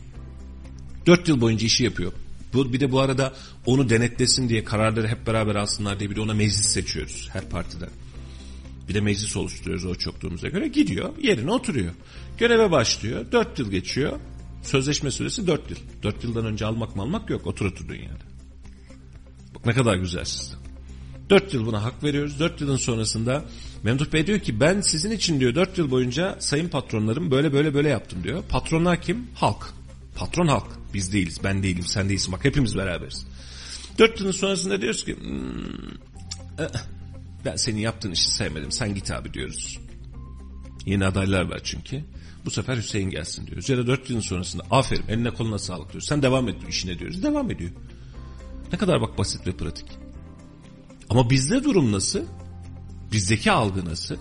[1.06, 2.12] Dört yıl boyunca işi yapıyor.
[2.52, 3.34] Bu, bir de bu arada
[3.66, 7.90] onu denetlesin diye kararları hep beraber alsınlar diye bir de ona meclis seçiyoruz her partiden.
[8.88, 10.68] Bir de meclis oluşturuyoruz o çokluğumuza göre.
[10.68, 11.92] Gidiyor yerine oturuyor.
[12.38, 13.32] Göreve başlıyor.
[13.32, 14.20] Dört yıl geçiyor.
[14.62, 15.76] Sözleşme süresi dört yıl.
[16.02, 17.46] Dört yıldan önce almak mı almak yok.
[17.46, 18.24] Otur otur dünyada.
[19.54, 20.61] Bak ne kadar güzel sizde.
[21.32, 22.40] 4 yıl buna hak veriyoruz.
[22.40, 23.44] 4 yılın sonrasında
[23.82, 27.74] Memduh Bey diyor ki ben sizin için diyor 4 yıl boyunca sayın patronlarım böyle böyle
[27.74, 28.42] böyle yaptım diyor.
[28.48, 29.26] Patronlar kim?
[29.34, 29.74] Halk.
[30.16, 30.66] Patron halk.
[30.94, 32.32] Biz değiliz, ben değilim, sen değilsin.
[32.32, 33.26] Bak hepimiz beraberiz.
[33.98, 35.44] 4 yılın sonrasında diyoruz ki hmm,
[36.58, 36.80] eh,
[37.44, 38.72] ben senin yaptığın işi sevmedim.
[38.72, 39.78] Sen git abi diyoruz.
[40.86, 42.04] Yeni adaylar var çünkü.
[42.44, 43.68] Bu sefer Hüseyin gelsin diyoruz.
[43.68, 46.08] Ya da 4 yılın sonrasında aferin eline koluna sağlık diyoruz.
[46.08, 47.22] Sen devam et işine diyoruz.
[47.22, 47.70] Devam ediyor.
[48.72, 50.01] Ne kadar bak basit ve pratik.
[51.10, 52.22] Ama bizde durum nasıl?
[53.12, 54.16] Bizdeki algı nasıl?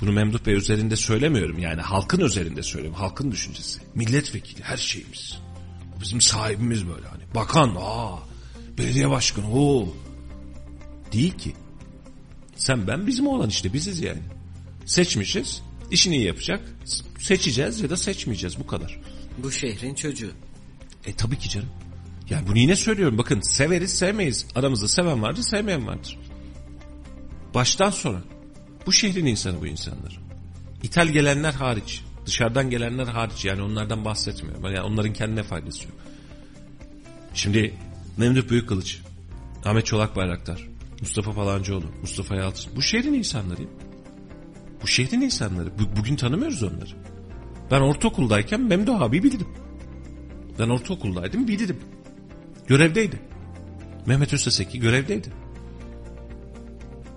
[0.00, 3.00] Bunu Memduh Bey üzerinde söylemiyorum yani halkın üzerinde söylüyorum.
[3.00, 3.80] Halkın düşüncesi.
[3.94, 5.38] Milletvekili her şeyimiz.
[6.00, 7.22] bizim sahibimiz böyle hani.
[7.34, 8.18] Bakan, aa,
[8.78, 9.94] belediye başkanı, o.
[11.12, 11.52] Değil ki.
[12.56, 14.20] Sen ben bizim olan işte biziz yani.
[14.86, 16.60] Seçmişiz, işini iyi yapacak.
[17.18, 19.00] Seçeceğiz ya da seçmeyeceğiz bu kadar.
[19.38, 20.32] Bu şehrin çocuğu.
[21.06, 21.68] E tabii ki canım.
[22.30, 23.18] Yani bunu yine söylüyorum.
[23.18, 24.46] Bakın severiz sevmeyiz.
[24.54, 26.18] Aramızda seven vardır sevmeyen vardır.
[27.54, 28.22] Baştan sonra.
[28.86, 30.20] Bu şehrin insanı bu insanlar.
[30.82, 32.04] İthal gelenler hariç.
[32.26, 33.44] Dışarıdan gelenler hariç.
[33.44, 34.64] Yani onlardan bahsetmiyorum.
[34.64, 35.94] Yani onların kendine faydası yok.
[37.34, 37.74] Şimdi
[38.16, 39.00] Memduh Büyükkılıç,
[39.64, 40.68] Ahmet Çolak Bayraktar,
[41.00, 42.76] Mustafa Falancıoğlu, Mustafa Yalçın.
[42.76, 43.62] Bu şehrin insanları.
[44.82, 45.78] Bu şehrin insanları.
[45.78, 46.90] Bu, bugün tanımıyoruz onları.
[47.70, 49.48] Ben ortaokuldayken Memduh abi bilirim.
[50.58, 51.80] Ben ortaokuldaydım bilirim.
[52.68, 53.20] Görevdeydi.
[54.06, 55.28] Mehmet Özseseki görevdeydi.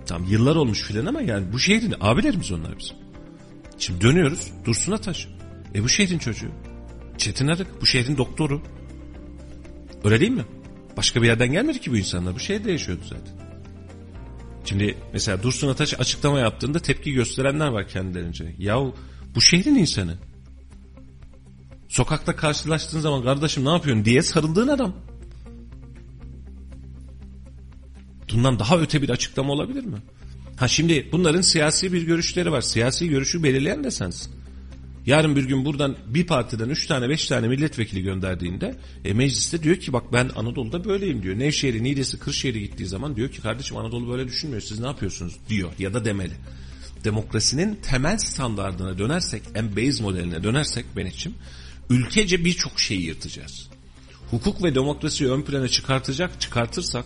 [0.06, 2.96] Tam yıllar olmuş filan ama yani bu şehrin abilerimiz onlar bizim.
[3.78, 5.28] Şimdi dönüyoruz Dursun Ataş.
[5.74, 6.50] E bu şehrin çocuğu.
[7.18, 8.62] Çetin Arık bu şehrin doktoru.
[10.04, 10.44] Öyle değil mi?
[10.96, 12.34] Başka bir yerden gelmedi ki bu insanlar.
[12.34, 13.34] Bu şehirde yaşıyordu zaten.
[14.64, 18.54] Şimdi mesela Dursun Ataş açıklama yaptığında tepki gösterenler var kendilerince.
[18.58, 18.94] Yahu
[19.34, 20.18] bu şehrin insanı.
[21.88, 24.94] Sokakta karşılaştığın zaman kardeşim ne yapıyorsun diye sarıldığın adam.
[28.32, 29.98] Bundan daha öte bir açıklama olabilir mi?
[30.56, 32.60] Ha şimdi bunların siyasi bir görüşleri var.
[32.60, 34.32] Siyasi görüşü belirleyen de sensin.
[35.06, 39.76] Yarın bir gün buradan bir partiden üç tane beş tane milletvekili gönderdiğinde e, mecliste diyor
[39.76, 41.38] ki bak ben Anadolu'da böyleyim diyor.
[41.38, 45.70] Nevşehir'i, Niğde'si, Kırşehir'e gittiği zaman diyor ki kardeşim Anadolu böyle düşünmüyor siz ne yapıyorsunuz diyor
[45.78, 46.32] ya da demeli.
[47.04, 51.34] Demokrasinin temel standartına dönersek en base modeline dönersek ben için
[51.90, 53.68] ülkece birçok şeyi yırtacağız.
[54.30, 57.04] Hukuk ve demokrasiyi ön plana çıkartacak çıkartırsak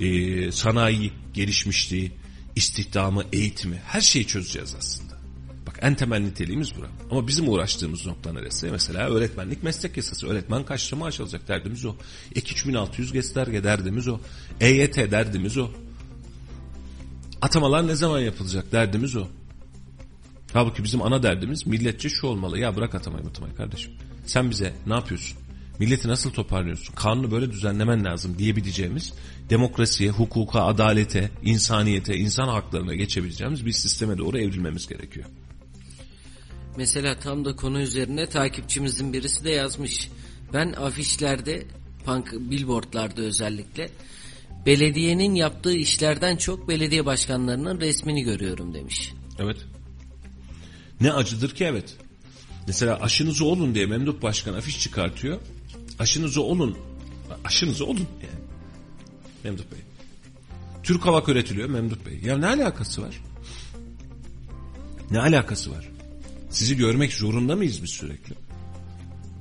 [0.00, 2.12] e, sanayi gelişmişliği,
[2.56, 5.10] istihdamı, eğitimi her şeyi çözeceğiz aslında.
[5.66, 6.86] Bak en temel niteliğimiz bura.
[7.10, 8.70] Ama bizim uğraştığımız nokta neresi?
[8.70, 10.26] Mesela öğretmenlik meslek yasası.
[10.28, 11.96] Öğretmen kaç lira maaş alacak derdimiz o.
[12.34, 14.20] Ek 3600 gösterge derdimiz o.
[14.60, 15.70] EYT derdimiz o.
[17.42, 19.26] Atamalar ne zaman yapılacak derdimiz o.
[20.52, 22.58] Halbuki bizim ana derdimiz milletçe şu olmalı.
[22.58, 23.92] Ya bırak atamayı atamayı kardeşim.
[24.26, 25.38] Sen bize ne yapıyorsun?
[25.80, 26.94] Milleti nasıl toparlıyorsun?
[26.94, 29.12] Kanunu böyle düzenlemen lazım diyebileceğimiz
[29.50, 35.26] demokrasiye, hukuka, adalete, insaniyete, insan haklarına geçebileceğimiz bir sisteme doğru evrilmemiz gerekiyor.
[36.76, 40.08] Mesela tam da konu üzerine takipçimizin birisi de yazmış.
[40.52, 41.62] Ben afişlerde,
[42.04, 43.90] punk, billboardlarda özellikle
[44.66, 49.12] belediyenin yaptığı işlerden çok belediye başkanlarının resmini görüyorum demiş.
[49.38, 49.56] Evet.
[51.00, 51.96] Ne acıdır ki evet.
[52.66, 55.40] Mesela aşınızı olun diye Memduh Başkan afiş çıkartıyor.
[56.00, 56.78] Aşınızı olun.
[57.44, 58.44] Aşınızı olun yani.
[59.44, 59.78] Memduh Bey.
[60.82, 62.20] Türk Havak üretiliyor Memduh Bey.
[62.24, 63.22] Ya ne alakası var?
[65.10, 65.88] Ne alakası var?
[66.50, 68.34] Sizi görmek zorunda mıyız biz sürekli?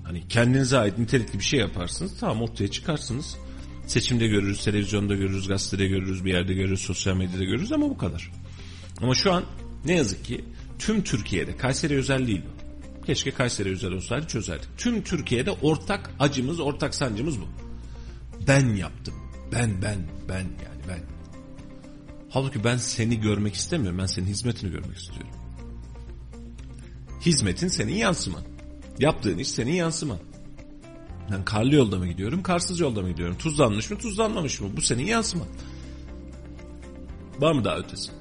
[0.03, 2.11] Hani kendinize ait nitelikli bir şey yaparsınız.
[2.19, 3.37] Tamam ortaya çıkarsınız.
[3.87, 8.31] Seçimde görürüz, televizyonda görürüz, gazetede görürüz, bir yerde görürüz, sosyal medyada görürüz ama bu kadar.
[9.01, 9.43] Ama şu an
[9.85, 10.45] ne yazık ki
[10.79, 12.58] tüm Türkiye'de, Kayseri özel değil bu.
[13.09, 14.69] Keşke Kayseri özel olsaydı çözerdik.
[14.77, 17.45] Tüm Türkiye'de ortak acımız, ortak sancımız bu.
[18.47, 19.13] Ben yaptım.
[19.51, 19.97] Ben, ben,
[20.29, 20.99] ben yani ben.
[22.29, 23.99] Halbuki ben seni görmek istemiyorum.
[23.99, 25.31] Ben senin hizmetini görmek istiyorum.
[27.21, 28.43] Hizmetin senin yansıman.
[28.99, 30.19] Yaptığın iş senin yansıman.
[31.31, 33.37] Ben karlı yolda mı gidiyorum, karsız yolda mı gidiyorum?
[33.37, 34.69] Tuzlanmış mı, tuzlanmamış mı?
[34.77, 35.47] Bu senin yansıman.
[37.39, 38.11] Var mı daha ötesi?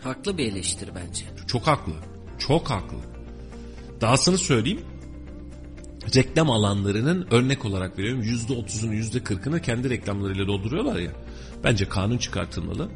[0.00, 1.24] Haklı bir eleştiri bence.
[1.46, 1.94] Çok haklı.
[2.38, 3.17] Çok haklı.
[4.00, 4.80] Dahasını söyleyeyim.
[6.14, 8.22] Reklam alanlarının örnek olarak veriyorum.
[8.22, 11.12] Yüzde otuzunu yüzde kırkını kendi reklamlarıyla dolduruyorlar ya.
[11.64, 12.90] Bence kanun çıkartılmalı.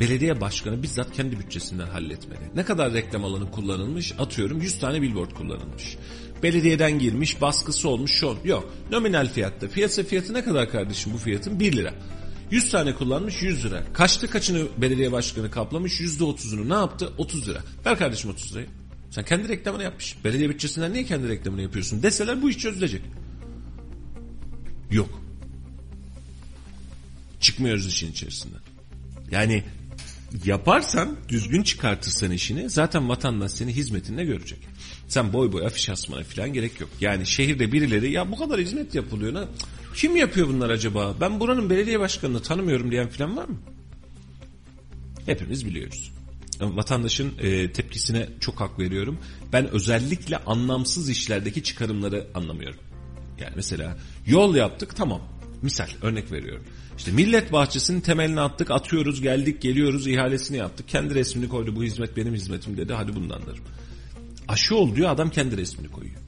[0.00, 2.40] Belediye başkanı bizzat kendi bütçesinden halletmeli.
[2.54, 4.14] Ne kadar reklam alanı kullanılmış?
[4.18, 5.96] Atıyorum 100 tane billboard kullanılmış.
[6.42, 8.74] Belediyeden girmiş, baskısı olmuş, şu Yok.
[8.90, 9.68] Nominal fiyatta.
[9.68, 11.60] Piyasa fiyatı ne kadar kardeşim bu fiyatın?
[11.60, 11.94] 1 lira.
[12.50, 13.82] 100 tane kullanmış 100 lira.
[13.92, 16.00] Kaçtı kaçını belediye başkanı kaplamış?
[16.00, 17.12] %30'unu ne yaptı?
[17.18, 17.58] 30 lira.
[17.86, 18.66] Ver kardeşim 30 lirayı.
[19.10, 20.16] Sen kendi reklamını yapmış.
[20.24, 23.02] Belediye bütçesinden niye kendi reklamını yapıyorsun deseler bu iş çözülecek.
[24.90, 25.22] Yok.
[27.40, 28.60] Çıkmıyoruz işin içerisinden.
[29.30, 29.64] Yani
[30.44, 34.58] yaparsan düzgün çıkartırsan işini zaten vatandaş seni hizmetinde görecek.
[35.08, 36.90] Sen boy boy afiş asmana falan gerek yok.
[37.00, 39.34] Yani şehirde birileri ya bu kadar hizmet yapılıyor.
[39.34, 39.44] Ne?
[39.94, 41.14] Kim yapıyor bunlar acaba?
[41.20, 43.56] Ben buranın belediye başkanını tanımıyorum diyen falan var mı?
[45.26, 46.12] Hepimiz biliyoruz.
[46.60, 49.18] Vatandaşın e, tepkisine çok hak veriyorum.
[49.52, 52.80] Ben özellikle anlamsız işlerdeki çıkarımları anlamıyorum.
[53.40, 55.20] Yani mesela yol yaptık tamam.
[55.62, 56.64] Misal örnek veriyorum.
[56.98, 60.88] İşte millet bahçesinin temelini attık, atıyoruz, geldik, geliyoruz, ihalesini yaptık.
[60.88, 63.60] Kendi resmini koydu, bu hizmet benim hizmetim dedi, hadi bundandır.
[64.48, 66.20] Aşı ol diyor, adam kendi resmini koyuyor.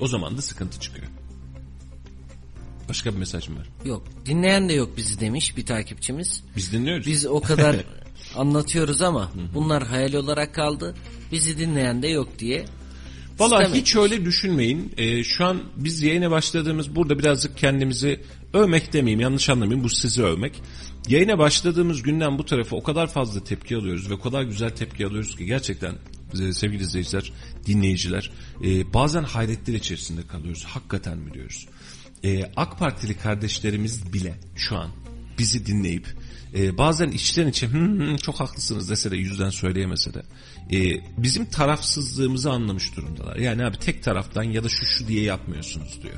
[0.00, 1.06] O zaman da sıkıntı çıkıyor.
[2.88, 3.68] Başka bir mesajım var.
[3.84, 4.02] Yok.
[4.26, 6.42] Dinleyen de yok bizi demiş bir takipçimiz.
[6.56, 7.06] Biz dinliyoruz.
[7.06, 7.76] Biz o kadar
[8.36, 10.94] anlatıyoruz ama bunlar hayal olarak kaldı.
[11.32, 12.64] Bizi dinleyen de yok diye.
[13.38, 14.92] Valla hiç öyle düşünmeyin.
[14.96, 18.20] Ee, şu an biz yayına başladığımız burada birazcık kendimizi
[18.52, 20.62] övmek demeyeyim yanlış anlamayın bu sizi övmek.
[21.08, 25.06] Yayına başladığımız günden bu tarafa o kadar fazla tepki alıyoruz ve o kadar güzel tepki
[25.06, 25.94] alıyoruz ki gerçekten
[26.40, 27.32] e, sevgili izleyiciler,
[27.66, 28.30] dinleyiciler
[28.64, 30.64] e, bazen hayretler içerisinde kalıyoruz.
[30.64, 31.68] Hakikaten mi diyoruz?
[32.24, 34.90] E, AK Partili kardeşlerimiz bile şu an
[35.38, 36.06] bizi dinleyip
[36.54, 40.22] e, bazen içten içe "Hı hı, çok haklısınız dese de yüzden söyleyemese de
[40.72, 43.36] e, bizim tarafsızlığımızı anlamış durumdalar.
[43.36, 46.14] Yani abi tek taraftan ya da şu şu diye yapmıyorsunuz diyor.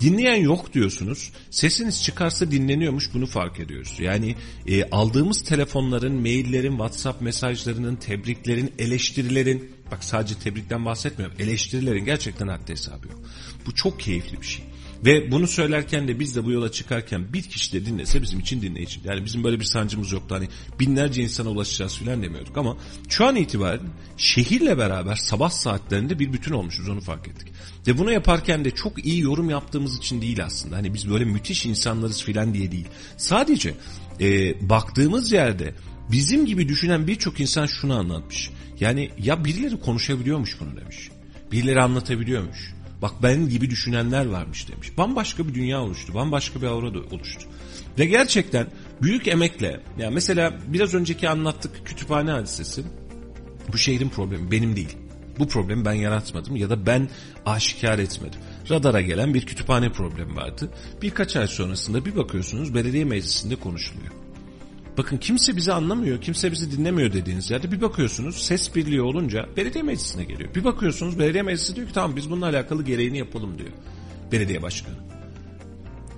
[0.00, 1.32] Dinleyen yok diyorsunuz.
[1.50, 3.96] Sesiniz çıkarsa dinleniyormuş bunu fark ediyoruz.
[3.98, 4.34] Yani
[4.66, 11.36] e, aldığımız telefonların, maillerin, WhatsApp mesajlarının, tebriklerin, eleştirilerin bak sadece tebrikten bahsetmiyorum.
[11.38, 13.20] Eleştirilerin gerçekten haddi hesabı yok.
[13.66, 14.64] Bu çok keyifli bir şey.
[15.04, 18.62] Ve bunu söylerken de biz de bu yola çıkarken bir kişi de dinlese bizim için
[18.62, 19.00] dinleyici.
[19.04, 20.34] Yani bizim böyle bir sancımız yoktu.
[20.34, 20.48] Hani
[20.80, 22.76] binlerce insana ulaşacağız filan demiyorduk ama
[23.08, 23.80] şu an itibaren
[24.16, 27.48] şehirle beraber sabah saatlerinde bir bütün olmuşuz onu fark ettik.
[27.86, 30.76] Ve bunu yaparken de çok iyi yorum yaptığımız için değil aslında.
[30.76, 32.86] Hani biz böyle müthiş insanlarız filan diye değil.
[33.16, 33.74] Sadece
[34.20, 35.74] e, baktığımız yerde
[36.12, 38.50] bizim gibi düşünen birçok insan şunu anlatmış.
[38.80, 41.08] Yani ya birileri konuşabiliyormuş bunu demiş.
[41.52, 42.79] Birileri anlatabiliyormuş.
[43.02, 44.98] Bak ben gibi düşünenler varmış demiş.
[44.98, 46.14] Bambaşka bir dünya oluştu.
[46.14, 47.44] Bambaşka bir aura da oluştu.
[47.98, 48.66] Ve gerçekten
[49.02, 52.84] büyük emekle yani mesela biraz önceki anlattık kütüphane hadisesi
[53.72, 54.96] bu şehrin problemi benim değil.
[55.38, 57.08] Bu problemi ben yaratmadım ya da ben
[57.46, 58.40] aşikar etmedim.
[58.70, 60.70] Radara gelen bir kütüphane problemi vardı.
[61.02, 64.12] Birkaç ay sonrasında bir bakıyorsunuz belediye meclisinde konuşuluyor.
[64.98, 69.84] Bakın kimse bizi anlamıyor, kimse bizi dinlemiyor dediğiniz yerde bir bakıyorsunuz ses birliği olunca belediye
[69.84, 70.54] meclisine geliyor.
[70.54, 73.70] Bir bakıyorsunuz belediye meclisi diyor ki tamam biz bununla alakalı gereğini yapalım diyor.
[74.32, 74.94] Belediye başkanı.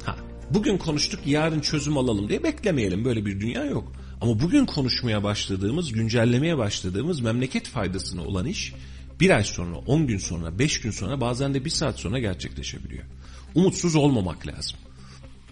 [0.04, 0.16] Ha,
[0.50, 3.92] bugün konuştuk yarın çözüm alalım diye beklemeyelim böyle bir dünya yok.
[4.20, 8.72] Ama bugün konuşmaya başladığımız, güncellemeye başladığımız memleket faydasına olan iş
[9.20, 13.04] bir ay sonra, on gün sonra, beş gün sonra bazen de bir saat sonra gerçekleşebiliyor.
[13.54, 14.78] Umutsuz olmamak lazım.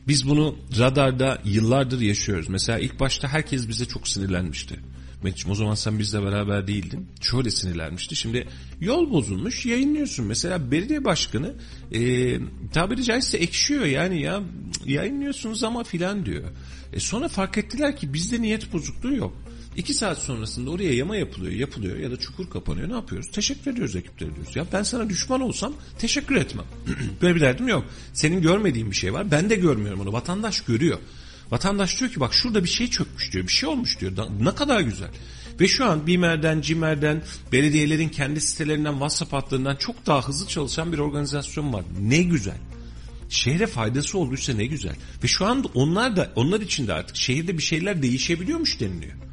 [0.09, 2.49] Biz bunu radarda yıllardır yaşıyoruz.
[2.49, 4.81] Mesela ilk başta herkes bize çok sinirlenmişti.
[5.23, 7.09] Mehmetciğim o zaman sen bizle beraber değildin.
[7.21, 8.17] Şöyle sinirlenmişti.
[8.17, 8.49] Şimdi
[8.81, 10.27] yol bozulmuş yayınlıyorsun.
[10.27, 11.55] Mesela belediye başkanı
[11.93, 12.01] e,
[12.73, 14.43] tabiri caizse ekşiyor yani ya
[14.87, 16.45] yayınlıyorsunuz ama filan diyor.
[16.93, 19.37] E sonra fark ettiler ki bizde niyet bozukluğu yok.
[19.77, 22.89] İki saat sonrasında oraya yama yapılıyor, yapılıyor ya da çukur kapanıyor.
[22.89, 23.31] Ne yapıyoruz?
[23.31, 24.57] Teşekkür ediyoruz ekiplere diyoruz.
[24.57, 26.65] Ya ben sana düşman olsam teşekkür etmem.
[27.23, 27.85] Böyle bir derdim yok.
[28.13, 29.31] Senin görmediğin bir şey var.
[29.31, 30.13] Ben de görmüyorum onu.
[30.13, 30.99] Vatandaş görüyor.
[31.51, 33.47] Vatandaş diyor ki bak şurada bir şey çökmüş diyor.
[33.47, 34.13] Bir şey olmuş diyor.
[34.41, 35.09] Ne kadar güzel.
[35.61, 37.23] Ve şu an BİMER'den, CİMER'den,
[37.53, 41.85] belediyelerin kendi sitelerinden, WhatsApp hatlarından çok daha hızlı çalışan bir organizasyon var.
[42.01, 42.59] Ne güzel
[43.31, 44.95] şehre faydası olduysa ne güzel.
[45.25, 49.30] Ve şu anda onlar da onlar için de artık şehirde bir şeyler değişebiliyormuş deniliyor.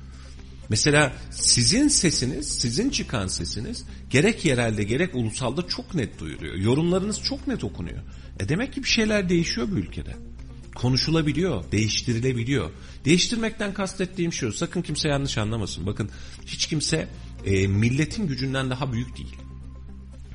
[0.69, 6.55] Mesela sizin sesiniz, sizin çıkan sesiniz gerek yerelde gerek ulusalda çok net duyuluyor.
[6.55, 7.99] Yorumlarınız çok net okunuyor.
[8.39, 10.15] E demek ki bir şeyler değişiyor bu ülkede.
[10.75, 12.71] Konuşulabiliyor, değiştirilebiliyor.
[13.05, 15.85] Değiştirmekten kastettiğim şu, sakın kimse yanlış anlamasın.
[15.85, 16.09] Bakın
[16.45, 17.07] hiç kimse
[17.45, 19.35] e, milletin gücünden daha büyük değil.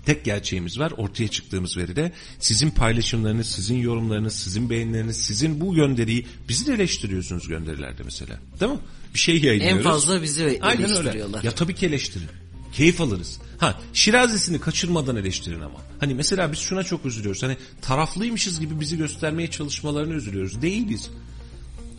[0.06, 6.26] Tek gerçeğimiz var ortaya çıktığımız veride sizin paylaşımlarınız, sizin yorumlarınız, sizin beğenileriniz, sizin bu gönderiyi
[6.48, 8.40] bizi de eleştiriyorsunuz gönderilerde mesela.
[8.60, 8.78] Değil mi?
[9.14, 9.86] Bir şey yayınlıyoruz.
[9.86, 11.39] En fazla bizi Aynen eleştiriyorlar.
[11.39, 11.47] öyle.
[11.47, 12.26] Ya tabii ki eleştirin.
[12.72, 13.39] Keyif alırız.
[13.59, 15.78] Ha şirazesini kaçırmadan eleştirin ama.
[16.01, 17.43] Hani mesela biz şuna çok üzülüyoruz.
[17.43, 20.62] Hani taraflıymışız gibi bizi göstermeye çalışmalarını üzülüyoruz.
[20.62, 21.10] Değiliz.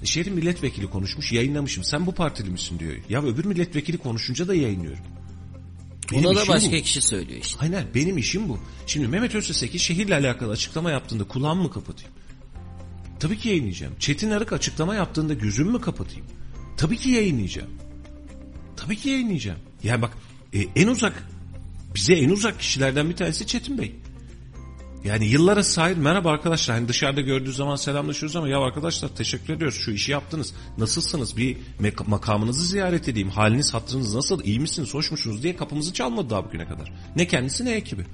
[0.01, 1.83] E, Şehrin milletvekili konuşmuş yayınlamışım.
[1.83, 2.93] Sen bu partili misin diyor.
[3.09, 5.03] Ya öbür milletvekili konuşunca da yayınlıyorum.
[6.11, 6.81] Benim Ona da başka bu.
[6.81, 7.57] kişi söylüyor işte.
[7.61, 8.59] Aynen benim işim bu.
[8.87, 12.11] Şimdi Mehmet Özseseki şehirle alakalı açıklama yaptığında kulağımı mı kapatayım?
[13.19, 13.93] Tabii ki yayınlayacağım.
[13.99, 16.25] Çetin Arık açıklama yaptığında gözümü mü kapatayım?
[16.77, 17.69] Tabii ki yayınlayacağım.
[18.77, 19.59] Tabii ki yayınlayacağım.
[19.83, 20.17] Yani bak
[20.53, 21.27] e, en uzak
[21.95, 23.95] bize en uzak kişilerden bir tanesi Çetin Bey.
[25.03, 29.77] Yani yıllara sahip merhaba arkadaşlar hani dışarıda gördüğü zaman selamlaşıyoruz ama ya arkadaşlar teşekkür ediyoruz
[29.77, 31.57] şu işi yaptınız nasılsınız bir
[32.07, 36.65] makamınızı ziyaret edeyim haliniz hatırınız nasıl iyi misiniz hoş musunuz diye kapımızı çalmadı daha bugüne
[36.65, 36.93] kadar.
[37.15, 38.05] Ne kendisi ne ekibi.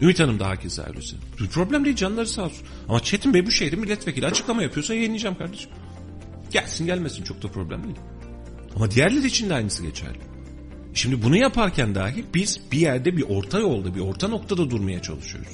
[0.00, 0.56] Ümit Hanım da
[0.88, 1.16] öylesi.
[1.40, 2.66] Bir problem değil canları sağ olsun.
[2.88, 5.70] Ama Çetin Bey bu şehrin milletvekili açıklama yapıyorsa yayınlayacağım kardeşim.
[6.50, 7.96] Gelsin gelmesin çok da problem değil.
[8.76, 10.20] Ama diğerleri için de aynısı geçerli.
[10.94, 15.52] Şimdi bunu yaparken dahi biz bir yerde bir orta yolda bir orta noktada durmaya çalışıyoruz.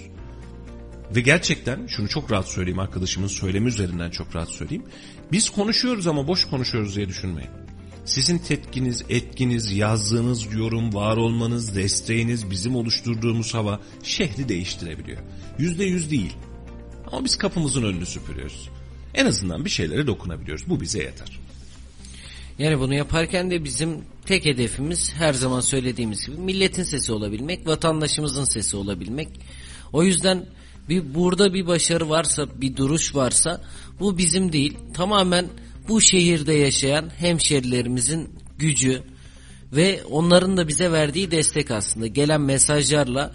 [1.17, 4.85] Ve gerçekten şunu çok rahat söyleyeyim arkadaşımın söylemi üzerinden çok rahat söyleyeyim.
[5.33, 7.51] Biz konuşuyoruz ama boş konuşuyoruz diye düşünmeyin.
[8.05, 15.19] Sizin tetkiniz, etkiniz, yazdığınız yorum, var olmanız, desteğiniz, bizim oluşturduğumuz hava şehri değiştirebiliyor.
[15.59, 16.33] Yüzde yüz değil.
[17.13, 18.71] Ama biz kapımızın önünü süpürüyoruz.
[19.17, 20.69] En azından bir şeylere dokunabiliyoruz.
[20.69, 21.39] Bu bize yeter.
[22.59, 28.45] Yani bunu yaparken de bizim tek hedefimiz her zaman söylediğimiz gibi milletin sesi olabilmek, vatandaşımızın
[28.45, 29.29] sesi olabilmek.
[29.93, 30.47] O yüzden
[30.89, 33.63] bir burada bir başarı varsa, bir duruş varsa
[34.01, 34.79] bu bizim değil.
[34.95, 35.47] Tamamen
[35.89, 38.29] bu şehirde yaşayan hemşerilerimizin
[38.59, 39.03] gücü
[39.73, 42.07] ve onların da bize verdiği destek aslında.
[42.07, 43.33] Gelen mesajlarla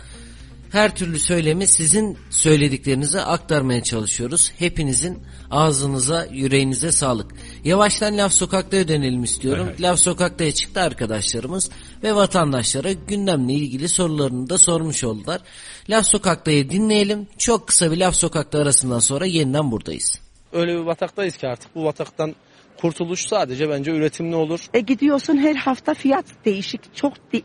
[0.72, 4.52] her türlü söylemi sizin söylediklerinize aktarmaya çalışıyoruz.
[4.60, 5.20] Hepinizin
[5.52, 7.32] ağzınıza, yüreğinize sağlık.
[7.64, 9.66] Yavaştan Laf Sokak'ta dönelim istiyorum.
[9.70, 9.82] Evet.
[9.82, 11.70] Laf Sokak'ta'ya çıktı arkadaşlarımız
[12.04, 15.42] ve vatandaşlara gündemle ilgili sorularını da sormuş oldular.
[15.90, 17.28] Laf Sokak'ta'yı dinleyelim.
[17.38, 20.20] Çok kısa bir Laf Sokak'ta arasından sonra yeniden buradayız.
[20.54, 22.36] öyle bir bataktayız ki artık bu bataktan
[22.82, 24.60] kurtuluş sadece bence üretimli olur.
[24.74, 27.44] E gidiyorsun her hafta fiyat değişik çok di-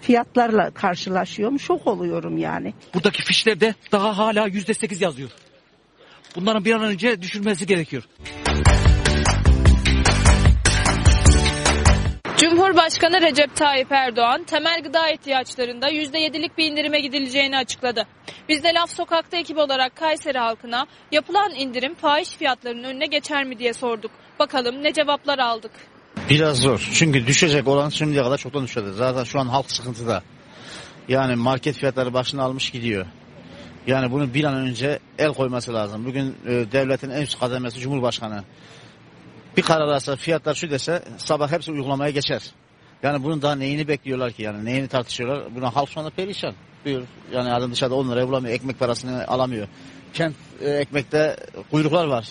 [0.00, 1.60] fiyatlarla karşılaşıyorum.
[1.60, 2.74] Şok oluyorum yani.
[2.94, 5.30] Buradaki fişlerde daha hala yüzde sekiz yazıyor.
[6.36, 8.02] Bunların bir an önce düşürmesi gerekiyor.
[12.36, 18.06] Cumhurbaşkanı Recep Tayyip Erdoğan temel gıda ihtiyaçlarında %7'lik bir indirime gidileceğini açıkladı.
[18.48, 23.58] Biz de Laf Sokak'ta ekip olarak Kayseri halkına yapılan indirim fahiş fiyatlarının önüne geçer mi
[23.58, 24.10] diye sorduk.
[24.38, 25.72] Bakalım ne cevaplar aldık.
[26.30, 26.88] Biraz zor.
[26.92, 28.92] Çünkü düşecek olan şimdiye kadar çoktan düşerdi.
[28.92, 30.22] Zaten şu an halk sıkıntıda.
[31.08, 33.06] Yani market fiyatları başını almış gidiyor.
[33.86, 36.04] Yani bunu bir an önce el koyması lazım.
[36.04, 38.44] Bugün e, devletin en üst kademesi Cumhurbaşkanı.
[39.56, 42.42] Bir karar alsa fiyatlar şu dese sabah hepsi uygulamaya geçer.
[43.02, 45.54] Yani bunun daha neyini bekliyorlar ki yani neyini tartışıyorlar.
[45.54, 46.54] Buna halk şu anda perişan.
[46.84, 47.02] Buyur.
[47.32, 48.54] Yani adam dışarıda 10 liraya bulamıyor.
[48.54, 49.68] Ekmek parasını alamıyor.
[50.14, 51.36] Kent e, ekmekte
[51.70, 52.28] kuyruklar var.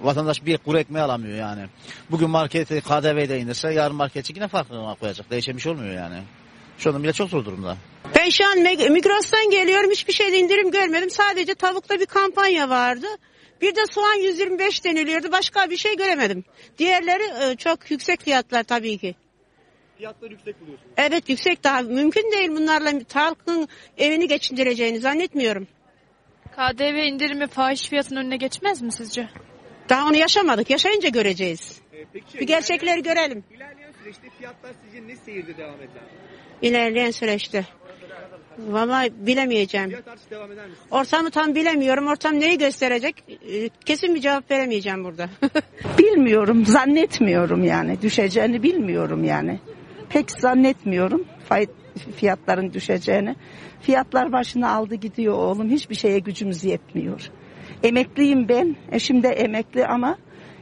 [0.00, 1.66] Vatandaş bir kuru ekmeği alamıyor yani.
[2.10, 5.30] Bugün marketi KDV'yi de indirse yarın marketçi yine farklı koyacak.
[5.30, 6.22] Değişen bir şey olmuyor yani.
[6.78, 7.76] Şu anda millet çok zor durumda.
[8.16, 8.58] Ben şu an
[8.92, 9.90] Migros'tan geliyorum.
[9.90, 11.10] Hiçbir şeyde indirim görmedim.
[11.10, 13.06] Sadece tavukta bir kampanya vardı.
[13.60, 15.32] Bir de soğan 125 deniliyordu.
[15.32, 16.44] Başka bir şey göremedim.
[16.78, 19.14] Diğerleri e, çok yüksek fiyatlar tabii ki.
[19.98, 20.92] Fiyatları yüksek buluyorsunuz.
[20.96, 23.68] Evet yüksek daha mümkün değil bunlarla halkın
[23.98, 25.66] evini geçindireceğini zannetmiyorum.
[26.56, 29.28] KDV indirimi fahiş fiyatın önüne geçmez mi sizce?
[29.88, 30.70] Daha onu yaşamadık.
[30.70, 31.80] Yaşayınca göreceğiz.
[32.12, 33.44] peki Bir gerçekleri görelim.
[33.56, 36.02] ilerleyen süreçte fiyatlar sizce ne seyirde devam eder?
[36.62, 37.66] İlerleyen süreçte.
[38.58, 39.94] Vallahi bilemeyeceğim.
[40.08, 40.72] artışı devam eder mi?
[40.90, 42.06] Ortamı tam bilemiyorum.
[42.06, 43.24] Ortam neyi gösterecek?
[43.52, 45.30] E, Kesin bir cevap veremeyeceğim burada.
[45.98, 48.02] Bilmiyorum, zannetmiyorum yani.
[48.02, 49.60] Düşeceğini bilmiyorum yani.
[50.08, 51.24] Pek zannetmiyorum
[52.16, 53.36] fiyatların düşeceğini.
[53.80, 55.70] Fiyatlar başını aldı gidiyor oğlum.
[55.70, 57.30] Hiçbir şeye gücümüz yetmiyor.
[57.82, 58.76] Emekliyim ben.
[58.92, 60.16] Eşim de emekli ama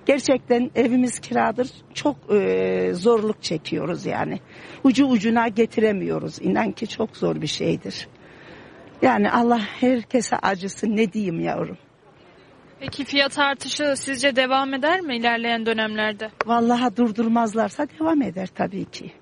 [0.06, 1.68] gerçekten evimiz kiradır.
[1.94, 4.40] Çok e, zorluk çekiyoruz yani.
[4.84, 6.38] Ucu ucuna getiremiyoruz.
[6.42, 8.08] İnan ki çok zor bir şeydir.
[9.02, 11.78] Yani Allah herkese acısın ne diyeyim yavrum.
[12.80, 16.30] Peki fiyat artışı sizce devam eder mi ilerleyen dönemlerde?
[16.46, 19.12] Vallahi durdurmazlarsa devam eder tabii ki.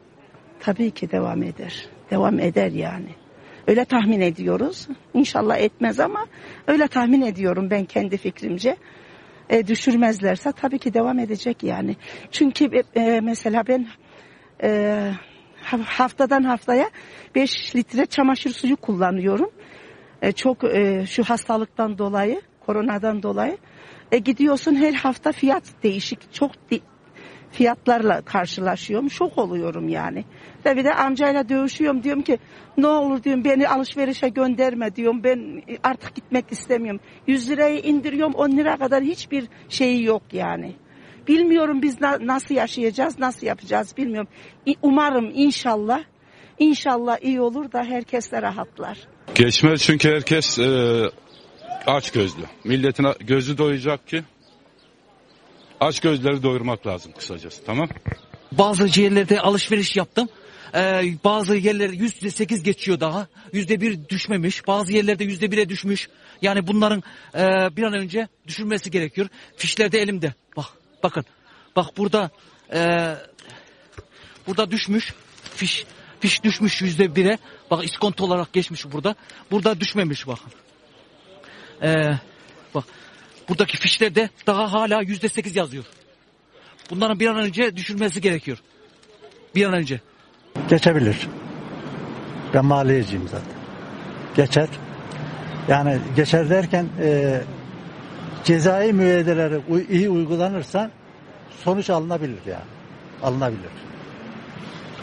[0.60, 1.86] Tabii ki devam eder.
[2.10, 3.08] Devam eder yani.
[3.66, 4.88] Öyle tahmin ediyoruz.
[5.14, 6.26] İnşallah etmez ama
[6.66, 8.76] öyle tahmin ediyorum ben kendi fikrimce.
[9.50, 11.96] E, düşürmezlerse tabii ki devam edecek yani.
[12.30, 13.86] Çünkü e, e, mesela ben
[14.62, 15.10] e,
[15.62, 16.90] ha- haftadan haftaya
[17.34, 19.50] 5 litre çamaşır suyu kullanıyorum.
[20.22, 23.58] E, çok e, şu hastalıktan dolayı, koronadan dolayı.
[24.12, 26.50] E, gidiyorsun her hafta fiyat değişik, çok
[27.54, 29.10] fiyatlarla karşılaşıyorum.
[29.10, 30.24] Şok oluyorum yani.
[30.66, 32.02] Ve bir de amcayla dövüşüyorum.
[32.02, 32.38] Diyorum ki
[32.76, 35.24] ne olur diyorum beni alışverişe gönderme diyorum.
[35.24, 37.00] Ben artık gitmek istemiyorum.
[37.26, 40.74] 100 lirayı indiriyorum 10 lira kadar hiçbir şeyi yok yani.
[41.28, 44.28] Bilmiyorum biz na- nasıl yaşayacağız, nasıl yapacağız bilmiyorum.
[44.82, 46.02] Umarım inşallah,
[46.58, 48.98] inşallah iyi olur da herkes de rahatlar.
[49.34, 51.02] Geçmez çünkü herkes e,
[51.86, 52.42] aç gözlü.
[52.64, 54.22] Milletin gözü doyacak ki
[55.84, 57.88] aç gözleri doyurmak lazım kısacası tamam?
[58.52, 60.28] Bazı yerlerde alışveriş yaptım.
[60.74, 63.26] Ee, bazı yerler yüzde sekiz geçiyor daha.
[63.52, 64.66] Yüzde bir düşmemiş.
[64.66, 66.08] Bazı yerlerde yüzde bire düşmüş.
[66.42, 67.02] Yani bunların
[67.34, 69.28] e, bir an önce düşürmesi gerekiyor.
[69.56, 70.34] Fişler de elimde.
[70.56, 70.66] Bak
[71.02, 71.24] bakın.
[71.76, 72.30] Bak burada
[72.74, 73.14] e,
[74.46, 75.14] burada düşmüş.
[75.56, 75.84] Fiş
[76.20, 77.38] fiş düşmüş yüzde bire.
[77.70, 79.14] Bak iskonto olarak geçmiş burada.
[79.50, 80.52] Burada düşmemiş bakın.
[81.82, 82.18] Ee,
[82.74, 82.84] bak
[83.48, 85.84] buradaki fişlerde daha hala yüzde sekiz yazıyor.
[86.90, 88.58] Bunların bir an önce düşürmesi gerekiyor.
[89.54, 90.00] Bir an önce.
[90.70, 91.28] Geçebilir.
[92.54, 93.52] Ben maliyeciyim zaten.
[94.36, 94.68] Geçer.
[95.68, 97.40] Yani geçer derken e,
[98.44, 100.90] cezai müeyyideleri uy- iyi uygulanırsa
[101.64, 102.64] sonuç alınabilir yani.
[103.22, 103.70] alınabilir.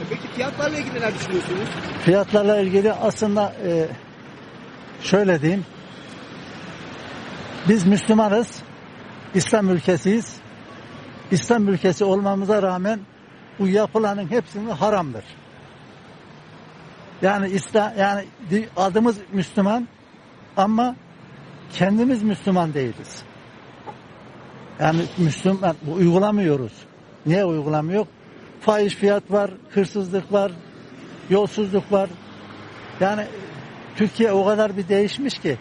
[0.09, 1.67] Peki fiyatlarla ilgili neler düşünüyorsunuz?
[2.05, 3.87] Fiyatlarla ilgili aslında e,
[5.03, 5.65] şöyle diyeyim.
[7.69, 8.63] Biz Müslümanız.
[9.33, 10.39] İslam ülkesiyiz.
[11.31, 12.99] İslam ülkesi olmamıza rağmen
[13.59, 15.23] bu yapılanın hepsinin haramdır.
[17.21, 18.25] Yani İslam yani
[18.77, 19.87] adımız Müslüman
[20.57, 20.95] ama
[21.73, 23.23] kendimiz Müslüman değiliz.
[24.79, 26.73] Yani Müslüman uygulamıyoruz.
[27.25, 28.05] Niye uygulamıyor?
[28.59, 30.51] Fahiş fiyat var, hırsızlık var,
[31.29, 32.09] yolsuzluk var.
[32.99, 33.25] Yani
[33.95, 35.57] Türkiye o kadar bir değişmiş ki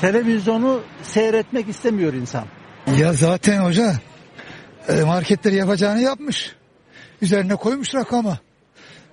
[0.00, 2.44] televizyonu seyretmek istemiyor insan.
[2.98, 3.94] Ya zaten hoca
[4.88, 6.56] e, marketleri yapacağını yapmış.
[7.22, 8.38] Üzerine koymuş rakamı.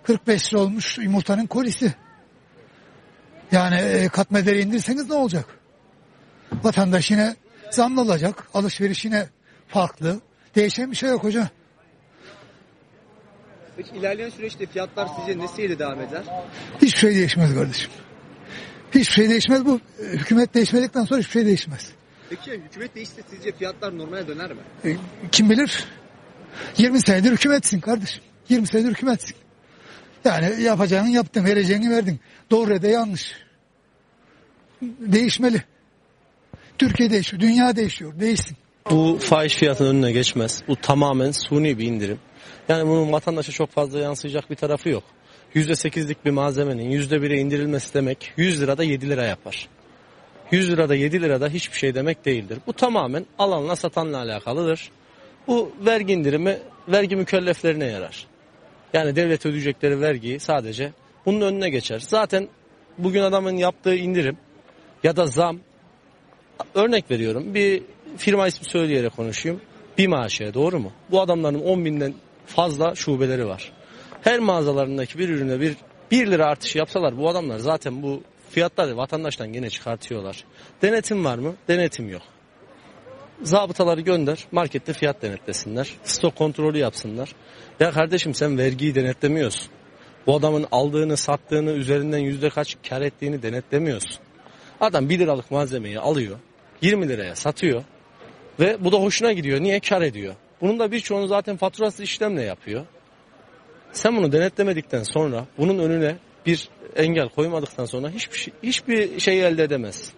[0.04, 1.94] 45 lira olmuş yumurtanın kolisi.
[3.52, 5.46] Yani e, katma değeri indirseniz ne olacak?
[6.64, 7.36] Vatandaş yine
[7.72, 8.48] zamlı olacak.
[8.54, 9.28] Alışveriş yine
[9.68, 10.20] farklı.
[10.56, 11.50] Değişen bir şey yok hoca.
[13.78, 16.24] Peki ilerleyen süreçte fiyatlar sizce ne seyre devam eder?
[16.82, 17.92] Hiçbir şey değişmez kardeşim.
[18.96, 19.80] Hiçbir şey değişmez bu.
[20.00, 21.92] Hükümet değişmedikten sonra hiçbir şey değişmez.
[22.30, 24.60] Peki hükümet değişse sizce fiyatlar normale döner mi?
[24.86, 24.96] E,
[25.32, 25.86] Kim bilir?
[26.78, 28.24] 20 senedir hükümetsin kardeşim.
[28.50, 29.36] 20 senedir hükümetsin.
[30.26, 32.20] Yani yapacağını yaptın, vereceğini verdin.
[32.52, 33.34] Doğru ya da yanlış.
[34.82, 35.64] Değişmeli.
[36.78, 38.58] Türkiye değişiyor, dünya değişiyor, değişsin.
[38.92, 40.64] Bu fahiş fiyatın önüne geçmez.
[40.68, 42.20] Bu tamamen suni bir indirim.
[42.70, 45.04] Yani bunun vatandaşa çok fazla yansıyacak bir tarafı yok.
[45.56, 49.70] %8'lik bir malzemenin %1'e indirilmesi demek 100 lirada 7 lira yapar.
[50.52, 52.60] 100 lirada 7 lirada hiçbir şey demek değildir.
[52.68, 54.92] Bu tamamen alanla satanla alakalıdır.
[55.48, 58.28] Bu vergi indirimi vergi mükelleflerine yarar.
[58.94, 60.92] Yani devlet ödeyecekleri vergiyi sadece
[61.26, 62.00] bunun önüne geçer.
[62.00, 62.48] Zaten
[62.98, 64.38] bugün adamın yaptığı indirim
[65.04, 65.60] ya da zam
[66.76, 67.84] örnek veriyorum bir
[68.18, 69.62] firma ismi söyleyerek konuşayım.
[69.98, 70.92] Bir maaşe doğru mu?
[71.12, 72.14] Bu adamların 10 binden
[72.46, 73.72] fazla şubeleri var.
[74.24, 75.76] Her mağazalarındaki bir ürüne bir
[76.12, 80.44] 1 lira artış yapsalar bu adamlar zaten bu fiyatları vatandaştan gene çıkartıyorlar.
[80.82, 81.56] Denetim var mı?
[81.68, 82.22] Denetim yok.
[83.42, 85.94] Zabıtaları gönder markette fiyat denetlesinler.
[86.04, 87.36] Stok kontrolü yapsınlar.
[87.80, 89.72] Ya kardeşim sen vergiyi denetlemiyorsun.
[90.28, 94.18] Bu adamın aldığını sattığını üzerinden yüzde kaç kar ettiğini denetlemiyorsun.
[94.82, 96.40] Adam 1 liralık malzemeyi alıyor
[96.82, 97.84] 20 liraya satıyor
[98.60, 99.62] ve bu da hoşuna gidiyor.
[99.62, 99.80] Niye?
[99.80, 100.36] Kar ediyor.
[100.62, 102.86] Bunun da birçoğunu zaten faturası işlemle yapıyor.
[103.94, 106.16] Sen bunu denetlemedikten sonra bunun önüne
[106.46, 110.14] bir engel koymadıktan sonra hiçbir şey, hiçbir şey elde edemez.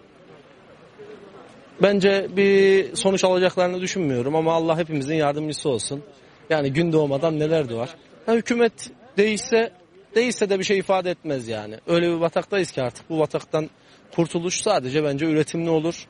[1.82, 6.02] Bence bir sonuç alacaklarını düşünmüyorum ama Allah hepimizin yardımcısı olsun.
[6.50, 7.96] Yani gün doğmadan neler doğar.
[8.26, 9.72] Ha, hükümet değişse
[10.14, 11.78] değişse de bir şey ifade etmez yani.
[11.86, 13.70] Öyle bir bataktayız ki artık bu bataktan
[14.14, 16.06] kurtuluş sadece bence üretimli olur.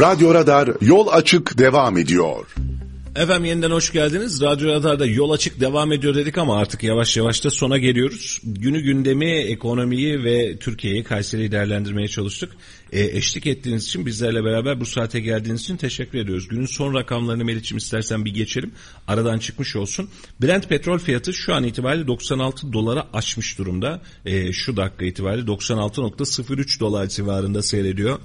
[0.00, 2.54] Radyo Radar yol açık devam ediyor.
[3.16, 4.40] Efendim yeniden hoş geldiniz.
[4.40, 8.40] Radyo Radar'da yol açık devam ediyor dedik ama artık yavaş yavaş da sona geliyoruz.
[8.44, 12.52] Günü gündemi, ekonomiyi ve Türkiye'yi, Kayseri'yi değerlendirmeye çalıştık.
[12.92, 16.48] E, eşlik ettiğiniz için bizlerle beraber bu saate geldiğiniz için teşekkür ediyoruz.
[16.48, 18.72] Günün son rakamlarını Melih'ciğim istersen bir geçelim.
[19.08, 20.08] Aradan çıkmış olsun.
[20.42, 24.02] Brent petrol fiyatı şu an itibariyle 96 dolara aşmış durumda.
[24.26, 28.18] E, şu dakika itibariyle 96.03 dolar civarında seyrediyor.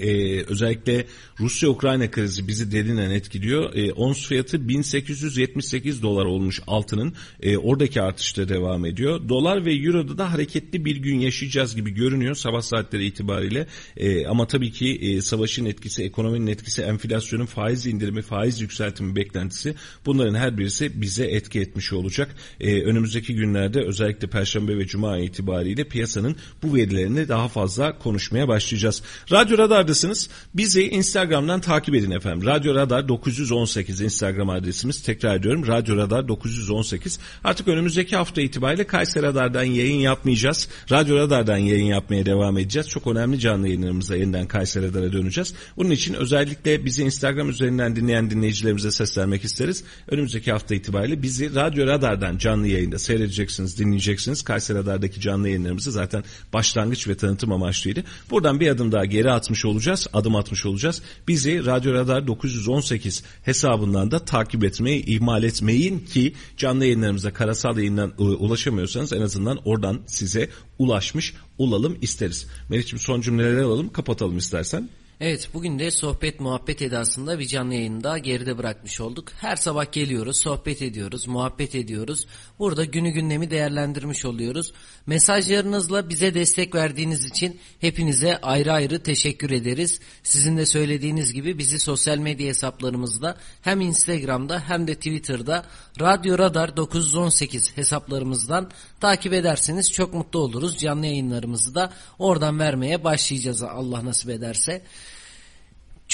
[0.00, 1.06] Ee, özellikle
[1.40, 3.74] Rusya-Ukrayna krizi bizi derinden etkiliyor.
[3.74, 7.14] Ee, ons fiyatı 1878 dolar olmuş altının.
[7.40, 9.28] Ee, oradaki artış da devam ediyor.
[9.28, 13.66] Dolar ve Euro'da da hareketli bir gün yaşayacağız gibi görünüyor sabah saatleri itibariyle.
[13.96, 19.74] Ee, ama tabii ki e, savaşın etkisi, ekonominin etkisi, enflasyonun faiz indirimi, faiz yükseltimi beklentisi
[20.06, 22.36] bunların her birisi bize etki etmiş olacak.
[22.60, 29.02] Ee, önümüzdeki günlerde özellikle Perşembe ve Cuma itibariyle piyasanın bu verilerini daha fazla konuşmaya başlayacağız.
[29.32, 30.28] Radyo Radar Radar'dasınız.
[30.54, 32.46] Bizi Instagram'dan takip edin efendim.
[32.46, 35.02] Radyo Radar 918 Instagram adresimiz.
[35.02, 35.66] Tekrar ediyorum.
[35.66, 37.18] Radyo Radar 918.
[37.44, 40.68] Artık önümüzdeki hafta itibariyle Kayseri Radar'dan yayın yapmayacağız.
[40.90, 42.88] Radyo Radar'dan yayın yapmaya devam edeceğiz.
[42.88, 45.54] Çok önemli canlı yayınlarımıza yeniden Kayseri Radar'a döneceğiz.
[45.76, 49.84] Bunun için özellikle bizi Instagram üzerinden dinleyen dinleyicilerimize seslenmek isteriz.
[50.08, 54.42] Önümüzdeki hafta itibariyle bizi Radyo Radar'dan canlı yayında seyredeceksiniz, dinleyeceksiniz.
[54.42, 58.04] Kayseri Radar'daki canlı yayınlarımızı zaten başlangıç ve tanıtım amaçlıydı.
[58.30, 61.02] Buradan bir adım daha geri atmış olacağız olacağız, adım atmış olacağız.
[61.28, 68.12] Bizi Radyo Radar 918 hesabından da takip etmeyi ihmal etmeyin ki canlı yayınlarımıza karasal yayından
[68.18, 72.46] ulaşamıyorsanız en azından oradan size ulaşmış olalım isteriz.
[72.68, 74.88] Meriç'im son cümleleri alalım kapatalım istersen.
[75.20, 79.32] Evet bugün de sohbet muhabbet edasında bir canlı yayında geride bırakmış olduk.
[79.32, 82.26] Her sabah geliyoruz, sohbet ediyoruz, muhabbet ediyoruz.
[82.58, 84.72] Burada günü gündemi değerlendirmiş oluyoruz.
[85.06, 90.00] Mesajlarınızla bize destek verdiğiniz için hepinize ayrı ayrı teşekkür ederiz.
[90.22, 95.64] Sizin de söylediğiniz gibi bizi sosyal medya hesaplarımızda hem Instagram'da hem de Twitter'da
[96.00, 98.70] Radyo Radar 918 hesaplarımızdan
[99.00, 100.76] takip ederseniz çok mutlu oluruz.
[100.78, 104.82] Canlı yayınlarımızı da oradan vermeye başlayacağız Allah nasip ederse.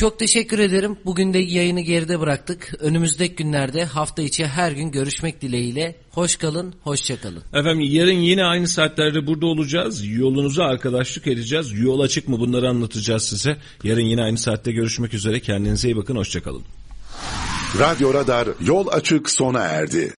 [0.01, 0.97] Çok teşekkür ederim.
[1.05, 2.75] Bugün de yayını geride bıraktık.
[2.79, 5.97] Önümüzdeki günlerde hafta içi her gün görüşmek dileğiyle.
[6.11, 7.43] Hoş kalın, hoşça kalın.
[7.55, 10.07] Efendim yarın yine aynı saatlerde burada olacağız.
[10.07, 11.73] Yolunuza arkadaşlık edeceğiz.
[11.73, 13.57] Yol açık mı bunları anlatacağız size.
[13.85, 15.41] Yarın yine aynı saatte görüşmek üzere.
[15.41, 16.63] Kendinize iyi bakın, hoşça kalın.
[17.79, 20.09] Radyo Radar yol açık sona erdi.